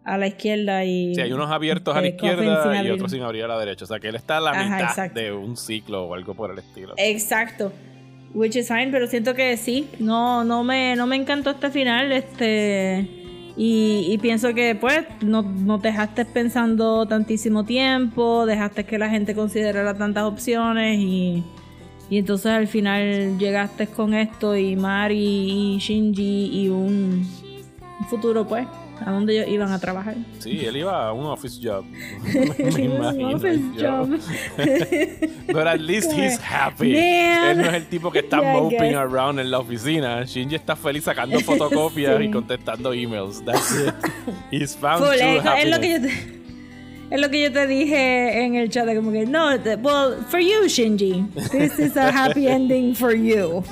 [0.05, 1.15] a la izquierda y...
[1.15, 3.85] Sí, hay unos abiertos a la sin izquierda y otros sin abrir a la derecha.
[3.85, 5.21] O sea que él está a la Ajá, mitad exacto.
[5.21, 6.95] de un ciclo o algo por el estilo.
[6.97, 7.73] Exacto.
[8.35, 9.89] Which is fine, pero siento que sí.
[9.99, 12.13] No, no me, no me encantó este final.
[12.13, 13.18] Este.
[13.61, 19.11] Y, y pienso que pues no, no te dejaste pensando tantísimo tiempo, dejaste que la
[19.11, 21.43] gente considerara tantas opciones y,
[22.09, 27.27] y entonces al final llegaste con esto y Mari y Shinji y un
[28.09, 28.67] futuro pues
[29.05, 30.17] a donde ellos iban a trabajar.
[30.39, 31.85] Sí, él iba a un office job.
[32.75, 34.19] Me imagino office job.
[35.53, 36.93] But at least he's happy.
[36.93, 37.51] Man.
[37.51, 40.25] Él no es el tipo que está Yeah, moping around en la oficina.
[40.25, 42.25] Shinji está feliz sacando fotocopias Sí.
[42.25, 43.45] y contestando emails.
[43.45, 43.95] That's it.
[44.51, 46.03] He's found Full, true es, es lo que happiness.
[46.03, 49.49] yo te, es lo que yo te dije en el chat, como que no,
[49.83, 53.63] well, for you Shinji, this is a happy ending for you.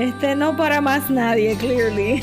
[0.00, 2.22] Este no para más nadie, clearly.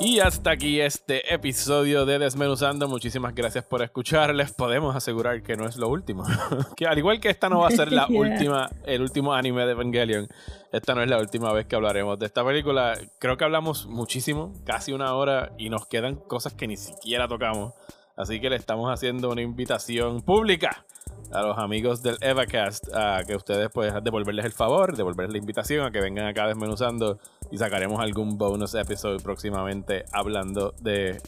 [0.00, 2.88] Y hasta aquí este episodio de Desmenuzando.
[2.88, 4.34] Muchísimas gracias por escuchar.
[4.34, 6.24] Les podemos asegurar que no es lo último.
[6.76, 8.20] que al igual que esta no va a ser la Yeah.
[8.20, 10.28] última, el último anime de Evangelion,
[10.72, 12.98] esta no es la última vez que hablaremos de esta película.
[13.18, 17.72] Creo que hablamos muchísimo, casi una hora, y nos quedan cosas que ni siquiera tocamos.
[18.16, 20.84] Así que le estamos haciendo una invitación pública
[21.32, 25.84] a los amigos del EvaCast a que ustedes pues devolverles el favor, devolverles la invitación
[25.84, 27.18] a que vengan acá desmenuzando
[27.50, 31.20] y sacaremos algún bonus episode próximamente hablando de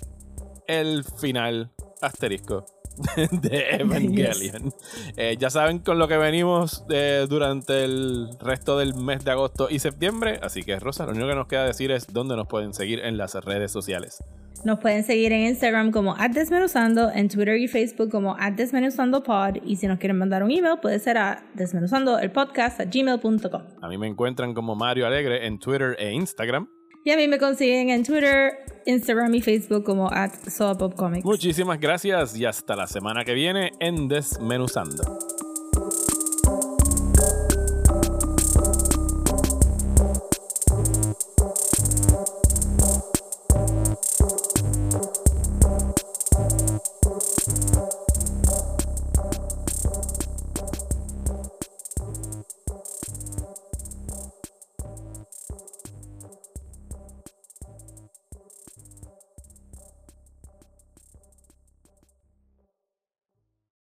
[0.66, 1.70] el final
[2.00, 2.66] asterisco
[3.30, 4.72] de Evangelion.
[5.16, 9.68] Eh, ya saben con lo que venimos eh, durante el resto del mes de agosto
[9.70, 12.74] y septiembre, así que Rosa, lo único que nos queda decir es dónde nos pueden
[12.74, 14.22] seguir en las redes sociales.
[14.64, 19.86] Nos pueden seguir en Instagram como @desmenuzando, en Twitter y Facebook como @desmenuzandopod y si
[19.86, 23.62] nos quieren mandar un email puede ser a desmenuzandoelpodcast@gmail.com.
[23.82, 26.68] A mí me encuentran como Mario Alegre en Twitter e Instagram.
[27.04, 28.54] Y a mí me consiguen en Twitter,
[28.84, 31.24] Instagram y Facebook como at Soapopcomics.
[31.24, 35.04] Muchísimas gracias y hasta la semana que viene en Desmenuzando.